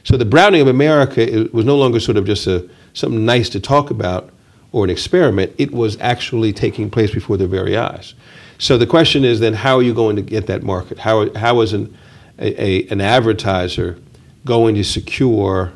So 0.04 0.16
the 0.16 0.24
browning 0.24 0.60
of 0.60 0.68
America 0.68 1.48
was 1.52 1.64
no 1.64 1.76
longer 1.76 1.98
sort 1.98 2.16
of 2.16 2.26
just 2.26 2.46
a, 2.46 2.68
something 2.92 3.24
nice 3.24 3.48
to 3.50 3.60
talk 3.60 3.90
about 3.90 4.30
or 4.72 4.84
an 4.84 4.90
experiment. 4.90 5.52
It 5.56 5.72
was 5.72 5.98
actually 6.00 6.52
taking 6.52 6.90
place 6.90 7.10
before 7.10 7.36
their 7.36 7.48
very 7.48 7.76
eyes. 7.76 8.14
So 8.58 8.76
the 8.76 8.86
question 8.86 9.24
is 9.24 9.40
then, 9.40 9.54
how 9.54 9.76
are 9.76 9.82
you 9.82 9.94
going 9.94 10.16
to 10.16 10.22
get 10.22 10.46
that 10.46 10.62
market? 10.62 10.98
How, 10.98 11.32
how 11.34 11.60
is 11.60 11.72
an, 11.72 11.96
a, 12.38 12.62
a, 12.62 12.88
an 12.88 13.01
advertiser 13.01 13.99
going 14.44 14.75
to 14.75 14.85
secure 14.85 15.73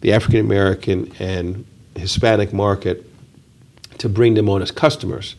the 0.00 0.12
African 0.12 0.40
American 0.40 1.12
and 1.18 1.64
Hispanic 1.96 2.52
market 2.52 3.04
to 3.98 4.08
bring 4.08 4.34
them 4.34 4.48
on 4.48 4.62
as 4.62 4.70
customers? 4.70 5.36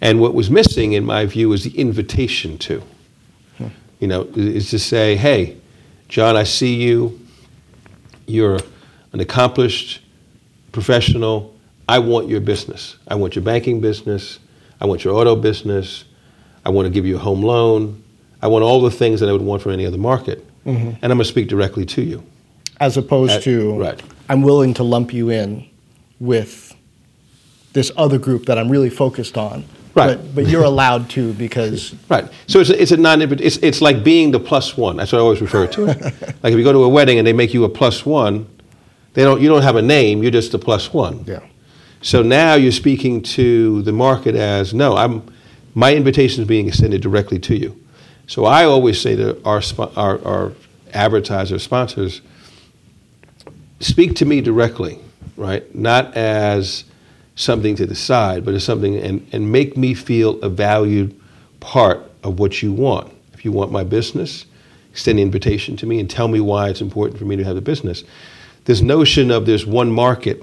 And 0.00 0.20
what 0.20 0.34
was 0.34 0.50
missing, 0.50 0.92
in 0.92 1.04
my 1.04 1.24
view, 1.26 1.52
is 1.52 1.64
the 1.64 1.76
invitation 1.78 2.58
to. 2.58 2.82
Hmm. 3.58 3.68
You 4.00 4.08
know, 4.08 4.22
is 4.34 4.70
to 4.70 4.78
say, 4.78 5.16
hey, 5.16 5.56
John, 6.08 6.36
I 6.36 6.44
see 6.44 6.74
you. 6.74 7.20
You're 8.26 8.58
an 9.12 9.20
accomplished 9.20 10.00
professional. 10.72 11.54
I 11.88 11.98
want 12.00 12.28
your 12.28 12.40
business. 12.40 12.96
I 13.08 13.14
want 13.14 13.34
your 13.34 13.44
banking 13.44 13.80
business. 13.80 14.38
I 14.80 14.86
want 14.86 15.04
your 15.04 15.14
auto 15.14 15.36
business. 15.36 16.04
I 16.64 16.70
want 16.70 16.86
to 16.86 16.90
give 16.90 17.06
you 17.06 17.16
a 17.16 17.18
home 17.18 17.42
loan. 17.42 18.02
I 18.42 18.48
want 18.48 18.64
all 18.64 18.80
the 18.80 18.90
things 18.90 19.20
that 19.20 19.28
I 19.28 19.32
would 19.32 19.42
want 19.42 19.62
from 19.62 19.72
any 19.72 19.86
other 19.86 19.98
market. 19.98 20.44
Mm-hmm. 20.64 20.88
And 20.88 21.04
I'm 21.04 21.10
going 21.10 21.18
to 21.18 21.24
speak 21.24 21.48
directly 21.48 21.86
to 21.86 22.02
you. 22.02 22.22
As 22.80 22.96
opposed 22.96 23.32
At, 23.32 23.42
to, 23.44 23.78
right. 23.78 24.02
I'm 24.28 24.42
willing 24.42 24.74
to 24.74 24.82
lump 24.82 25.12
you 25.12 25.30
in 25.30 25.68
with 26.20 26.74
this 27.72 27.90
other 27.96 28.18
group 28.18 28.46
that 28.46 28.58
I'm 28.58 28.68
really 28.68 28.90
focused 28.90 29.38
on. 29.38 29.64
Right. 29.94 30.16
But, 30.16 30.34
but 30.34 30.46
you're 30.48 30.64
allowed 30.74 31.08
to 31.10 31.32
because. 31.34 31.94
Right. 32.08 32.28
So 32.46 32.60
it's 32.60 32.70
a, 32.70 32.82
it's 32.82 32.92
a 32.92 32.96
non 32.96 33.22
it's, 33.22 33.56
it's 33.58 33.80
like 33.80 34.04
being 34.04 34.30
the 34.30 34.40
plus 34.40 34.76
one. 34.76 34.96
That's 34.96 35.12
what 35.12 35.18
I 35.18 35.22
always 35.22 35.40
refer 35.40 35.66
to 35.68 35.86
it. 35.86 36.02
like 36.42 36.52
if 36.52 36.58
you 36.58 36.64
go 36.64 36.72
to 36.72 36.84
a 36.84 36.88
wedding 36.88 37.18
and 37.18 37.26
they 37.26 37.32
make 37.32 37.54
you 37.54 37.64
a 37.64 37.68
plus 37.68 38.04
one, 38.04 38.46
they 39.14 39.22
don't, 39.22 39.40
you 39.40 39.48
don't 39.48 39.62
have 39.62 39.76
a 39.76 39.82
name, 39.82 40.22
you're 40.22 40.30
just 40.30 40.52
a 40.52 40.58
plus 40.58 40.92
one. 40.92 41.24
Yeah. 41.26 41.40
So 42.02 42.22
now 42.22 42.54
you're 42.54 42.72
speaking 42.72 43.22
to 43.22 43.82
the 43.82 43.92
market 43.92 44.34
as 44.34 44.74
no, 44.74 44.96
I'm, 44.96 45.22
my 45.74 45.94
invitation 45.94 46.42
is 46.42 46.48
being 46.48 46.68
extended 46.68 47.00
directly 47.00 47.38
to 47.40 47.56
you. 47.56 47.80
So 48.26 48.44
I 48.44 48.64
always 48.64 49.00
say 49.00 49.16
to 49.16 49.42
our, 49.44 49.62
our, 49.96 50.24
our 50.24 50.52
advertisers, 50.92 51.62
sponsors, 51.62 52.22
speak 53.80 54.16
to 54.16 54.24
me 54.24 54.40
directly, 54.40 54.98
right? 55.36 55.72
Not 55.74 56.16
as 56.16 56.84
something 57.36 57.76
to 57.76 57.86
the 57.86 57.94
side, 57.94 58.44
but 58.44 58.54
as 58.54 58.64
something 58.64 58.96
and, 58.96 59.26
and 59.32 59.52
make 59.52 59.76
me 59.76 59.94
feel 59.94 60.40
a 60.42 60.48
valued 60.48 61.18
part 61.60 62.00
of 62.24 62.38
what 62.38 62.62
you 62.62 62.72
want. 62.72 63.12
If 63.34 63.44
you 63.44 63.52
want 63.52 63.70
my 63.70 63.84
business, 63.84 64.46
extend 64.90 65.18
the 65.18 65.22
invitation 65.22 65.76
to 65.76 65.86
me 65.86 66.00
and 66.00 66.10
tell 66.10 66.28
me 66.28 66.40
why 66.40 66.70
it's 66.70 66.80
important 66.80 67.18
for 67.18 67.26
me 67.26 67.36
to 67.36 67.44
have 67.44 67.54
the 67.54 67.60
business. 67.60 68.02
This 68.64 68.80
notion 68.80 69.30
of 69.30 69.46
there's 69.46 69.66
one 69.66 69.92
market 69.92 70.42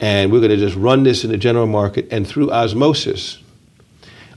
and 0.00 0.32
we're 0.32 0.40
going 0.40 0.50
to 0.50 0.56
just 0.56 0.76
run 0.76 1.02
this 1.02 1.24
in 1.24 1.30
the 1.30 1.36
general 1.36 1.66
market 1.66 2.08
and 2.10 2.26
through 2.26 2.50
osmosis, 2.50 3.38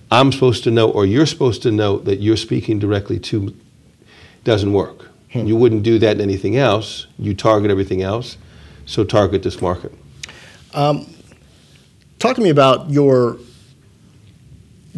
I'm 0.10 0.32
supposed 0.32 0.64
to 0.64 0.72
know 0.72 0.90
or 0.90 1.06
you're 1.06 1.26
supposed 1.26 1.62
to 1.64 1.72
know 1.72 1.98
that 2.00 2.20
you're 2.20 2.38
speaking 2.38 2.80
directly 2.80 3.20
to 3.20 3.56
doesn't 4.44 4.72
work. 4.72 5.10
Hmm. 5.32 5.46
You 5.46 5.56
wouldn't 5.58 5.84
do 5.84 6.00
that 6.00 6.16
in 6.16 6.22
anything 6.22 6.56
else. 6.56 7.08
You 7.20 7.34
target 7.34 7.70
everything 7.70 8.02
else, 8.02 8.38
so 8.86 9.04
target 9.04 9.44
this 9.44 9.62
market. 9.62 9.94
Um, 10.74 11.06
Talk 12.20 12.36
to 12.36 12.42
me 12.42 12.50
about 12.50 12.90
your 12.90 13.38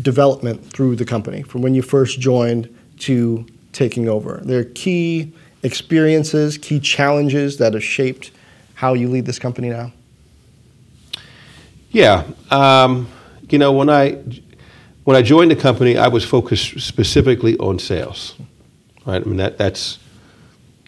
development 0.02 0.72
through 0.72 0.96
the 0.96 1.04
company, 1.04 1.42
from 1.42 1.62
when 1.62 1.76
you 1.76 1.82
first 1.82 2.20
joined 2.20 2.74
to 3.00 3.46
taking 3.74 4.08
over. 4.08 4.40
There 4.42 4.60
are 4.60 4.64
key 4.64 5.34
experiences, 5.62 6.58
key 6.58 6.80
challenges 6.80 7.58
that 7.58 7.74
have 7.74 7.84
shaped 7.84 8.32
how 8.76 8.94
you 8.94 9.10
lead 9.10 9.26
this 9.26 9.38
company 9.38 9.70
now. 9.70 9.92
Yeah, 11.92 12.24
um, 12.50 13.10
you 13.50 13.58
know 13.58 13.74
when 13.74 13.90
I 13.90 14.24
when 15.10 15.16
I 15.16 15.24
joined 15.24 15.50
the 15.50 15.56
company, 15.56 15.98
I 15.98 16.08
was 16.08 16.24
focused 16.24 16.80
specifically 16.82 17.58
on 17.58 17.80
sales. 17.80 18.36
Right, 19.08 19.20
I 19.20 19.26
mean 19.26 19.38
that 19.38 19.58
that's 19.58 19.98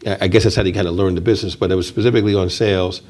I 0.06 0.28
guess 0.28 0.44
that's 0.44 0.56
how 0.56 0.62
you 0.62 0.74
kind 0.74 0.88
of 0.88 0.94
learn 0.94 1.16
the 1.16 1.22
business, 1.22 1.56
but 1.56 1.72
it 1.72 1.76
was 1.76 1.88
specifically 1.88 2.36
on 2.36 2.52
sales 2.52 3.02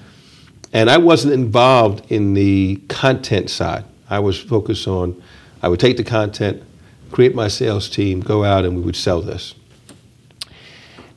and 0.71 0.89
I 0.89 0.99
wasn't 0.99 1.33
involved 1.33 2.09
in 2.09 2.33
the 2.33 2.79
content 2.87 3.49
side. 3.49 3.83
I 4.09 4.19
was 4.19 4.39
focused 4.39 4.87
on, 4.87 5.21
I 5.61 5.67
would 5.67 5.81
take 5.81 5.97
the 5.97 6.05
content, 6.05 6.63
create 7.11 7.35
my 7.35 7.49
sales 7.49 7.89
team, 7.89 8.21
go 8.21 8.45
out, 8.45 8.63
and 8.63 8.77
we 8.77 8.81
would 8.81 8.95
sell 8.95 9.21
this. 9.21 9.53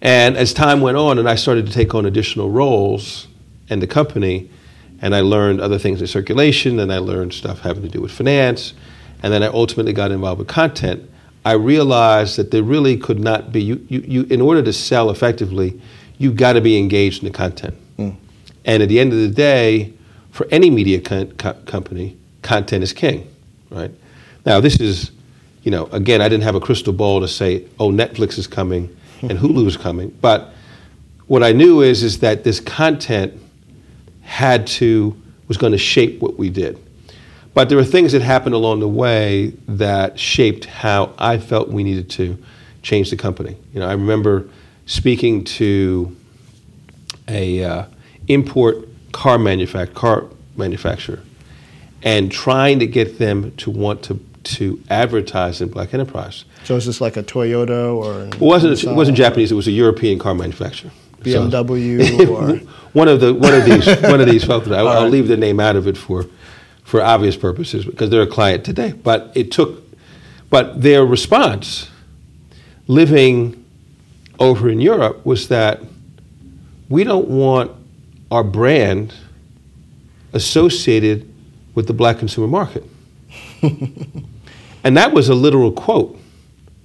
And 0.02 0.37
as 0.37 0.52
time 0.52 0.80
went 0.80 0.96
on, 0.96 1.20
and 1.20 1.28
I 1.28 1.37
started 1.37 1.66
to 1.66 1.72
take 1.72 1.94
on 1.94 2.04
additional 2.04 2.50
roles 2.50 3.28
in 3.68 3.78
the 3.78 3.87
company, 3.87 4.50
and 5.00 5.14
I 5.14 5.20
learned 5.20 5.61
other 5.61 5.78
things 5.78 6.00
in 6.00 6.09
circulation, 6.09 6.80
and 6.80 6.92
I 6.92 6.98
learned 6.98 7.33
stuff 7.33 7.61
having 7.61 7.85
to 7.85 7.88
do 7.88 8.00
with 8.00 8.11
finance, 8.11 8.74
and 9.24 9.32
then 9.32 9.42
I 9.42 9.46
ultimately 9.46 9.94
got 9.94 10.10
involved 10.10 10.38
with 10.38 10.48
content. 10.48 11.10
I 11.46 11.52
realized 11.52 12.37
that 12.37 12.50
there 12.50 12.62
really 12.62 12.98
could 12.98 13.18
not 13.18 13.52
be, 13.52 13.62
you, 13.62 13.87
you, 13.88 14.00
you 14.06 14.22
in 14.24 14.42
order 14.42 14.62
to 14.62 14.70
sell 14.70 15.08
effectively, 15.08 15.80
you've 16.18 16.37
got 16.37 16.52
to 16.52 16.60
be 16.60 16.76
engaged 16.76 17.22
in 17.22 17.32
the 17.32 17.34
content. 17.34 17.74
Mm. 17.96 18.16
And 18.66 18.82
at 18.82 18.90
the 18.90 19.00
end 19.00 19.14
of 19.14 19.18
the 19.18 19.30
day, 19.30 19.94
for 20.30 20.46
any 20.50 20.68
media 20.68 21.00
co- 21.00 21.54
company, 21.64 22.18
content 22.42 22.82
is 22.82 22.92
king, 22.92 23.26
right? 23.70 23.90
Now, 24.44 24.60
this 24.60 24.78
is, 24.78 25.10
you 25.62 25.70
know, 25.70 25.87
again, 25.87 26.20
I 26.20 26.28
didn't 26.28 26.44
have 26.44 26.54
a 26.54 26.60
crystal 26.60 26.92
ball 26.92 27.22
to 27.22 27.28
say, 27.28 27.64
oh, 27.80 27.90
Netflix 27.90 28.37
is 28.37 28.46
coming 28.46 28.94
and 29.22 29.38
Hulu 29.38 29.66
is 29.66 29.78
coming. 29.78 30.10
But 30.20 30.52
what 31.28 31.42
I 31.42 31.52
knew 31.52 31.80
is, 31.80 32.02
is 32.02 32.18
that 32.18 32.44
this 32.44 32.60
content 32.60 33.40
had 34.20 34.66
to, 34.66 35.18
was 35.48 35.56
going 35.56 35.72
to 35.72 35.78
shape 35.78 36.20
what 36.20 36.38
we 36.38 36.50
did. 36.50 36.78
But 37.54 37.68
there 37.68 37.78
were 37.78 37.84
things 37.84 38.12
that 38.12 38.22
happened 38.22 38.54
along 38.54 38.80
the 38.80 38.88
way 38.88 39.52
that 39.68 40.18
shaped 40.18 40.64
how 40.64 41.14
I 41.18 41.38
felt 41.38 41.68
we 41.68 41.84
needed 41.84 42.10
to 42.10 42.36
change 42.82 43.10
the 43.10 43.16
company. 43.16 43.56
You 43.72 43.80
know, 43.80 43.88
I 43.88 43.92
remember 43.92 44.48
speaking 44.86 45.44
to 45.44 46.14
a, 47.28 47.64
uh, 47.64 47.84
import 48.28 48.88
car 49.12 49.38
manufact- 49.38 49.94
car 49.94 50.24
manufacturer 50.56 51.20
and 52.02 52.30
trying 52.30 52.78
to 52.80 52.86
get 52.86 53.18
them 53.18 53.52
to 53.56 53.70
want 53.70 54.02
to 54.04 54.20
to 54.44 54.78
advertise 54.90 55.62
in 55.62 55.68
Black 55.68 55.94
Enterprise. 55.94 56.44
So 56.64 56.76
is 56.76 56.84
this 56.84 57.00
like 57.00 57.16
a 57.16 57.22
Toyota 57.22 57.94
or? 57.94 58.26
It 58.26 58.40
wasn't. 58.40 58.82
It 58.84 58.92
wasn't 58.92 59.16
Japanese. 59.16 59.50
It 59.50 59.54
was 59.54 59.66
a 59.66 59.72
European 59.72 60.18
car 60.18 60.34
manufacturer. 60.34 60.90
BMW 61.22 62.26
so, 62.26 62.34
or 62.36 62.56
one 62.92 63.08
of 63.08 63.20
the 63.20 63.32
one 63.32 63.54
of 63.54 63.64
these 63.64 63.86
one 64.02 64.20
of 64.20 64.26
these 64.26 64.44
folks. 64.44 64.68
I, 64.68 64.82
will 64.82 64.92
right. 64.92 65.10
leave 65.10 65.28
the 65.28 65.38
name 65.38 65.60
out 65.60 65.76
of 65.76 65.86
it 65.86 65.96
for 65.96 66.26
for 66.94 67.02
obvious 67.02 67.37
purposes 67.37 67.85
because 67.85 68.09
they're 68.09 68.22
a 68.22 68.26
client 68.28 68.64
today. 68.64 68.92
But 68.92 69.33
it 69.35 69.50
took, 69.50 69.83
but 70.48 70.80
their 70.80 71.04
response, 71.04 71.90
living 72.87 73.64
over 74.38 74.68
in 74.68 74.78
Europe, 74.78 75.26
was 75.26 75.48
that 75.48 75.80
we 76.88 77.02
don't 77.02 77.26
want 77.26 77.72
our 78.30 78.44
brand 78.44 79.12
associated 80.33 81.28
with 81.74 81.88
the 81.88 81.92
black 81.92 82.20
consumer 82.20 82.46
market. 82.46 82.85
and 84.85 84.96
that 84.96 85.12
was 85.12 85.28
a 85.28 85.35
literal 85.35 85.72
quote. 85.72 86.16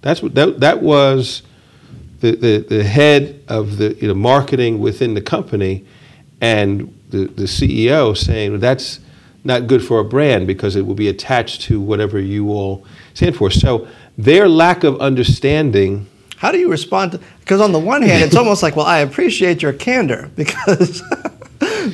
That's 0.02 0.24
what 0.24 0.34
that, 0.34 0.60
that 0.62 0.82
was 0.82 1.43
the, 2.22 2.32
the, 2.32 2.65
the 2.67 2.84
head 2.84 3.43
of 3.48 3.78
the 3.78 3.93
you 4.02 4.08
know, 4.08 4.15
marketing 4.15 4.80
within 4.80 5.13
the 5.13 5.22
company 5.22 5.86
and 6.41 6.91
the, 7.12 7.28
the 7.28 7.43
CEO 7.43 8.17
saying 8.17 8.60
that's 8.60 9.02
not 9.43 9.67
good 9.67 9.84
for 9.84 9.99
a 9.99 10.06
brand 10.06 10.47
because 10.47 10.75
it 10.75 10.86
will 10.86 10.95
be 10.95 11.08
attached 11.08 11.62
to 11.62 11.80
whatever 11.80 12.19
you 12.19 12.49
all 12.49 12.86
stand 13.13 13.36
for. 13.36 13.49
So 13.49 13.88
their 14.17 14.47
lack 14.47 14.84
of 14.84 14.99
understanding 14.99 16.08
how 16.38 16.52
do 16.54 16.58
you 16.58 16.71
respond 16.71 17.12
to 17.12 17.19
because 17.41 17.60
on 17.60 17.73
the 17.73 17.80
one 17.80 18.02
hand 18.02 18.23
it's 18.23 18.36
almost 18.36 18.63
like 18.63 18.78
well 18.78 18.86
i 18.86 18.99
appreciate 18.99 19.62
your 19.62 19.73
candor 19.73 20.32
because 20.38 21.02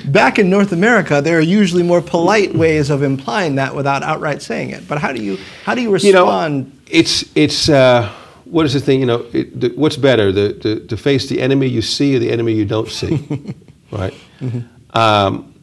back 0.06 0.40
in 0.40 0.50
North 0.50 0.72
America, 0.72 1.22
there 1.22 1.38
are 1.38 1.42
usually 1.42 1.84
more 1.84 2.02
polite 2.02 2.54
ways 2.54 2.90
of 2.90 3.04
implying 3.04 3.56
that 3.56 3.76
without 3.76 4.04
outright 4.04 4.42
saying 4.42 4.72
it. 4.72 4.88
But 4.88 5.00
how 5.00 5.12
do 5.12 5.24
you 5.24 5.38
how 5.64 5.76
do 5.76 5.82
you 5.82 5.92
respond? 5.92 6.66
You 6.66 6.72
know, 6.72 6.72
it's 6.88 7.26
it's 7.36 7.70
uh, 7.70 8.12
what 8.46 8.66
is 8.66 8.74
the 8.74 8.80
thing? 8.80 9.00
You 9.00 9.06
know, 9.06 9.26
it, 9.34 9.60
the, 9.60 9.70
what's 9.70 9.98
better, 9.98 10.32
the, 10.32 10.54
the, 10.62 10.80
to 10.88 10.98
face 10.98 11.28
the 11.28 11.42
enemy 11.42 11.68
you 11.68 11.82
see 11.82 12.16
or 12.16 12.20
the 12.20 12.32
enemy 12.32 12.54
you 12.54 12.66
don't 12.66 12.90
see, 12.90 13.16
right? 13.92 14.14
Mm-hmm. 14.40 14.98
Um, 14.98 15.54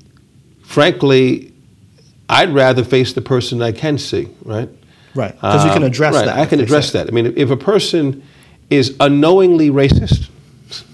frankly, 0.64 1.51
I'd 2.32 2.54
rather 2.54 2.82
face 2.82 3.12
the 3.12 3.20
person 3.20 3.60
I 3.60 3.72
can 3.72 3.98
see, 3.98 4.28
right? 4.42 4.68
Right, 5.14 5.34
because 5.34 5.62
um, 5.62 5.66
you 5.66 5.74
can 5.74 5.82
um, 5.82 5.88
address 5.88 6.14
right, 6.14 6.24
that. 6.24 6.38
I 6.38 6.46
can 6.46 6.60
address 6.60 6.92
that. 6.92 7.06
I 7.06 7.10
mean, 7.10 7.34
if 7.36 7.50
a 7.50 7.56
person 7.56 8.26
is 8.70 8.96
unknowingly 9.00 9.68
racist, 9.68 10.30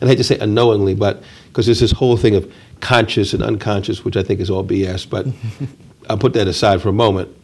and 0.00 0.04
I 0.04 0.06
hate 0.06 0.18
to 0.18 0.24
say 0.24 0.38
unknowingly, 0.38 0.94
but 0.94 1.22
because 1.48 1.66
there's 1.66 1.80
this 1.80 1.90
whole 1.90 2.16
thing 2.16 2.36
of 2.36 2.52
conscious 2.80 3.34
and 3.34 3.42
unconscious, 3.42 4.04
which 4.04 4.16
I 4.16 4.22
think 4.22 4.38
is 4.38 4.48
all 4.48 4.64
BS, 4.64 5.10
but 5.10 5.26
I'll 6.08 6.18
put 6.18 6.34
that 6.34 6.46
aside 6.46 6.80
for 6.80 6.90
a 6.90 6.92
moment. 6.92 7.36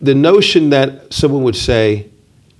The 0.00 0.14
notion 0.14 0.70
that 0.70 1.12
someone 1.12 1.42
would 1.42 1.56
say, 1.56 2.08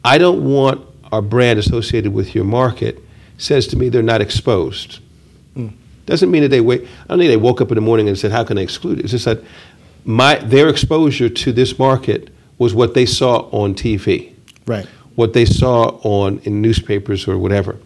I 0.05 0.19
don't 0.19 0.45
want 0.45 0.87
our 1.13 1.23
brand 1.23 1.59
associated 1.59 2.13
with 2.13 2.35
your 2.35 2.45
market, 2.45 2.99
says 3.39 3.67
to 3.69 3.77
me 3.77 3.89
they're 3.89 4.03
not 4.03 4.21
exposed. 4.21 4.99
Doesn't 6.07 6.31
mean 6.31 6.43
that 6.43 6.49
they 6.49 6.61
wait. 6.61 6.83
I 6.83 7.09
don't 7.09 7.19
think 7.19 7.31
they 7.31 7.37
woke 7.37 7.61
up 7.61 7.71
in 7.71 7.77
the 7.77 7.81
morning 7.81 8.09
and 8.09 8.19
said, 8.19 8.33
"How 8.33 8.45
can 8.45 8.59
I 8.59 8.63
exclude 8.63 8.99
it?" 8.99 9.05
It's 9.05 9.13
just 9.13 9.25
that 9.25 9.41
my 10.05 10.37
their 10.37 10.69
exposure 10.69 11.29
to 11.29 11.53
this 11.53 11.79
market 11.79 12.31
was 12.59 12.75
what 12.75 12.95
they 12.95 13.07
saw 13.07 13.49
on 13.51 13.75
TV, 13.75 14.33
right? 14.67 14.87
What 15.15 15.33
they 15.33 15.45
saw 15.45 15.99
on 16.03 16.41
in 16.45 16.61
newspapers 16.61 17.29
or 17.29 17.39
whatever. 17.39 17.77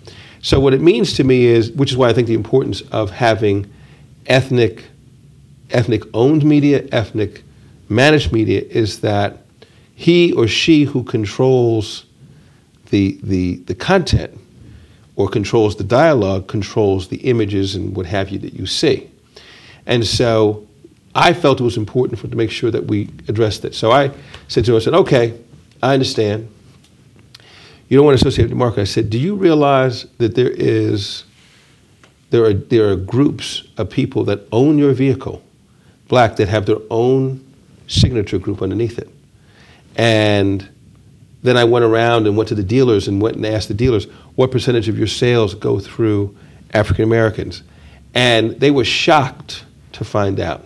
So 0.43 0.61
what 0.61 0.75
it 0.75 0.81
means 0.81 1.15
to 1.15 1.25
me 1.25 1.47
is, 1.47 1.73
which 1.73 1.91
is 1.91 1.97
why 1.97 2.09
I 2.09 2.13
think 2.13 2.29
the 2.29 2.35
importance 2.35 2.81
of 2.93 3.11
having 3.11 3.71
ethnic, 4.27 4.85
ethnic 5.71 6.03
owned 6.15 6.45
media, 6.45 6.87
ethnic 6.93 7.43
managed 7.89 8.33
media, 8.33 8.63
is 8.63 9.01
that 9.01 9.39
he 9.95 10.33
or 10.33 10.47
she 10.47 10.85
who 10.85 11.03
controls 11.03 12.05
the, 12.91 13.19
the, 13.23 13.57
the 13.67 13.75
content 13.75 14.39
or 15.17 15.29
controls 15.29 15.77
the 15.77 15.85
dialogue 15.85 16.47
controls 16.47 17.09
the 17.09 17.17
images 17.19 17.75
and 17.75 17.97
what 17.97 18.07
have 18.07 18.29
you 18.29 18.39
that 18.39 18.55
you 18.55 18.67
see. 18.67 19.11
And 19.87 20.07
so 20.07 20.67
I 21.15 21.33
felt 21.33 21.61
it 21.61 21.65
was 21.65 21.77
important 21.77 22.19
for 22.19 22.29
to 22.29 22.37
make 22.37 22.51
sure 22.51 22.71
that 22.71 22.85
we 22.85 23.09
addressed 23.27 23.65
it. 23.65 23.75
So 23.75 23.91
I 23.91 24.13
said 24.49 24.65
to 24.67 24.73
him, 24.73 24.77
I 24.77 24.81
said, 24.81 24.95
okay, 24.95 25.39
I 25.83 25.95
understand. 25.95 26.49
You 27.89 27.97
don't 27.97 28.05
want 28.05 28.19
to 28.19 28.27
associate 28.27 28.45
with 28.45 28.51
the 28.51 28.57
market. 28.57 28.81
I 28.81 28.85
said, 28.85 29.11
do 29.11 29.19
you 29.19 29.35
realize 29.35 30.05
that 30.19 30.35
there 30.35 30.51
is 30.51 31.25
there 32.31 32.45
are 32.45 32.53
there 32.53 32.91
are 32.91 32.97
groups 32.97 33.63
of 33.77 33.89
people 33.91 34.25
that 34.25 34.41
own 34.53 34.79
your 34.79 34.93
vehicle, 34.93 35.43
black, 36.09 36.37
that 36.37 36.49
have 36.49 36.67
their 36.67 36.79
own 36.91 37.45
signature 37.87 38.39
group 38.39 38.63
underneath 38.63 38.99
it. 38.99 39.09
And 39.97 40.69
then 41.43 41.57
I 41.57 41.65
went 41.65 41.85
around 41.85 42.27
and 42.27 42.37
went 42.37 42.49
to 42.49 42.55
the 42.55 42.63
dealers 42.63 43.09
and 43.09 43.23
went 43.23 43.37
and 43.37 43.47
asked 43.47 43.69
the 43.69 43.75
dealers, 43.75 44.07
what 44.37 44.51
percentage 44.51 44.89
of 44.89 44.97
your 44.97 45.07
sales 45.07 45.55
go 45.55 45.79
through 45.79 46.37
African 46.73 47.05
Americans? 47.05 47.63
And 48.15 48.53
they 48.61 48.71
were 48.71 48.85
shocked 48.85 49.65
to 49.93 50.05
find 50.05 50.41
out 50.41 50.65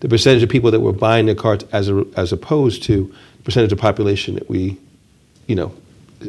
the 0.00 0.08
percentage 0.08 0.42
of 0.42 0.48
people 0.48 0.70
that 0.70 0.80
were 0.80 0.92
buying 0.92 1.26
their 1.26 1.34
cars 1.34 1.62
as, 1.72 1.88
a, 1.88 2.04
as 2.16 2.32
opposed 2.32 2.82
to 2.84 3.14
the 3.38 3.42
percentage 3.42 3.72
of 3.72 3.78
population 3.78 4.34
that 4.34 4.48
we, 4.50 4.78
you 5.46 5.54
know, 5.54 5.74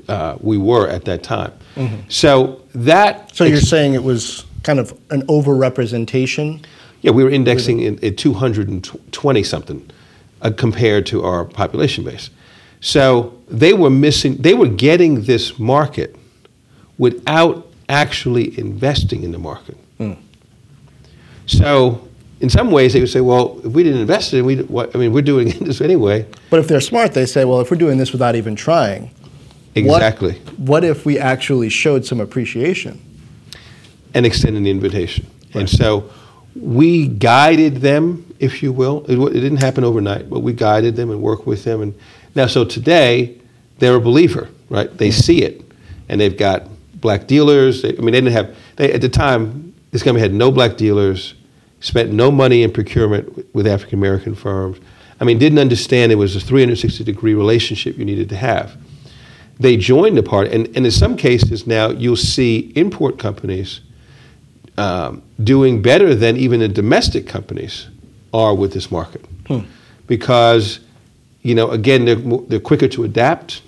uh, 0.08 0.38
we 0.40 0.58
were 0.58 0.88
at 0.88 1.06
that 1.06 1.24
time. 1.24 1.52
Mm-hmm. 1.76 2.10
So 2.10 2.62
that. 2.76 3.36
So 3.36 3.44
you're 3.44 3.58
ex- 3.58 3.70
saying 3.70 3.94
it 3.94 4.04
was 4.04 4.46
kind 4.68 4.80
of 4.80 4.92
an 5.10 5.26
overrepresentation? 5.28 6.64
Yeah, 7.02 7.12
we 7.12 7.24
were 7.24 7.30
indexing 7.30 7.80
in, 7.80 8.04
at 8.04 8.18
220 8.18 9.44
something 9.44 9.90
uh, 10.42 10.52
compared 10.56 11.06
to 11.08 11.24
our 11.24 11.46
population 11.46 12.04
base. 12.04 12.30
So 12.82 13.42
they 13.48 13.74
were 13.74 13.90
missing, 13.90 14.36
they 14.38 14.54
were 14.54 14.68
getting 14.68 15.24
this 15.24 15.58
market 15.58 16.16
without 16.98 17.68
actually 17.90 18.58
investing 18.60 19.24
in 19.24 19.32
the 19.32 19.40
market. 19.40 19.78
Mm. 20.00 20.18
So 21.46 22.08
in 22.40 22.50
some 22.50 22.72
ways 22.72 22.94
they 22.94 23.00
would 23.00 23.10
say, 23.10 23.22
well, 23.22 23.60
if 23.64 23.72
we 23.72 23.84
didn't 23.84 24.02
invest 24.02 24.34
in 24.34 24.40
it, 24.40 24.44
we, 24.44 24.58
what, 24.64 24.96
I 24.96 25.00
mean, 25.00 25.14
we're 25.14 25.22
doing 25.22 25.50
this 25.62 25.82
anyway. 25.82 26.26
But 26.50 26.60
if 26.60 26.68
they're 26.68 26.82
smart, 26.82 27.14
they 27.14 27.26
say, 27.26 27.46
well, 27.46 27.62
if 27.62 27.72
we're 27.72 27.78
doing 27.78 27.98
this 27.98 28.12
without 28.12 28.36
even 28.36 28.56
trying, 28.56 29.12
exactly. 29.76 30.34
What, 30.34 30.60
what 30.60 30.84
if 30.84 31.06
we 31.06 31.18
actually 31.18 31.70
showed 31.70 32.06
some 32.06 32.20
appreciation? 32.20 33.02
And 34.14 34.26
extended 34.26 34.64
the 34.64 34.72
invitation. 34.72 35.28
Right. 35.54 35.62
And 35.62 35.70
so 35.70 36.10
we 36.56 37.08
guided 37.08 37.78
them, 37.78 38.34
if 38.40 38.64
you 38.64 38.72
will. 38.72 39.06
It, 39.08 39.20
it, 39.20 39.40
didn't 39.40 39.58
happen 39.58 39.84
overnight, 39.84 40.30
but 40.30 40.40
we 40.40 40.54
guided 40.54 40.96
them 40.96 41.12
and 41.12 41.22
worked 41.22 41.46
with 41.46 41.64
them. 41.64 41.82
And 41.82 41.94
now, 42.34 42.48
so 42.48 42.66
today, 42.66 43.40
they're 43.80 43.96
a 43.96 44.02
believer, 44.02 44.50
right? 44.70 44.96
They 44.98 45.10
mm-hmm. 45.10 45.22
see 45.22 45.44
it, 45.44 45.62
and 46.10 46.20
they've 46.20 46.38
got 46.38 46.68
black 47.08 47.26
dealers. 47.26 47.86
I 47.86 47.92
mean, 47.92 48.08
they 48.08 48.20
didn't 48.20 48.34
have. 48.34 48.54
They, 48.76 48.92
at 48.92 49.00
the 49.00 49.08
time, 49.08 49.74
this 49.92 50.04
company 50.04 50.20
had 50.20 50.34
no 50.34 50.52
black 50.52 50.76
dealers, 50.76 51.36
spent 51.80 52.12
no 52.12 52.30
money 52.30 52.64
in 52.64 52.74
procurement 52.74 53.56
with 53.56 53.66
African 53.66 53.98
American 53.98 54.36
firms. 54.36 54.78
I 55.22 55.24
mean, 55.24 55.38
didn't 55.38 55.60
understand 55.60 56.12
it 56.12 56.16
was 56.16 56.36
a 56.36 56.42
360 56.42 57.06
degree 57.06 57.34
relationship 57.34 57.98
you 57.98 58.04
needed 58.04 58.28
to 58.28 58.36
have. 58.36 58.76
They 59.58 59.78
joined 59.78 60.18
the 60.18 60.24
party, 60.24 60.54
and, 60.54 60.68
and 60.76 60.86
in 60.86 60.92
some 60.92 61.16
cases 61.16 61.66
now 61.66 61.92
you'll 61.92 62.18
see 62.18 62.74
import 62.76 63.18
companies 63.18 63.80
um, 64.78 65.24
doing 65.42 65.82
better 65.82 66.14
than 66.14 66.36
even 66.36 66.60
the 66.60 66.68
domestic 66.68 67.26
companies 67.26 67.88
are 68.34 68.54
with 68.54 68.74
this 68.74 68.92
market. 68.92 69.24
Hmm. 69.48 69.62
Because, 70.08 70.82
you 71.42 71.56
know, 71.56 71.72
again, 71.72 72.04
they're, 72.04 72.16
they're 72.50 72.60
quicker 72.60 72.90
to 72.90 73.06
adapt. 73.06 73.62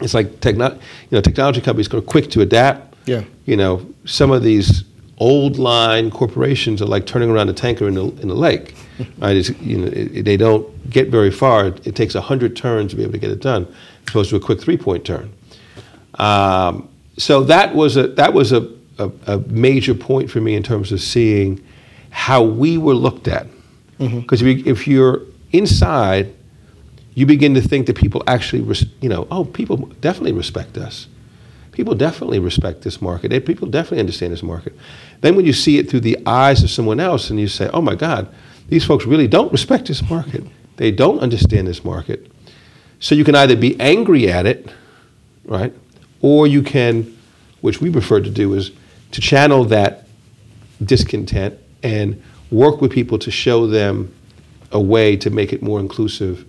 It's 0.00 0.14
like 0.14 0.40
techno- 0.40 0.74
you 0.74 1.12
know, 1.12 1.20
technology 1.20 1.60
companies 1.60 1.92
are 1.92 2.00
quick 2.00 2.30
to 2.30 2.40
adapt. 2.40 2.94
Yeah. 3.06 3.24
You 3.46 3.56
know, 3.56 3.86
some 4.04 4.30
of 4.30 4.42
these 4.42 4.84
old 5.18 5.58
line 5.58 6.10
corporations 6.10 6.80
are 6.80 6.86
like 6.86 7.06
turning 7.06 7.30
around 7.30 7.48
a 7.48 7.52
tanker 7.52 7.88
in 7.88 7.94
the, 7.94 8.04
in 8.20 8.28
the 8.28 8.34
lake. 8.34 8.74
right? 9.18 9.36
It's, 9.36 9.50
you 9.60 9.78
know, 9.78 9.86
it, 9.86 10.24
they 10.24 10.36
don't 10.36 10.90
get 10.90 11.08
very 11.08 11.30
far. 11.30 11.66
It, 11.66 11.86
it 11.86 11.96
takes 11.96 12.14
100 12.14 12.56
turns 12.56 12.90
to 12.90 12.96
be 12.96 13.02
able 13.02 13.12
to 13.12 13.18
get 13.18 13.30
it 13.30 13.40
done, 13.40 13.66
as 13.66 14.08
opposed 14.08 14.30
to 14.30 14.36
a 14.36 14.40
quick 14.40 14.60
three 14.60 14.76
point 14.76 15.04
turn. 15.04 15.32
Um, 16.14 16.88
so 17.16 17.42
that 17.44 17.74
was 17.74 17.96
a, 17.96 18.08
that 18.08 18.32
was 18.32 18.52
a, 18.52 18.68
a, 18.98 19.10
a, 19.26 19.38
major 19.48 19.94
point 19.94 20.30
for 20.30 20.40
me 20.40 20.56
in 20.56 20.62
terms 20.62 20.90
of 20.90 21.00
seeing 21.00 21.64
how 22.10 22.42
we 22.42 22.78
were 22.78 22.94
looked 22.94 23.28
at. 23.28 23.46
Because 23.98 24.40
mm-hmm. 24.40 24.48
if, 24.48 24.66
you, 24.66 24.72
if 24.72 24.88
you're 24.88 25.22
inside, 25.52 26.34
you 27.18 27.26
begin 27.26 27.52
to 27.54 27.60
think 27.60 27.88
that 27.88 27.96
people 27.96 28.22
actually, 28.28 28.62
res- 28.62 28.86
you 29.00 29.08
know, 29.08 29.26
oh, 29.32 29.44
people 29.44 29.76
definitely 30.00 30.30
respect 30.30 30.78
us. 30.78 31.08
People 31.72 31.96
definitely 31.96 32.38
respect 32.38 32.82
this 32.82 33.02
market. 33.02 33.44
People 33.44 33.66
definitely 33.66 33.98
understand 33.98 34.32
this 34.32 34.44
market. 34.44 34.72
Then 35.20 35.34
when 35.34 35.44
you 35.44 35.52
see 35.52 35.78
it 35.78 35.90
through 35.90 36.02
the 36.02 36.16
eyes 36.26 36.62
of 36.62 36.70
someone 36.70 37.00
else 37.00 37.28
and 37.30 37.40
you 37.40 37.48
say, 37.48 37.68
oh 37.74 37.80
my 37.82 37.96
God, 37.96 38.32
these 38.68 38.84
folks 38.84 39.04
really 39.04 39.26
don't 39.26 39.50
respect 39.50 39.88
this 39.88 40.08
market. 40.08 40.44
They 40.76 40.92
don't 40.92 41.18
understand 41.18 41.66
this 41.66 41.84
market. 41.84 42.30
So 43.00 43.16
you 43.16 43.24
can 43.24 43.34
either 43.34 43.56
be 43.56 43.78
angry 43.80 44.30
at 44.30 44.46
it, 44.46 44.72
right? 45.44 45.74
Or 46.20 46.46
you 46.46 46.62
can, 46.62 47.18
which 47.62 47.80
we 47.80 47.90
prefer 47.90 48.20
to 48.20 48.30
do, 48.30 48.54
is 48.54 48.70
to 49.10 49.20
channel 49.20 49.64
that 49.64 50.06
discontent 50.84 51.58
and 51.82 52.22
work 52.52 52.80
with 52.80 52.92
people 52.92 53.18
to 53.18 53.32
show 53.32 53.66
them 53.66 54.14
a 54.70 54.80
way 54.80 55.16
to 55.16 55.30
make 55.30 55.52
it 55.52 55.62
more 55.62 55.80
inclusive 55.80 56.44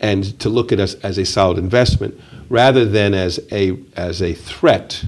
and 0.00 0.38
to 0.40 0.48
look 0.48 0.72
at 0.72 0.80
us 0.80 0.94
as 0.94 1.18
a 1.18 1.24
solid 1.24 1.58
investment 1.58 2.20
rather 2.48 2.84
than 2.84 3.14
as 3.14 3.40
a 3.50 3.78
as 3.96 4.20
a 4.20 4.34
threat 4.34 5.04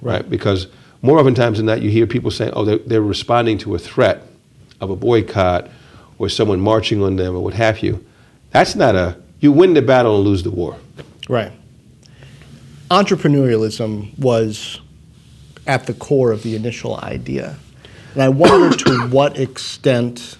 right? 0.00 0.28
Because 0.28 0.68
more 1.02 1.18
often 1.18 1.34
times 1.34 1.58
than 1.58 1.66
not, 1.66 1.82
you 1.82 1.90
hear 1.90 2.06
people 2.06 2.30
saying 2.30 2.52
oh 2.54 2.64
they're, 2.64 2.78
they're 2.78 3.02
responding 3.02 3.58
to 3.58 3.74
a 3.74 3.78
threat 3.78 4.22
of 4.80 4.90
a 4.90 4.96
boycott 4.96 5.68
or 6.18 6.28
someone 6.28 6.60
marching 6.60 7.02
on 7.02 7.16
them 7.16 7.34
or 7.34 7.40
what 7.40 7.54
have 7.54 7.80
you. 7.80 8.04
That's 8.50 8.74
not 8.74 8.94
a 8.94 9.16
you 9.40 9.52
win 9.52 9.74
the 9.74 9.82
battle 9.82 10.16
and 10.16 10.24
lose 10.24 10.42
the 10.42 10.50
war. 10.50 10.76
Right. 11.28 11.52
Entrepreneurialism 12.90 14.16
was 14.18 14.80
at 15.66 15.86
the 15.86 15.94
core 15.94 16.30
of 16.30 16.42
the 16.42 16.54
initial 16.54 16.96
idea. 17.00 17.58
And 18.14 18.22
I 18.22 18.28
wonder 18.28 18.74
to 18.76 19.08
what 19.08 19.38
extent 19.38 20.38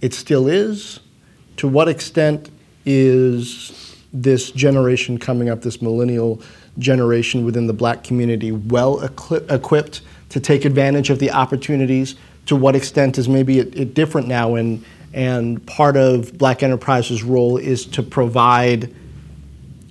it 0.00 0.12
still 0.14 0.46
is, 0.46 1.00
to 1.56 1.66
what 1.66 1.88
extent 1.88 2.50
is 2.84 3.96
this 4.12 4.50
generation 4.50 5.18
coming 5.18 5.48
up, 5.48 5.62
this 5.62 5.80
millennial 5.80 6.40
generation 6.78 7.44
within 7.44 7.66
the 7.66 7.72
black 7.72 8.04
community, 8.04 8.52
well 8.52 9.00
equipped 9.02 10.02
to 10.30 10.40
take 10.40 10.64
advantage 10.64 11.10
of 11.10 11.18
the 11.18 11.30
opportunities? 11.30 12.16
To 12.46 12.56
what 12.56 12.74
extent 12.74 13.18
is 13.18 13.28
maybe 13.28 13.58
it, 13.58 13.74
it 13.78 13.94
different 13.94 14.26
now? 14.26 14.56
And, 14.56 14.84
and 15.12 15.64
part 15.66 15.96
of 15.96 16.36
Black 16.36 16.62
Enterprise's 16.62 17.22
role 17.22 17.56
is 17.56 17.86
to 17.86 18.02
provide 18.02 18.94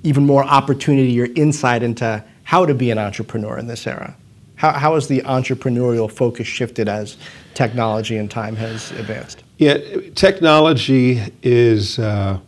even 0.03 0.25
more 0.25 0.43
opportunity 0.43 1.21
or 1.21 1.27
insight 1.35 1.83
into 1.83 2.23
how 2.43 2.65
to 2.65 2.73
be 2.73 2.91
an 2.91 2.97
entrepreneur 2.97 3.57
in 3.57 3.67
this 3.67 3.87
era. 3.87 4.15
How, 4.55 4.73
how 4.73 4.93
has 4.95 5.07
the 5.07 5.21
entrepreneurial 5.21 6.11
focus 6.11 6.47
shifted 6.47 6.89
as 6.89 7.17
technology 7.53 8.17
and 8.17 8.29
time 8.29 8.55
has 8.57 8.91
advanced? 8.91 9.43
Yeah, 9.57 9.77
technology 10.15 11.21
is, 11.41 11.97
uh, 11.97 12.39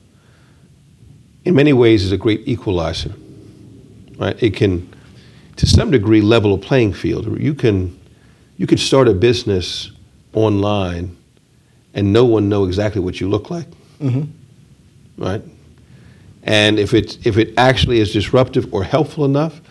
in 1.45 1.55
many 1.55 1.73
ways, 1.73 2.03
is 2.03 2.11
a 2.11 2.17
great 2.17 2.47
equalizer. 2.47 3.13
Right? 4.17 4.41
It 4.41 4.55
can, 4.55 4.93
to 5.57 5.65
some 5.65 5.91
degree, 5.91 6.21
level 6.21 6.53
a 6.53 6.57
playing 6.57 6.93
field. 6.93 7.39
You 7.39 7.53
can, 7.53 7.99
you 8.57 8.67
can 8.67 8.77
start 8.77 9.07
a 9.07 9.13
business 9.13 9.91
online, 10.33 11.15
and 11.93 12.13
no 12.13 12.25
one 12.25 12.49
know 12.49 12.65
exactly 12.65 13.01
what 13.01 13.19
you 13.19 13.29
look 13.29 13.49
like. 13.49 13.67
Mm-hmm. 13.99 14.23
Right? 15.21 15.41
And 16.43 16.77
if 16.77 16.93
it 16.93 17.25
if 17.25 17.37
it 17.37 17.53
actually 17.57 17.99
is 17.99 18.11
disruptive 18.11 18.73
or 18.73 18.83
helpful 18.83 19.23
enough, 19.23 19.61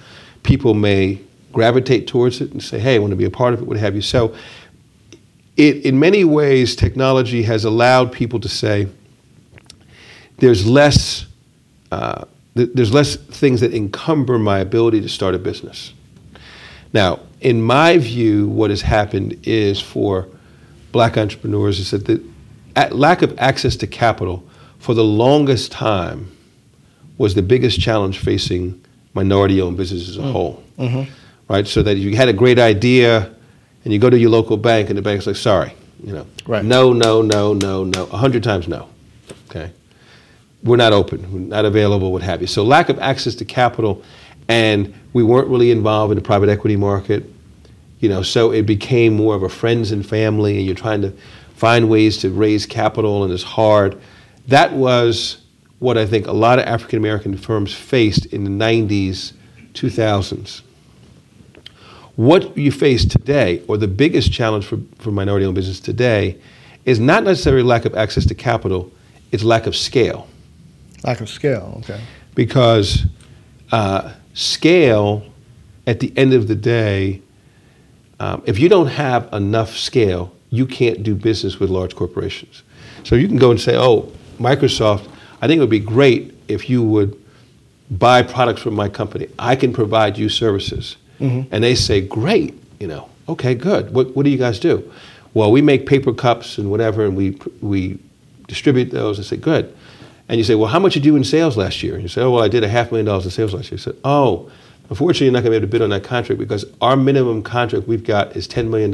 people 0.43 0.75
may 0.75 1.21
gravitate 1.53 2.07
towards 2.07 2.41
it 2.41 2.51
and 2.53 2.63
say, 2.63 2.79
hey, 2.79 2.97
I 2.97 2.99
want 2.99 3.11
to 3.11 3.17
be 3.17 3.27
a 3.27 3.31
part 3.31 3.55
of 3.55 3.61
it, 3.61 3.67
what 3.67 3.77
have 3.77 3.95
you. 3.95 4.01
So, 4.01 4.35
it, 5.57 5.85
in 5.85 5.99
many 5.99 6.25
ways, 6.25 6.75
technology 6.75 7.43
has 7.43 7.65
allowed 7.65 8.11
people 8.11 8.41
to 8.41 8.49
say 8.49 8.89
there's 10.39 10.67
less, 10.67 11.27
uh, 11.93 12.25
th- 12.57 12.71
there's 12.75 12.93
less 12.93 13.17
things 13.17 13.61
that 13.61 13.73
encumber 13.75 14.39
my 14.39 14.59
ability 14.59 15.01
to 15.01 15.09
start 15.09 15.35
a 15.35 15.39
business. 15.39 15.93
Now, 16.93 17.21
in 17.41 17.63
my 17.63 17.99
view, 17.99 18.49
what 18.49 18.71
has 18.71 18.83
happened 18.83 19.39
is 19.45 19.81
for 19.81 20.29
black 20.93 21.17
entrepreneurs 21.17 21.79
is 21.79 21.91
that 21.91 22.07
the 22.07 22.23
lack 22.95 23.23
of 23.23 23.39
access 23.39 23.77
to 23.77 23.87
capital 23.87 24.45
for 24.79 24.95
the 24.95 25.05
longest 25.05 25.73
time 25.73 26.31
was 27.19 27.35
the 27.35 27.43
biggest 27.43 27.81
challenge 27.81 28.19
facing 28.19 28.85
minority-owned 29.15 29.77
businesses 29.77 30.11
as 30.11 30.17
a 30.17 30.21
mm. 30.21 30.33
whole. 30.33 30.63
Mm-hmm 30.79 31.11
right? 31.53 31.67
So 31.67 31.83
that 31.83 31.97
if 31.97 32.03
you 32.03 32.17
had 32.17 32.29
a 32.29 32.33
great 32.33 32.59
idea 32.59 33.31
and 33.85 33.93
you 33.93 33.99
go 33.99 34.09
to 34.09 34.19
your 34.19 34.31
local 34.31 34.57
bank 34.57 34.89
and 34.89 34.97
the 34.97 35.03
bank's 35.03 35.27
like, 35.27 35.37
sorry, 35.37 35.75
you 36.03 36.13
know, 36.13 36.27
right. 36.47 36.65
no, 36.65 36.93
no, 36.93 37.21
no, 37.21 37.53
no, 37.53 37.85
no, 37.85 38.05
a 38.05 38.17
hundred 38.17 38.43
times 38.43 38.69
no, 38.69 38.89
okay? 39.51 39.71
We're 40.65 40.77
not 40.77 40.93
open, 40.93 41.33
we're 41.33 41.41
not 41.41 41.65
available, 41.65 42.13
what 42.13 42.23
have 42.23 42.41
you. 42.41 42.47
So 42.47 42.63
lack 42.63 42.89
of 42.89 42.99
access 43.01 43.35
to 43.37 43.45
capital 43.45 44.03
and 44.49 44.95
we 45.13 45.23
weren't 45.23 45.49
really 45.49 45.71
involved 45.71 46.13
in 46.13 46.17
the 46.17 46.23
private 46.23 46.49
equity 46.49 46.77
market, 46.77 47.25
you 48.01 48.09
know, 48.09 48.23
so 48.23 48.51
it 48.53 48.63
became 48.63 49.15
more 49.15 49.35
of 49.35 49.43
a 49.43 49.49
friends 49.49 49.93
and 49.93 50.07
family 50.07 50.57
and 50.57 50.67
you're 50.67 50.75
trying 50.75 51.03
to 51.03 51.13
find 51.55 51.89
ways 51.89 52.19
to 52.19 52.31
raise 52.31 52.67
capital 52.67 53.25
and 53.25 53.33
it's 53.33 53.43
hard. 53.43 54.01
That 54.49 54.73
was 54.73 55.43
what 55.79 55.99
I 55.99 56.07
think 56.07 56.27
a 56.27 56.33
lot 56.33 56.59
of 56.59 56.65
African 56.67 56.99
American 56.99 57.37
firms 57.37 57.75
faced 57.75 58.27
in 58.27 58.45
the 58.45 58.51
90s, 58.51 59.33
2000s. 59.75 60.63
What 62.17 62.57
you 62.57 62.71
face 62.71 63.05
today, 63.05 63.63
or 63.69 63.79
the 63.79 63.89
biggest 63.89 64.33
challenge 64.33 64.67
for, 64.67 64.79
for 64.99 65.11
minority 65.11 65.47
owned 65.47 65.55
business 65.55 65.81
today, 65.81 66.39
is 66.85 67.01
not 67.01 67.25
necessarily 67.25 67.63
lack 67.63 67.85
of 67.85 67.95
access 67.95 68.27
to 68.27 68.35
capital, 68.35 68.93
it's 69.31 69.43
lack 69.43 69.67
of 69.67 69.75
scale. 69.75 70.29
Lack 71.05 71.21
of 71.21 71.29
scale, 71.29 71.77
okay. 71.81 72.01
Because 72.35 73.07
uh, 73.73 74.13
scale, 74.35 75.25
at 75.87 76.01
the 76.01 76.13
end 76.17 76.33
of 76.33 76.49
the 76.49 76.55
day, 76.55 77.21
um, 78.21 78.43
if 78.47 78.59
you 78.59 78.69
don't 78.69 78.87
have 78.87 79.33
enough 79.33 79.77
scale, 79.77 80.33
you 80.51 80.67
can't 80.67 81.03
do 81.03 81.15
business 81.15 81.59
with 81.59 81.71
large 81.71 81.97
corporations. 81.97 82.63
So 83.05 83.17
you 83.17 83.27
can 83.27 83.39
go 83.39 83.51
and 83.51 83.61
say, 83.61 83.77
oh, 83.77 84.13
Microsoft, 84.39 85.09
I 85.41 85.47
think 85.47 85.59
it 85.59 85.61
would 85.61 85.71
be 85.71 85.81
great 85.81 86.35
if 86.47 86.71
you 86.71 86.83
would 86.85 87.21
buy 87.91 88.23
products 88.23 88.63
from 88.63 88.75
my 88.75 88.89
company. 88.89 89.29
I 89.39 89.57
can 89.57 89.73
provide 89.73 90.17
you 90.17 90.29
services. 90.29 90.97
Mm-hmm. 91.21 91.53
And 91.53 91.65
they 91.65 91.75
say, 91.75 92.01
great, 92.01 92.55
you 92.79 92.87
know, 92.87 93.09
okay, 93.29 93.55
good. 93.55 93.93
What, 93.93 94.15
what 94.15 94.25
do 94.25 94.31
you 94.31 94.39
guys 94.39 94.61
do? 94.61 94.91
Well, 95.35 95.51
we 95.51 95.63
make 95.63 95.87
paper 95.87 96.13
cups 96.13 96.59
and 96.59 96.71
whatever, 96.71 97.05
and 97.05 97.17
we, 97.17 97.39
we 97.61 97.99
distribute 98.47 98.91
those. 98.91 99.19
I 99.19 99.23
say, 99.23 99.37
good. 99.37 99.75
And 100.33 100.39
you 100.39 100.45
say, 100.45 100.55
well, 100.55 100.71
how 100.71 100.79
much 100.79 100.95
did 100.95 101.05
you 101.05 101.13
do 101.13 101.17
in 101.17 101.25
sales 101.25 101.59
last 101.59 101.83
year? 101.83 101.93
And 101.93 102.03
you 102.03 102.09
say, 102.09 102.23
oh, 102.23 102.31
well, 102.31 102.43
I 102.43 102.49
did 102.49 102.65
a 102.65 102.69
half 102.69 102.91
million 102.91 103.05
dollars 103.05 103.27
in 103.27 103.31
sales 103.31 103.53
last 103.53 103.67
year. 103.67 103.73
You 103.73 103.83
said, 103.83 103.97
oh, 104.03 104.51
unfortunately, 104.89 105.27
you're 105.27 105.33
not 105.35 105.41
going 105.41 105.53
to 105.53 105.59
be 105.61 105.63
able 105.63 105.67
to 105.67 105.71
bid 105.71 105.83
on 105.83 105.91
that 105.91 106.05
contract 106.05 106.39
because 106.39 106.65
our 106.81 106.97
minimum 106.97 107.43
contract 107.43 107.87
we've 107.87 108.03
got 108.03 108.35
is 108.35 108.49
$10 108.49 108.71
million, 108.71 108.91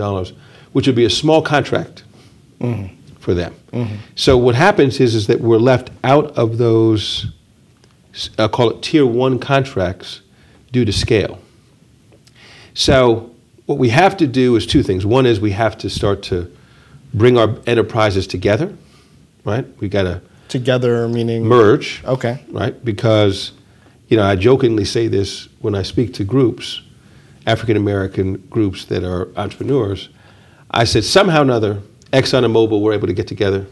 which 0.73 0.89
would 0.89 0.97
be 0.97 1.05
a 1.05 1.11
small 1.11 1.41
contract 1.41 2.03
mm-hmm. 2.59 2.93
for 3.21 3.35
them. 3.35 3.55
Mm-hmm. 3.73 3.95
So 4.17 4.37
what 4.37 4.57
happens 4.57 4.99
is, 4.99 5.15
is 5.15 5.29
that 5.29 5.41
we're 5.41 5.59
left 5.59 5.93
out 6.03 6.37
of 6.37 6.59
those, 6.59 7.27
I'll 8.37 8.49
call 8.49 8.71
it 8.71 8.83
tier 8.83 9.07
one 9.07 9.39
contracts 9.39 10.23
due 10.73 10.85
to 10.85 10.93
scale. 10.93 11.39
So 12.75 13.33
what 13.67 13.79
we 13.79 13.91
have 13.91 14.17
to 14.17 14.27
do 14.27 14.57
is 14.57 14.67
two 14.67 14.83
things. 14.83 15.07
One 15.07 15.25
is 15.25 15.39
we 15.39 15.53
have 15.53 15.79
to 15.79 15.89
start 15.89 16.25
to 16.25 16.53
bring 17.15 17.39
our 17.39 17.55
enterprises 17.65 18.27
together, 18.27 18.77
right? 19.45 19.65
We've 19.79 19.89
got 19.89 20.03
to 20.03 20.21
together 20.49 21.09
meaning 21.09 21.45
merge. 21.45 22.03
Okay. 22.05 22.45
Right? 22.51 22.85
Because 22.85 23.53
you 24.09 24.17
know, 24.17 24.25
I 24.25 24.37
jokingly 24.37 24.85
say 24.85 25.07
this 25.07 25.49
when 25.61 25.75
I 25.75 25.83
speak 25.83 26.15
to 26.15 26.25
groups, 26.25 26.81
African 27.47 27.77
American 27.77 28.37
groups 28.49 28.87
that 28.87 29.05
are 29.05 29.29
entrepreneurs. 29.37 30.09
I 30.71 30.85
said 30.85 31.05
somehow 31.05 31.41
or 31.41 31.43
another, 31.43 31.83
Exxon 32.13 32.45
and 32.45 32.55
Mobil 32.55 32.81
were 32.81 32.93
able 32.93 33.07
to 33.07 33.13
get 33.13 33.29
together. 33.29 33.67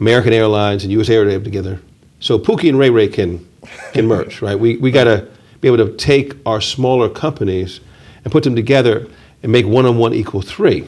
American 0.00 0.32
Airlines 0.32 0.84
and 0.84 0.92
US 0.92 1.08
Air 1.08 1.24
were 1.24 1.30
able 1.30 1.44
to 1.44 1.50
together. 1.50 1.80
So 2.20 2.38
Pookie 2.38 2.68
and 2.68 2.78
Ray 2.78 2.90
Ray 2.90 3.08
can 3.08 3.46
can 3.92 4.06
merge, 4.12 4.42
right? 4.42 4.58
We 4.58 4.76
we 4.76 4.90
got 4.90 5.04
to 5.04 5.26
be 5.60 5.68
able 5.68 5.78
to 5.78 5.96
take 5.96 6.34
our 6.44 6.60
smaller 6.60 7.08
companies 7.08 7.80
and 8.24 8.32
put 8.32 8.44
them 8.44 8.54
together 8.54 9.08
and 9.42 9.50
make 9.50 9.66
one 9.66 9.86
on 9.86 9.96
one 9.96 10.12
equal 10.12 10.42
three. 10.42 10.86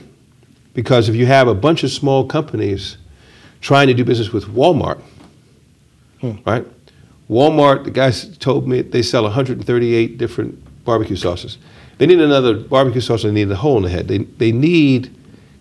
Because 0.75 1.09
if 1.09 1.17
you 1.17 1.27
have 1.27 1.49
a 1.49 1.55
bunch 1.55 1.83
of 1.83 1.91
small 1.91 2.27
companies 2.27 2.99
trying 3.61 3.89
to 3.89 3.95
do 3.95 4.05
business 4.05 4.33
with 4.33 4.47
Walmart, 4.47 5.01
hmm. 6.21 6.33
right? 6.47 6.67
Walmart, 7.29 7.85
the 7.85 7.91
guys 7.91 8.37
told 8.39 8.67
me 8.67 8.83
they 8.83 9.03
sell 9.03 9.25
138 9.25 10.19
different 10.19 10.85
barbecue 10.85 11.17
sauces. 11.17 11.59
They 11.99 12.07
need 12.07 12.21
another 12.21 12.55
barbecue 12.55 13.01
sauce, 13.01 13.25
and 13.25 13.37
they 13.37 13.45
need 13.45 13.53
a 13.53 13.57
hole 13.57 13.77
in 13.77 13.83
the 13.83 13.91
head. 13.91 14.09
They, 14.09 14.19
they 14.19 14.53
need 14.53 15.15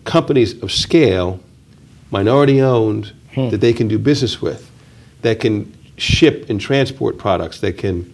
companies 0.04 0.60
of 0.62 0.72
scale, 0.72 1.40
minority 2.10 2.62
owned, 2.62 3.12
hmm. 3.34 3.50
that 3.50 3.60
they 3.60 3.72
can 3.72 3.88
do 3.88 3.98
business 3.98 4.40
with, 4.40 4.70
that 5.22 5.40
can 5.40 5.72
ship 5.96 6.48
and 6.48 6.60
transport 6.60 7.18
products, 7.18 7.60
that 7.60 7.76
can 7.76 8.12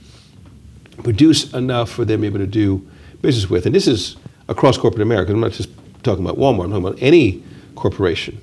produce 1.02 1.52
enough 1.52 1.90
for 1.90 2.04
them 2.04 2.22
to 2.22 2.22
be 2.22 2.26
able 2.26 2.38
to 2.38 2.46
do 2.46 2.86
business 3.20 3.48
with. 3.50 3.66
And 3.66 3.74
this 3.74 3.86
is 3.86 4.16
across 4.48 4.78
corporate 4.78 5.02
America. 5.02 5.32
I'm 5.32 5.40
not 5.40 5.52
just 5.52 5.68
talking 6.02 6.24
about 6.24 6.38
Walmart, 6.38 6.64
I'm 6.64 6.70
talking 6.70 6.86
about 6.86 7.02
any 7.02 7.42
corporation. 7.74 8.40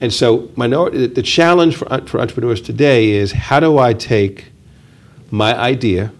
And 0.00 0.12
so, 0.12 0.48
minority, 0.54 1.06
the 1.06 1.22
challenge 1.22 1.76
for, 1.76 1.86
for 2.06 2.20
entrepreneurs 2.20 2.60
today 2.60 3.10
is 3.10 3.32
how 3.32 3.58
do 3.58 3.78
I 3.78 3.94
take 3.94 4.46
my 5.30 5.56
idea, 5.58 6.12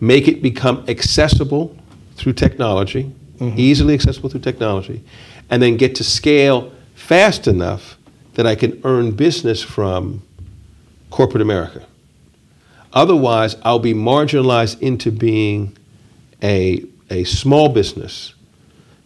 make 0.00 0.26
it 0.26 0.42
become 0.42 0.84
accessible 0.88 1.76
through 2.14 2.32
technology, 2.32 3.12
mm-hmm. 3.38 3.58
easily 3.58 3.94
accessible 3.94 4.30
through 4.30 4.40
technology, 4.40 5.04
and 5.50 5.62
then 5.62 5.76
get 5.76 5.94
to 5.96 6.04
scale 6.04 6.72
fast 6.94 7.46
enough 7.46 7.98
that 8.34 8.46
I 8.46 8.54
can 8.54 8.80
earn 8.84 9.12
business 9.12 9.62
from 9.62 10.22
corporate 11.10 11.42
America. 11.42 11.86
Otherwise, 12.92 13.56
I'll 13.62 13.78
be 13.78 13.92
marginalized 13.92 14.80
into 14.80 15.10
being 15.10 15.76
a, 16.42 16.84
a 17.10 17.24
small 17.24 17.68
business, 17.68 18.34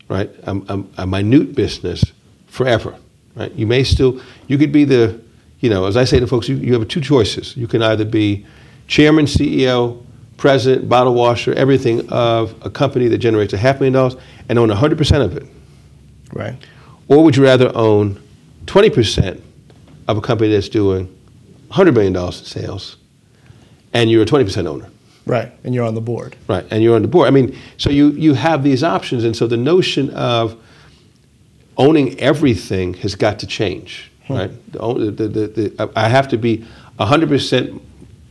right? 0.08 0.30
A, 0.44 0.56
a, 0.68 0.84
a 0.98 1.06
minute 1.06 1.56
business 1.56 2.04
forever, 2.50 2.96
right? 3.36 3.52
You 3.52 3.66
may 3.66 3.84
still, 3.84 4.20
you 4.48 4.58
could 4.58 4.72
be 4.72 4.84
the, 4.84 5.20
you 5.60 5.70
know, 5.70 5.86
as 5.86 5.96
I 5.96 6.04
say 6.04 6.20
to 6.20 6.26
folks, 6.26 6.48
you, 6.48 6.56
you 6.56 6.74
have 6.74 6.86
two 6.88 7.00
choices. 7.00 7.56
You 7.56 7.66
can 7.66 7.82
either 7.82 8.04
be 8.04 8.44
chairman, 8.86 9.26
CEO, 9.26 10.04
president, 10.36 10.88
bottle 10.88 11.14
washer, 11.14 11.52
everything 11.54 12.08
of 12.10 12.54
a 12.64 12.70
company 12.70 13.08
that 13.08 13.18
generates 13.18 13.52
a 13.52 13.58
half 13.58 13.76
million 13.76 13.92
dollars 13.92 14.16
and 14.48 14.58
own 14.58 14.68
100% 14.68 15.24
of 15.24 15.36
it. 15.36 15.46
Right. 16.32 16.56
Or 17.08 17.22
would 17.24 17.36
you 17.36 17.44
rather 17.44 17.70
own 17.74 18.20
20% 18.66 19.40
of 20.08 20.16
a 20.16 20.20
company 20.20 20.50
that's 20.50 20.68
doing 20.68 21.14
$100 21.70 21.94
million 21.94 22.16
in 22.16 22.32
sales 22.32 22.96
and 23.92 24.10
you're 24.10 24.22
a 24.22 24.26
20% 24.26 24.66
owner? 24.66 24.88
Right, 25.26 25.52
and 25.62 25.74
you're 25.74 25.84
on 25.84 25.94
the 25.94 26.00
board. 26.00 26.34
Right, 26.48 26.66
and 26.70 26.82
you're 26.82 26.96
on 26.96 27.02
the 27.02 27.08
board. 27.08 27.28
I 27.28 27.30
mean, 27.30 27.56
so 27.76 27.90
you, 27.90 28.10
you 28.12 28.34
have 28.34 28.64
these 28.64 28.82
options, 28.82 29.22
and 29.22 29.36
so 29.36 29.46
the 29.46 29.56
notion 29.56 30.10
of 30.10 30.60
owning 31.80 32.20
everything 32.20 32.92
has 32.94 33.14
got 33.14 33.38
to 33.38 33.46
change, 33.46 34.10
hmm. 34.26 34.34
right? 34.34 34.72
The, 34.72 35.10
the, 35.10 35.28
the, 35.28 35.92
I 35.96 36.08
have 36.08 36.28
to 36.28 36.36
be 36.36 36.66
100% 36.98 37.80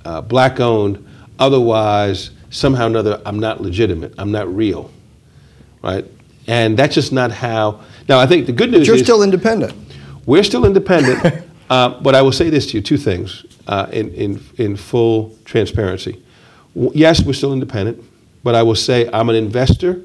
uh, 0.06 0.22
black 0.22 0.60
owned, 0.60 1.06
otherwise, 1.40 2.30
somehow 2.52 2.84
or 2.84 2.88
another, 2.88 3.22
I'm 3.26 3.40
not 3.40 3.60
legitimate, 3.60 4.14
I'm 4.20 4.32
not 4.32 4.54
real, 4.56 4.92
right? 5.82 6.06
And 6.48 6.78
that's 6.78 6.94
just 6.94 7.12
not 7.12 7.32
how. 7.32 7.82
Now, 8.08 8.20
I 8.20 8.28
think 8.28 8.46
the 8.46 8.52
good 8.52 8.70
news 8.72 8.82
but 8.82 8.88
you're 8.88 8.96
is. 8.98 9.02
still 9.02 9.24
independent. 9.24 9.74
We're 10.28 10.44
still 10.44 10.66
independent, 10.66 11.44
uh, 11.72 12.00
but 12.02 12.14
I 12.14 12.22
will 12.22 12.32
say 12.32 12.52
this 12.52 12.68
to 12.68 12.78
you 12.78 12.84
two 12.84 12.98
things 12.98 13.46
uh, 13.68 13.88
in, 13.92 14.14
in, 14.14 14.44
in 14.58 14.76
full 14.76 15.36
transparency. 15.46 16.22
Yes, 16.76 17.24
we're 17.24 17.34
still 17.34 17.54
independent, 17.54 18.04
but 18.44 18.54
I 18.54 18.62
will 18.62 18.76
say 18.76 19.10
I'm 19.12 19.30
an 19.30 19.36
investor, 19.36 20.04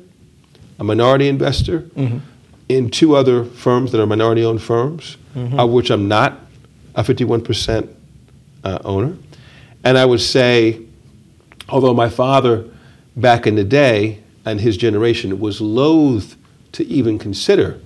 a 0.78 0.84
minority 0.84 1.28
investor. 1.28 1.80
Mm-hmm 1.80 2.30
in 2.68 2.90
two 2.90 3.14
other 3.14 3.44
firms 3.44 3.92
that 3.92 4.00
are 4.00 4.06
minority 4.06 4.44
owned 4.44 4.62
firms, 4.62 5.16
mm-hmm. 5.34 5.58
of 5.58 5.70
which 5.70 5.90
I'm 5.90 6.08
not 6.08 6.40
a 6.94 7.02
51% 7.02 7.88
uh, 8.62 8.78
owner. 8.84 9.16
And 9.82 9.98
I 9.98 10.04
would 10.04 10.20
say, 10.20 10.80
although 11.68 11.94
my 11.94 12.08
father 12.08 12.64
back 13.16 13.46
in 13.46 13.54
the 13.54 13.64
day 13.64 14.20
and 14.44 14.60
his 14.60 14.76
generation 14.76 15.38
was 15.40 15.60
loath 15.60 16.36
to 16.72 16.84
even 16.86 17.18
consider 17.18 17.80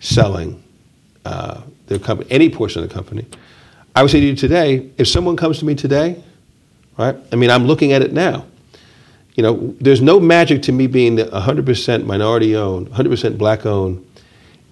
selling 0.00 0.62
uh, 1.24 1.62
their 1.86 1.98
company, 1.98 2.30
any 2.30 2.50
portion 2.50 2.82
of 2.82 2.88
the 2.88 2.94
company, 2.94 3.24
I 3.94 4.02
would 4.02 4.10
say 4.10 4.20
to 4.20 4.26
you 4.26 4.36
today, 4.36 4.90
if 4.98 5.08
someone 5.08 5.36
comes 5.36 5.58
to 5.60 5.64
me 5.64 5.74
today, 5.74 6.22
right? 6.96 7.16
I 7.32 7.36
mean, 7.36 7.50
I'm 7.50 7.66
looking 7.66 7.92
at 7.92 8.02
it 8.02 8.12
now 8.12 8.44
you 9.38 9.42
know, 9.42 9.72
there's 9.80 10.02
no 10.02 10.18
magic 10.18 10.62
to 10.62 10.72
me 10.72 10.88
being 10.88 11.16
100% 11.18 12.04
minority 12.04 12.56
owned, 12.56 12.88
100% 12.88 13.38
black 13.38 13.66
owned, 13.66 14.04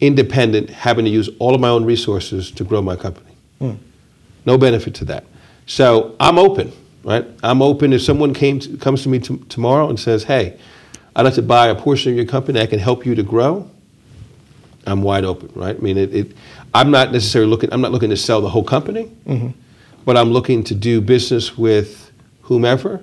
independent, 0.00 0.70
having 0.70 1.04
to 1.04 1.10
use 1.10 1.28
all 1.38 1.54
of 1.54 1.60
my 1.60 1.68
own 1.68 1.84
resources 1.84 2.50
to 2.52 2.64
grow 2.64 2.82
my 2.82 2.96
company. 2.96 3.32
Mm. 3.60 3.78
No 4.44 4.58
benefit 4.58 4.94
to 4.96 5.04
that. 5.06 5.24
So 5.66 6.14
I'm 6.20 6.38
open, 6.38 6.72
right? 7.02 7.26
I'm 7.42 7.62
open. 7.62 7.92
If 7.92 8.02
someone 8.02 8.34
came 8.34 8.60
to, 8.60 8.76
comes 8.76 9.02
to 9.02 9.08
me 9.08 9.18
t- 9.18 9.38
tomorrow 9.48 9.88
and 9.88 9.98
says, 9.98 10.24
"Hey, 10.24 10.58
I'd 11.14 11.22
like 11.22 11.34
to 11.34 11.42
buy 11.42 11.68
a 11.68 11.74
portion 11.74 12.12
of 12.12 12.16
your 12.16 12.26
company. 12.26 12.60
I 12.60 12.66
can 12.66 12.78
help 12.78 13.04
you 13.04 13.14
to 13.14 13.22
grow," 13.22 13.68
I'm 14.86 15.02
wide 15.02 15.24
open, 15.24 15.50
right? 15.54 15.76
I 15.76 15.80
mean, 15.80 15.96
it, 15.96 16.14
it 16.14 16.32
I'm 16.74 16.90
not 16.90 17.12
necessarily 17.12 17.50
looking. 17.50 17.72
I'm 17.72 17.80
not 17.80 17.90
looking 17.90 18.10
to 18.10 18.16
sell 18.16 18.40
the 18.40 18.50
whole 18.50 18.64
company, 18.64 19.10
mm-hmm. 19.26 19.48
but 20.04 20.16
I'm 20.16 20.30
looking 20.30 20.62
to 20.64 20.74
do 20.74 21.00
business 21.00 21.56
with 21.58 22.12
whomever 22.42 23.02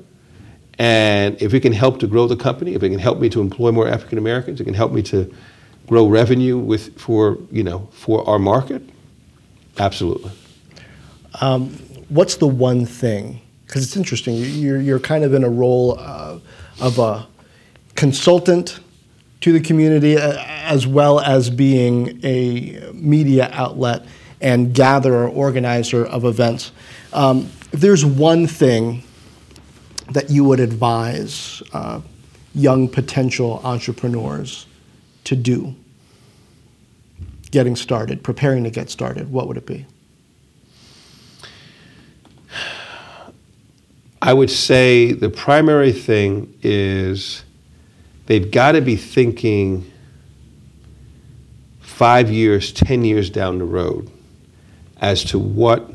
and 0.79 1.39
if 1.41 1.53
it 1.53 1.59
can 1.59 1.73
help 1.73 1.99
to 1.99 2.07
grow 2.07 2.27
the 2.27 2.35
company, 2.35 2.73
if 2.73 2.81
it 2.81 2.89
can 2.89 2.99
help 2.99 3.19
me 3.19 3.29
to 3.29 3.41
employ 3.41 3.71
more 3.71 3.87
African 3.87 4.17
Americans, 4.17 4.59
it 4.59 4.63
can 4.63 4.73
help 4.73 4.91
me 4.91 5.03
to 5.03 5.33
grow 5.87 6.07
revenue 6.07 6.57
with 6.57 6.99
for 6.99 7.37
you 7.51 7.63
know 7.63 7.87
for 7.91 8.27
our 8.27 8.39
market, 8.39 8.81
absolutely. 9.77 10.31
Um, 11.41 11.69
what's 12.09 12.35
the 12.35 12.47
one 12.47 12.85
thing? 12.85 13.41
Because 13.65 13.83
it's 13.83 13.97
interesting. 13.97 14.35
You're 14.35 14.81
you're 14.81 14.99
kind 14.99 15.23
of 15.23 15.33
in 15.33 15.43
a 15.43 15.49
role 15.49 15.97
uh, 15.99 16.39
of 16.79 16.99
a 16.99 17.27
consultant 17.95 18.79
to 19.41 19.51
the 19.51 19.59
community 19.59 20.17
uh, 20.17 20.41
as 20.47 20.87
well 20.87 21.19
as 21.19 21.49
being 21.49 22.19
a 22.23 22.91
media 22.93 23.49
outlet 23.53 24.05
and 24.39 24.73
gatherer, 24.73 25.27
organizer 25.27 26.05
of 26.05 26.25
events. 26.25 26.71
Um, 27.13 27.49
if 27.71 27.79
there's 27.79 28.05
one 28.05 28.47
thing 28.47 29.03
that 30.11 30.29
you 30.29 30.43
would 30.43 30.59
advise 30.59 31.63
uh, 31.73 32.01
young 32.53 32.87
potential 32.87 33.61
entrepreneurs 33.63 34.67
to 35.25 35.35
do 35.35 35.75
getting 37.51 37.75
started, 37.75 38.23
preparing 38.23 38.63
to 38.63 38.69
get 38.71 38.89
started, 38.89 39.31
what 39.31 39.47
would 39.47 39.57
it 39.57 39.65
be? 39.65 39.85
I 44.23 44.33
would 44.33 44.49
say 44.49 45.11
the 45.11 45.29
primary 45.29 45.91
thing 45.91 46.57
is 46.63 47.43
they've 48.25 48.49
got 48.49 48.71
to 48.71 48.81
be 48.81 48.95
thinking 48.95 49.91
five 51.81 52.31
years, 52.31 52.71
10 52.71 53.05
years 53.05 53.29
down 53.29 53.59
the 53.59 53.65
road 53.65 54.09
as 54.99 55.23
to 55.25 55.37
what 55.37 55.91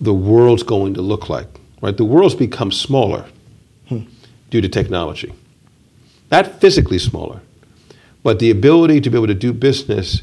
the 0.00 0.14
world's 0.14 0.62
going 0.62 0.94
to 0.94 1.02
look 1.02 1.28
like. 1.28 1.48
Right? 1.80 1.96
The 1.96 2.04
world's 2.04 2.34
become 2.34 2.70
smaller 2.70 3.26
hmm. 3.88 4.02
due 4.50 4.60
to 4.60 4.68
technology. 4.68 5.32
Not 6.30 6.60
physically 6.60 6.98
smaller, 6.98 7.40
but 8.28 8.40
the 8.40 8.50
ability 8.50 9.00
to 9.00 9.08
be 9.08 9.16
able 9.16 9.26
to 9.26 9.32
do 9.32 9.54
business 9.54 10.20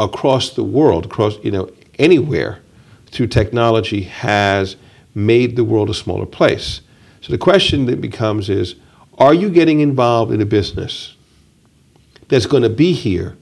across 0.00 0.50
the 0.56 0.64
world, 0.64 1.04
across 1.04 1.38
you 1.44 1.50
know 1.52 1.70
anywhere 1.96 2.60
through 3.06 3.28
technology 3.28 4.02
has 4.02 4.74
made 5.14 5.54
the 5.54 5.62
world 5.62 5.88
a 5.88 5.94
smaller 5.94 6.26
place. 6.26 6.80
So 7.20 7.30
the 7.30 7.38
question 7.38 7.86
that 7.86 8.00
becomes 8.00 8.50
is 8.50 8.74
are 9.16 9.32
you 9.32 9.48
getting 9.48 9.78
involved 9.78 10.32
in 10.32 10.40
a 10.40 10.44
business 10.44 11.14
that's 12.26 12.46
going 12.46 12.64
to 12.64 12.68
be 12.68 12.92
here 12.92 13.36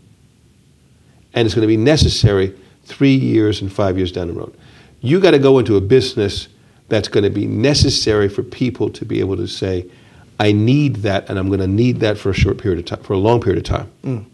and 1.33 1.47
it's 1.47 1.55
going 1.55 1.67
to 1.67 1.67
be 1.67 1.79
necessary 1.79 2.55
three 2.85 3.15
years 3.15 3.63
and 3.63 3.73
five 3.73 3.97
years 3.97 4.13
down 4.13 4.27
the 4.27 4.35
road? 4.35 4.55
You 5.01 5.19
got 5.19 5.31
to 5.31 5.39
go 5.39 5.59
into 5.59 5.77
a 5.77 5.81
business 5.81 6.49
that's 6.91 7.09
going 7.09 7.25
to 7.25 7.31
be 7.31 7.47
necessary 7.47 8.29
for 8.29 8.43
people 8.43 8.91
to 8.91 9.07
be 9.07 9.21
able 9.21 9.39
to 9.39 9.49
say, 9.49 9.91
I 10.39 10.53
need 10.53 10.97
that, 10.97 11.29
and 11.29 11.39
I'm 11.39 11.49
going 11.49 11.61
to 11.61 11.67
need 11.67 12.01
that 12.01 12.19
for 12.19 12.31
a 12.31 12.35
short 12.35 12.59
period 12.59 12.79
of 12.81 12.85
time, 12.87 13.05
for 13.05 13.13
a 13.13 13.19
long 13.19 13.41
period 13.41 13.59
of 13.59 13.65
time. 13.65 13.91
Mm. 14.03 14.25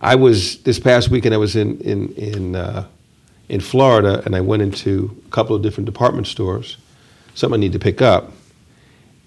I 0.00 0.14
was 0.14 0.58
this 0.62 0.78
past 0.78 1.08
weekend. 1.08 1.34
I 1.34 1.38
was 1.38 1.56
in 1.56 1.78
in 1.80 2.12
in 2.14 2.56
uh, 2.56 2.86
in 3.48 3.60
Florida, 3.60 4.22
and 4.24 4.34
I 4.34 4.40
went 4.40 4.62
into 4.62 5.20
a 5.26 5.30
couple 5.30 5.56
of 5.56 5.62
different 5.62 5.86
department 5.86 6.26
stores, 6.26 6.76
something 7.34 7.58
I 7.58 7.60
need 7.60 7.72
to 7.72 7.78
pick 7.78 8.02
up, 8.02 8.32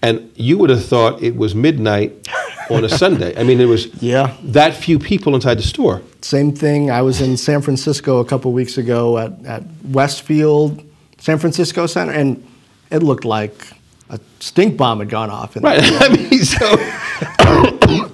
and 0.01 0.31
you 0.35 0.57
would 0.57 0.69
have 0.69 0.85
thought 0.85 1.21
it 1.21 1.35
was 1.35 1.55
midnight 1.55 2.27
on 2.69 2.83
a 2.83 2.89
Sunday. 3.03 3.37
I 3.37 3.43
mean, 3.43 3.57
there 3.57 3.67
was 3.67 3.87
yeah 4.01 4.35
that 4.43 4.75
few 4.75 4.99
people 4.99 5.35
inside 5.35 5.57
the 5.57 5.63
store. 5.63 6.01
Same 6.21 6.53
thing. 6.53 6.91
I 6.91 7.01
was 7.01 7.21
in 7.21 7.37
San 7.37 7.61
Francisco 7.61 8.19
a 8.19 8.25
couple 8.25 8.51
weeks 8.51 8.77
ago 8.77 9.17
at, 9.17 9.45
at 9.45 9.63
Westfield, 9.83 10.83
San 11.17 11.39
Francisco 11.39 11.87
Center, 11.87 12.11
and 12.11 12.45
it 12.91 13.03
looked 13.03 13.25
like 13.25 13.71
a 14.09 14.19
stink 14.39 14.77
bomb 14.77 14.99
had 14.99 15.09
gone 15.09 15.29
off. 15.29 15.55
right. 15.57 15.79
I 15.83 16.09
mean, 16.09 16.43
so 16.43 18.11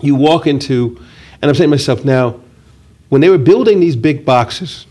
you 0.00 0.14
walk 0.14 0.46
into, 0.46 0.96
and 1.40 1.48
I'm 1.48 1.54
saying 1.54 1.68
to 1.68 1.76
myself 1.76 2.04
now, 2.04 2.40
when 3.08 3.20
they 3.20 3.30
were 3.30 3.38
building 3.38 3.80
these 3.80 3.96
big 3.96 4.24
boxes, 4.24 4.86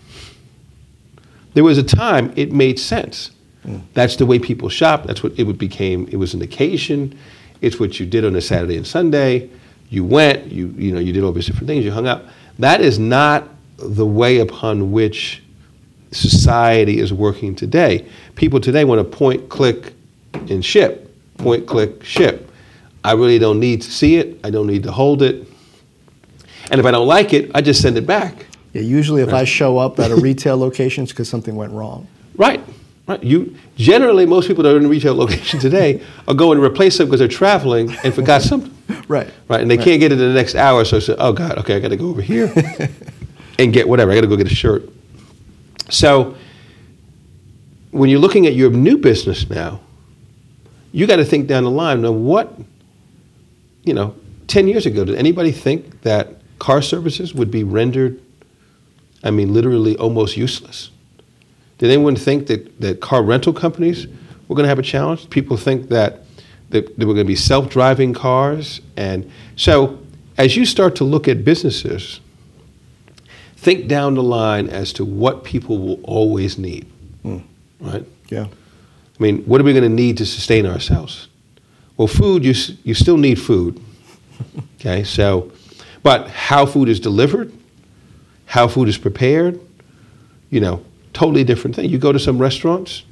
there 1.53 1.63
was 1.63 1.77
a 1.77 1.83
time 1.83 2.33
it 2.35 2.51
made 2.51 2.79
sense. 2.79 3.31
Mm. 3.65 3.81
That's 3.93 4.15
the 4.15 4.25
way 4.25 4.39
people 4.39 4.69
shop. 4.69 5.05
That's 5.05 5.23
what 5.23 5.37
it 5.37 5.43
became. 5.57 6.07
It 6.11 6.17
was 6.17 6.33
an 6.33 6.41
occasion. 6.41 7.17
It's 7.61 7.79
what 7.79 7.99
you 7.99 8.05
did 8.05 8.25
on 8.25 8.35
a 8.35 8.41
Saturday 8.41 8.77
and 8.77 8.85
Sunday. 8.85 9.49
You 9.89 10.03
went. 10.03 10.51
You 10.51 10.67
you 10.77 10.91
know 10.91 10.99
you 10.99 11.13
did 11.13 11.23
all 11.23 11.31
these 11.31 11.45
different 11.45 11.67
things. 11.67 11.85
You 11.85 11.91
hung 11.91 12.07
out. 12.07 12.25
That 12.59 12.81
is 12.81 12.99
not 12.99 13.47
the 13.77 14.05
way 14.05 14.39
upon 14.39 14.91
which 14.91 15.43
society 16.11 16.99
is 16.99 17.13
working 17.13 17.55
today. 17.55 18.07
People 18.35 18.59
today 18.59 18.83
want 18.83 18.99
to 18.99 19.17
point, 19.17 19.49
click, 19.49 19.93
and 20.49 20.63
ship. 20.63 21.03
Point, 21.37 21.67
click, 21.67 22.03
ship. 22.03 22.51
I 23.03 23.13
really 23.13 23.39
don't 23.39 23.59
need 23.59 23.81
to 23.83 23.91
see 23.91 24.15
it. 24.17 24.39
I 24.43 24.49
don't 24.49 24.67
need 24.67 24.83
to 24.83 24.91
hold 24.91 25.21
it. 25.21 25.47
And 26.71 26.79
if 26.79 26.85
I 26.85 26.91
don't 26.91 27.07
like 27.07 27.33
it, 27.33 27.51
I 27.55 27.61
just 27.61 27.81
send 27.81 27.97
it 27.97 28.05
back. 28.05 28.45
Yeah, 28.73 28.81
usually 28.81 29.21
if 29.21 29.33
I 29.33 29.43
show 29.43 29.77
up 29.77 29.99
at 29.99 30.11
a 30.11 30.15
retail 30.27 30.57
location, 30.57 31.03
it's 31.03 31.13
because 31.13 31.29
something 31.29 31.55
went 31.55 31.71
wrong. 31.71 32.07
Right. 32.35 32.61
Right. 33.07 33.23
You 33.23 33.55
generally 33.77 34.25
most 34.25 34.47
people 34.47 34.63
that 34.63 34.73
are 34.73 34.77
in 34.77 34.83
a 34.83 34.89
retail 34.89 35.15
location 35.15 35.61
today 35.61 36.03
are 36.27 36.33
going 36.33 36.57
to 36.57 36.63
replace 36.63 36.97
them 36.97 37.07
because 37.07 37.19
they're 37.19 37.29
traveling 37.29 37.95
and 38.03 38.13
forgot 38.13 38.41
something. 38.41 38.75
right. 39.07 39.31
Right. 39.47 39.61
And 39.61 39.71
they 39.71 39.77
right. 39.77 39.83
can't 39.83 39.99
get 40.01 40.11
it 40.11 40.19
in 40.19 40.27
the 40.27 40.33
next 40.33 40.55
hour, 40.55 40.83
so 40.83 40.99
say, 40.99 41.15
oh 41.17 41.31
God, 41.31 41.57
okay, 41.59 41.77
I 41.77 41.79
got 41.79 41.89
to 41.89 41.95
go 41.95 42.09
over 42.09 42.21
here 42.21 42.53
and 43.57 43.71
get 43.71 43.87
whatever. 43.87 44.11
I 44.11 44.15
got 44.15 44.21
to 44.21 44.27
go 44.27 44.35
get 44.35 44.51
a 44.51 44.55
shirt. 44.55 44.83
So 45.89 46.35
when 47.91 48.09
you're 48.09 48.19
looking 48.19 48.45
at 48.45 48.53
your 48.53 48.71
new 48.71 48.97
business 48.97 49.49
now, 49.49 49.79
you 50.91 51.07
got 51.07 51.17
to 51.17 51.25
think 51.25 51.47
down 51.47 51.63
the 51.63 51.71
line. 51.71 52.01
Now, 52.01 52.11
what, 52.11 52.53
you 53.83 53.93
know, 53.93 54.15
ten 54.47 54.67
years 54.67 54.85
ago, 54.85 55.03
did 55.05 55.15
anybody 55.15 55.51
think 55.51 56.01
that 56.01 56.35
car 56.59 56.81
services 56.81 57.33
would 57.33 57.51
be 57.51 57.63
rendered 57.63 58.19
I 59.23 59.31
mean, 59.31 59.53
literally 59.53 59.97
almost 59.97 60.37
useless. 60.37 60.89
Did 61.77 61.91
anyone 61.91 62.15
think 62.15 62.47
that, 62.47 62.79
that 62.81 63.01
car 63.01 63.21
rental 63.21 63.53
companies 63.53 64.07
were 64.47 64.55
going 64.55 64.63
to 64.63 64.69
have 64.69 64.79
a 64.79 64.83
challenge? 64.83 65.29
People 65.29 65.57
think 65.57 65.89
that, 65.89 66.21
that 66.69 66.97
there 66.97 67.07
were 67.07 67.13
going 67.13 67.25
to 67.25 67.27
be 67.27 67.35
self 67.35 67.69
driving 67.69 68.13
cars. 68.13 68.81
And 68.95 69.29
so, 69.55 69.99
as 70.37 70.55
you 70.55 70.65
start 70.65 70.95
to 70.97 71.03
look 71.03 71.27
at 71.27 71.43
businesses, 71.43 72.19
think 73.55 73.87
down 73.87 74.13
the 74.13 74.23
line 74.23 74.69
as 74.69 74.93
to 74.93 75.05
what 75.05 75.43
people 75.43 75.77
will 75.77 75.99
always 76.03 76.57
need. 76.57 76.87
Mm. 77.23 77.43
Right? 77.79 78.05
Yeah. 78.29 78.47
I 79.19 79.23
mean, 79.23 79.43
what 79.43 79.59
are 79.59 79.63
we 79.63 79.73
going 79.73 79.83
to 79.83 79.89
need 79.89 80.17
to 80.17 80.25
sustain 80.25 80.65
ourselves? 80.65 81.27
Well, 81.97 82.07
food, 82.07 82.45
you, 82.45 82.53
you 82.83 82.93
still 82.93 83.17
need 83.17 83.41
food. 83.41 83.81
okay, 84.75 85.03
so, 85.03 85.51
but 86.03 86.29
how 86.29 86.65
food 86.65 86.89
is 86.89 86.99
delivered, 86.99 87.51
how 88.45 88.67
food 88.67 88.87
is 88.87 88.97
prepared, 88.97 89.59
you 90.51 90.59
know, 90.59 90.83
totally 91.13 91.43
different 91.43 91.75
thing. 91.75 91.89
You 91.89 91.97
go 91.97 92.11
to 92.11 92.19
some 92.19 92.37
restaurants, 92.37 93.03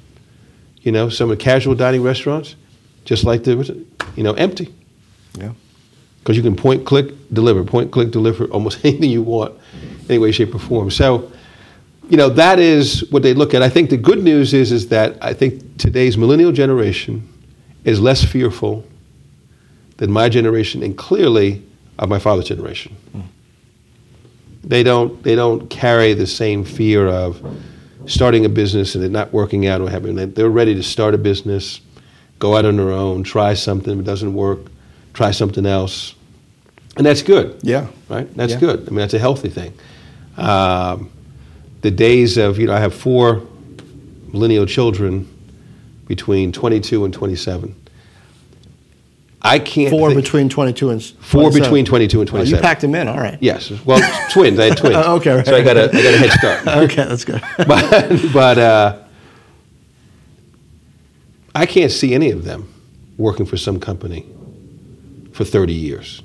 you 0.81 0.91
know, 0.91 1.09
some 1.09 1.35
casual 1.37 1.73
dining 1.73 2.03
restaurants, 2.03 2.55
just 3.03 3.23
like 3.23 3.43
the, 3.43 3.83
you 4.15 4.23
know, 4.23 4.33
empty. 4.33 4.73
Yeah. 5.37 5.53
Because 6.19 6.37
you 6.37 6.43
can 6.43 6.55
point, 6.55 6.85
click, 6.85 7.11
deliver, 7.33 7.63
point, 7.63 7.91
click, 7.91 8.11
deliver 8.11 8.45
almost 8.45 8.79
anything 8.85 9.09
you 9.09 9.23
want, 9.23 9.55
any 10.07 10.19
way, 10.19 10.31
shape, 10.31 10.53
or 10.53 10.59
form. 10.59 10.91
So, 10.91 11.31
you 12.09 12.17
know, 12.17 12.29
that 12.29 12.59
is 12.59 13.09
what 13.11 13.23
they 13.23 13.33
look 13.33 13.53
at. 13.53 13.61
I 13.61 13.69
think 13.69 13.89
the 13.89 13.97
good 13.97 14.23
news 14.23 14.53
is, 14.53 14.71
is 14.71 14.89
that 14.89 15.17
I 15.21 15.33
think 15.33 15.77
today's 15.77 16.17
millennial 16.17 16.51
generation 16.51 17.27
is 17.83 17.99
less 17.99 18.23
fearful 18.23 18.85
than 19.97 20.11
my 20.11 20.29
generation 20.29 20.83
and 20.83 20.97
clearly 20.97 21.63
of 21.97 22.09
my 22.09 22.19
father's 22.19 22.45
generation. 22.45 22.95
Mm 23.15 23.23
they 24.65 24.81
don't 24.83 25.21
they 25.23 25.35
don't 25.35 25.69
carry 25.69 26.13
the 26.13 26.25
same 26.25 26.63
fear 26.63 27.07
of 27.07 27.41
starting 28.07 28.45
a 28.45 28.49
business 28.49 28.95
and 28.95 29.03
it 29.03 29.11
not 29.11 29.31
working 29.31 29.67
out 29.67 29.79
or 29.79 29.89
having 29.89 30.15
they're 30.33 30.49
ready 30.49 30.75
to 30.75 30.83
start 30.83 31.13
a 31.13 31.17
business, 31.17 31.81
go 32.39 32.55
out 32.55 32.65
on 32.65 32.77
their 32.77 32.91
own, 32.91 33.23
try 33.23 33.53
something, 33.53 33.93
if 33.93 33.99
it 33.99 34.05
doesn't 34.05 34.33
work, 34.33 34.59
try 35.13 35.31
something 35.31 35.65
else. 35.65 36.15
And 36.97 37.05
that's 37.05 37.21
good. 37.21 37.59
Yeah. 37.61 37.87
Right? 38.09 38.31
That's 38.35 38.53
yeah. 38.53 38.59
good. 38.59 38.79
I 38.81 38.89
mean 38.89 38.97
that's 38.97 39.13
a 39.13 39.19
healthy 39.19 39.49
thing. 39.49 39.73
Um, 40.37 41.11
the 41.82 41.91
days 41.91 42.38
of, 42.38 42.59
you 42.59 42.67
know, 42.67 42.73
I 42.73 42.80
have 42.80 42.93
four 42.93 43.43
millennial 44.32 44.65
children 44.65 45.32
between 46.07 46.51
22 46.51 47.05
and 47.05 47.13
27 47.13 47.76
I 49.45 49.59
can't. 49.59 49.91
Four 49.91 50.09
think, 50.09 50.23
between 50.23 50.49
22 50.49 50.89
and 50.89 50.99
27. 50.99 51.23
Four 51.23 51.51
between 51.51 51.86
22 51.86 52.19
and 52.19 52.28
27. 52.28 52.53
Oh, 52.53 52.57
you 52.57 52.61
packed 52.61 52.82
them 52.82 52.95
in, 52.95 53.07
all 53.07 53.19
right. 53.19 53.38
Yes. 53.39 53.71
Well, 53.86 54.01
twins. 54.32 54.57
I 54.57 54.65
had 54.65 54.78
twins. 54.78 54.95
Uh, 54.95 55.13
okay, 55.17 55.36
right. 55.36 55.45
So 55.45 55.55
I 55.55 55.63
got 55.63 55.78
a, 55.78 55.84
I 55.84 56.01
got 56.01 56.13
a 56.13 56.17
head 56.17 56.32
start. 56.32 56.67
okay, 56.91 57.05
that's 57.05 57.23
good. 57.23 57.41
but 57.67 58.34
but 58.34 58.57
uh, 58.57 59.03
I 61.53 61.67
can't 61.67 61.91
see 61.91 62.15
any 62.15 62.32
of 62.32 62.43
them 62.43 62.73
working 63.17 63.45
for 63.45 63.55
some 63.55 63.80
company 63.80 64.26
for 65.32 65.45
30 65.45 65.73
years. 65.73 66.23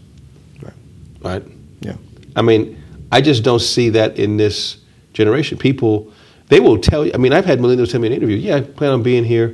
Right. 0.63 0.73
Right? 1.21 1.43
Yeah. 1.81 1.97
I 2.35 2.41
mean, 2.41 2.83
I 3.13 3.21
just 3.21 3.45
don't 3.45 3.61
see 3.61 3.91
that 3.91 4.19
in 4.19 4.39
this 4.39 4.79
generation. 5.21 5.59
People, 5.59 6.13
they 6.49 6.61
will 6.61 6.79
tell 6.79 7.05
you. 7.05 7.13
I 7.15 7.19
mean, 7.19 7.33
I've 7.33 7.45
had 7.45 7.59
millennials 7.59 7.91
tell 7.91 8.01
me 8.01 8.09
in 8.09 8.13
an 8.13 8.19
interview, 8.19 8.37
yeah, 8.37 8.57
I 8.57 8.61
plan 8.63 8.93
on 8.93 9.03
being 9.03 9.25
here, 9.25 9.49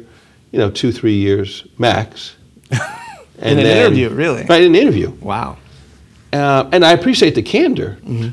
you 0.53 0.59
know, 0.59 0.71
two, 0.71 0.93
three 0.93 1.17
years 1.17 1.67
max. 1.79 2.37
And 3.39 3.53
in 3.53 3.59
an 3.59 3.65
then, 3.65 3.87
interview, 3.87 4.09
really? 4.09 4.45
Right, 4.45 4.63
in 4.63 4.75
an 4.75 4.81
interview. 4.81 5.11
Wow. 5.21 5.59
Uh, 6.33 6.71
and 6.73 6.85
I 6.85 6.93
appreciate 6.93 7.35
the 7.35 7.43
candor, 7.43 7.99
mm-hmm. 8.01 8.29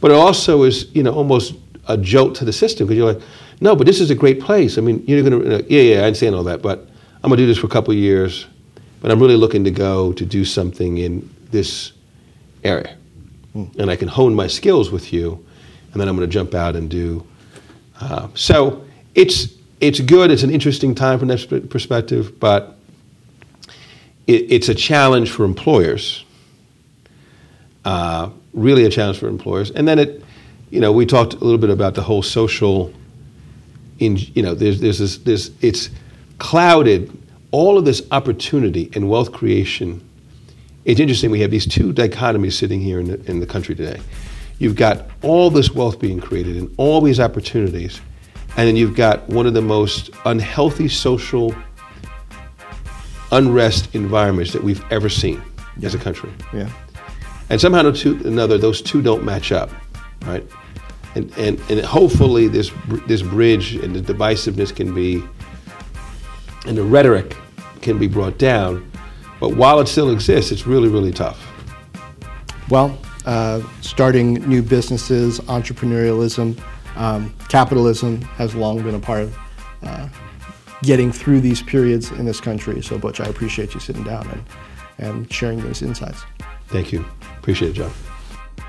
but 0.00 0.10
it 0.10 0.14
also 0.14 0.62
is, 0.62 0.88
you 0.94 1.02
know, 1.02 1.12
almost 1.12 1.54
a 1.88 1.96
jolt 1.98 2.34
to 2.36 2.44
the 2.46 2.52
system 2.52 2.86
because 2.86 2.96
you're 2.96 3.12
like, 3.12 3.22
no, 3.60 3.76
but 3.76 3.86
this 3.86 4.00
is 4.00 4.10
a 4.10 4.14
great 4.14 4.40
place. 4.40 4.78
I 4.78 4.80
mean, 4.80 5.04
you're 5.06 5.22
going 5.22 5.42
to, 5.42 5.72
yeah, 5.72 5.82
yeah, 5.82 6.00
I 6.02 6.06
understand 6.06 6.34
all 6.34 6.44
that, 6.44 6.62
but 6.62 6.88
I'm 7.22 7.28
going 7.28 7.36
to 7.36 7.42
do 7.42 7.46
this 7.46 7.58
for 7.58 7.66
a 7.66 7.70
couple 7.70 7.92
of 7.92 7.98
years. 7.98 8.46
but 9.00 9.10
I'm 9.10 9.20
really 9.20 9.36
looking 9.36 9.64
to 9.64 9.70
go 9.70 10.14
to 10.14 10.24
do 10.24 10.44
something 10.44 10.98
in 10.98 11.28
this 11.50 11.92
area. 12.64 12.96
Mm. 13.54 13.78
And 13.78 13.90
I 13.90 13.96
can 13.96 14.08
hone 14.08 14.34
my 14.34 14.46
skills 14.46 14.90
with 14.90 15.12
you, 15.12 15.44
and 15.94 16.00
then 16.00 16.08
I'm 16.08 16.16
going 16.16 16.28
to 16.28 16.32
jump 16.32 16.54
out 16.54 16.74
and 16.74 16.90
do. 16.90 17.24
Uh, 18.00 18.28
so 18.34 18.84
it's, 19.14 19.54
it's 19.80 20.00
good, 20.00 20.32
it's 20.32 20.42
an 20.42 20.50
interesting 20.50 20.92
time 20.92 21.20
from 21.20 21.28
that 21.28 21.70
perspective, 21.70 22.40
but 22.40 22.76
it, 24.26 24.52
it's 24.52 24.68
a 24.68 24.74
challenge 24.74 25.30
for 25.30 25.44
employers. 25.44 26.24
Uh, 27.84 28.30
really 28.52 28.84
a 28.84 28.90
challenge 28.90 29.18
for 29.18 29.28
employers. 29.28 29.70
And 29.70 29.86
then 29.86 30.00
it, 30.00 30.24
you 30.70 30.80
know, 30.80 30.90
we 30.90 31.06
talked 31.06 31.34
a 31.34 31.38
little 31.38 31.58
bit 31.58 31.70
about 31.70 31.94
the 31.94 32.02
whole 32.02 32.22
social. 32.22 32.92
In 34.00 34.16
you 34.16 34.42
know, 34.42 34.54
there's 34.54 34.80
there's 34.80 34.98
this, 34.98 35.18
this 35.18 35.52
it's 35.60 35.90
clouded 36.38 37.16
all 37.52 37.78
of 37.78 37.84
this 37.84 38.02
opportunity 38.10 38.90
and 38.94 39.08
wealth 39.08 39.30
creation. 39.30 40.02
It's 40.84 40.98
interesting. 40.98 41.30
We 41.30 41.40
have 41.40 41.52
these 41.52 41.66
two 41.66 41.92
dichotomies 41.92 42.54
sitting 42.54 42.80
here 42.80 42.98
in 42.98 43.06
the, 43.06 43.30
in 43.30 43.38
the 43.38 43.46
country 43.46 43.76
today. 43.76 44.00
You've 44.58 44.76
got 44.76 45.06
all 45.22 45.50
this 45.50 45.70
wealth 45.70 45.98
being 45.98 46.20
created 46.20 46.56
and 46.56 46.74
all 46.76 47.00
these 47.00 47.20
opportunities, 47.20 48.00
and 48.56 48.68
then 48.68 48.76
you've 48.76 48.96
got 48.96 49.28
one 49.28 49.46
of 49.46 49.54
the 49.54 49.62
most 49.62 50.10
unhealthy 50.24 50.88
social 50.88 51.54
unrest 53.32 53.94
environments 53.94 54.52
that 54.52 54.62
we've 54.62 54.84
ever 54.92 55.08
seen 55.08 55.42
yeah. 55.78 55.86
as 55.86 55.94
a 55.94 55.98
country. 55.98 56.30
Yeah. 56.52 56.70
And 57.50 57.60
somehow 57.60 57.82
or 57.84 57.92
another, 58.26 58.56
those 58.56 58.80
two 58.80 59.02
don't 59.02 59.24
match 59.24 59.52
up, 59.52 59.70
right? 60.22 60.46
And, 61.14 61.30
and, 61.36 61.60
and 61.68 61.80
hopefully 61.80 62.48
this, 62.48 62.70
this 63.06 63.22
bridge 63.22 63.74
and 63.74 63.94
the 63.94 64.00
divisiveness 64.00 64.74
can 64.74 64.94
be, 64.94 65.22
and 66.66 66.76
the 66.76 66.82
rhetoric 66.82 67.36
can 67.82 67.98
be 67.98 68.06
brought 68.06 68.38
down. 68.38 68.90
But 69.40 69.56
while 69.56 69.80
it 69.80 69.88
still 69.88 70.10
exists, 70.10 70.52
it's 70.52 70.66
really, 70.66 70.88
really 70.88 71.12
tough. 71.12 71.46
Well, 72.70 72.98
uh, 73.26 73.62
starting 73.80 74.34
new 74.48 74.62
businesses, 74.62 75.40
entrepreneurialism, 75.40 76.60
um, 76.96 77.34
capitalism 77.48 78.20
has 78.22 78.54
long 78.54 78.82
been 78.82 78.94
a 78.94 79.00
part 79.00 79.22
of 79.22 79.38
uh, 79.82 80.08
getting 80.82 81.10
through 81.10 81.40
these 81.40 81.62
periods 81.62 82.10
in 82.12 82.24
this 82.24 82.40
country. 82.40 82.82
So, 82.82 82.98
Butch, 82.98 83.20
I 83.20 83.26
appreciate 83.26 83.74
you 83.74 83.80
sitting 83.80 84.04
down 84.04 84.28
and, 84.28 84.44
and 84.98 85.32
sharing 85.32 85.60
those 85.60 85.82
insights. 85.82 86.22
Thank 86.68 86.92
you. 86.92 87.04
Appreciate 87.38 87.70
it, 87.70 87.74
Jon. 87.74 87.90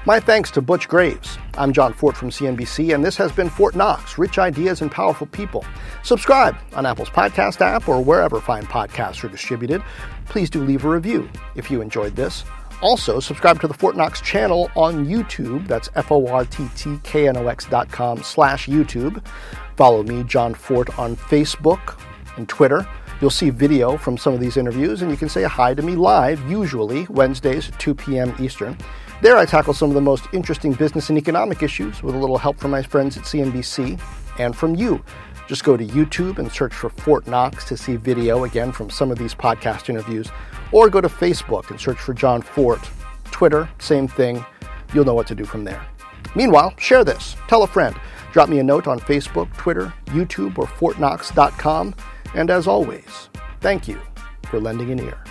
My 0.08 0.20
thanks 0.20 0.52
to 0.52 0.62
Butch 0.62 0.88
Graves. 0.88 1.40
I'm 1.56 1.74
Jon 1.74 1.92
Fortt 1.92 2.16
from 2.16 2.30
CNBC, 2.30 2.94
and 2.94 3.04
this 3.04 3.18
has 3.18 3.32
been 3.32 3.50
Fortt 3.50 3.76
Knox 3.76 4.20
Rich 4.20 4.38
Ideas 4.38 4.82
and 4.82 4.92
Powerful 4.92 5.26
People. 5.28 5.66
Subscribe 6.04 6.56
on 6.74 6.86
Apple's 6.86 7.10
podcast 7.10 7.60
app 7.62 7.90
or 7.90 8.04
wherever 8.04 8.40
fine 8.40 8.68
podcasts 8.68 9.24
are 9.24 9.30
distributed. 9.30 9.82
Please 10.26 10.50
do 10.50 10.64
leave 10.64 10.86
a 10.86 10.90
review 10.90 11.28
if 11.56 11.72
you 11.72 11.82
enjoyed 11.82 12.16
this. 12.16 12.44
Also, 12.82 13.20
subscribe 13.20 13.60
to 13.62 13.68
the 13.68 13.74
Fortt 13.74 13.96
Knox 13.96 14.22
channel 14.22 14.70
on 14.76 15.06
YouTube. 15.06 15.68
That's 15.68 15.90
F-O-R-T-T-K-N-O-X 15.96 17.66
dot 17.66 17.90
com 17.92 18.22
slash 18.22 18.68
YouTube. 18.68 19.26
Follow 19.76 20.04
me, 20.04 20.24
Jon 20.24 20.54
Fortt, 20.54 20.98
on 21.00 21.16
Facebook 21.16 22.00
and 22.38 22.48
Twitter. 22.48 22.88
You'll 23.22 23.30
see 23.30 23.50
video 23.50 23.98
from 23.98 24.18
some 24.18 24.34
of 24.34 24.40
these 24.40 24.58
interviews, 24.58 25.02
and 25.02 25.10
you 25.10 25.18
can 25.18 25.30
say 25.30 25.44
hi 25.44 25.74
to 25.74 25.82
me 25.82 25.96
live, 25.96 26.40
usually 26.50 27.08
Wednesdays 27.10 27.70
at 27.70 27.80
2 27.80 27.96
p.m. 27.96 28.36
Eastern. 28.40 28.78
There, 29.22 29.38
I 29.38 29.46
tackle 29.46 29.74
some 29.74 29.90
of 29.90 29.96
the 29.96 30.02
most 30.02 30.26
interesting 30.34 30.74
business 30.74 31.10
and 31.10 31.18
economic 31.18 31.64
issues 31.64 32.04
with 32.04 32.16
a 32.16 32.18
little 32.18 32.38
help 32.38 32.58
from 32.58 32.72
my 32.72 32.84
friends 32.84 33.16
at 33.16 33.24
CNBC 33.24 34.00
and 34.38 34.56
from 34.56 34.76
you. 34.76 35.04
Just 35.48 35.64
go 35.64 35.78
to 35.78 35.86
YouTube 35.86 36.40
and 36.40 36.52
search 36.52 36.74
for 36.74 36.90
Fortt 36.90 37.28
Knox 37.28 37.66
to 37.66 37.78
see 37.78 37.96
video 37.96 38.46
again 38.46 38.72
from 38.72 38.90
some 38.90 39.12
of 39.12 39.18
these 39.18 39.36
podcast 39.36 39.90
interviews, 39.90 40.30
or 40.72 40.90
go 40.90 41.02
to 41.02 41.10
Facebook 41.10 41.70
and 41.70 41.80
search 41.80 42.00
for 42.00 42.14
Jon 42.14 42.42
Fortt. 42.42 42.90
Twitter, 43.26 43.70
same 43.80 44.08
thing. 44.08 44.44
You'll 44.94 45.06
know 45.06 45.14
what 45.14 45.28
to 45.28 45.36
do 45.36 45.46
from 45.46 45.64
there. 45.64 45.86
Meanwhile, 46.36 46.74
share 46.78 47.04
this, 47.04 47.36
tell 47.48 47.64
a 47.64 47.68
friend, 47.68 47.96
drop 48.32 48.50
me 48.50 48.60
a 48.60 48.64
note 48.64 48.88
on 48.88 49.00
Facebook, 49.00 49.56
Twitter, 49.56 49.94
YouTube, 50.08 50.58
or 50.58 50.66
forttknox.com. 50.66 51.96
And 52.34 52.50
as 52.50 52.68
always, 52.68 53.30
thank 53.62 53.88
you 53.88 54.02
for 54.50 54.60
lending 54.60 54.92
an 54.92 55.00
ear. 55.00 55.24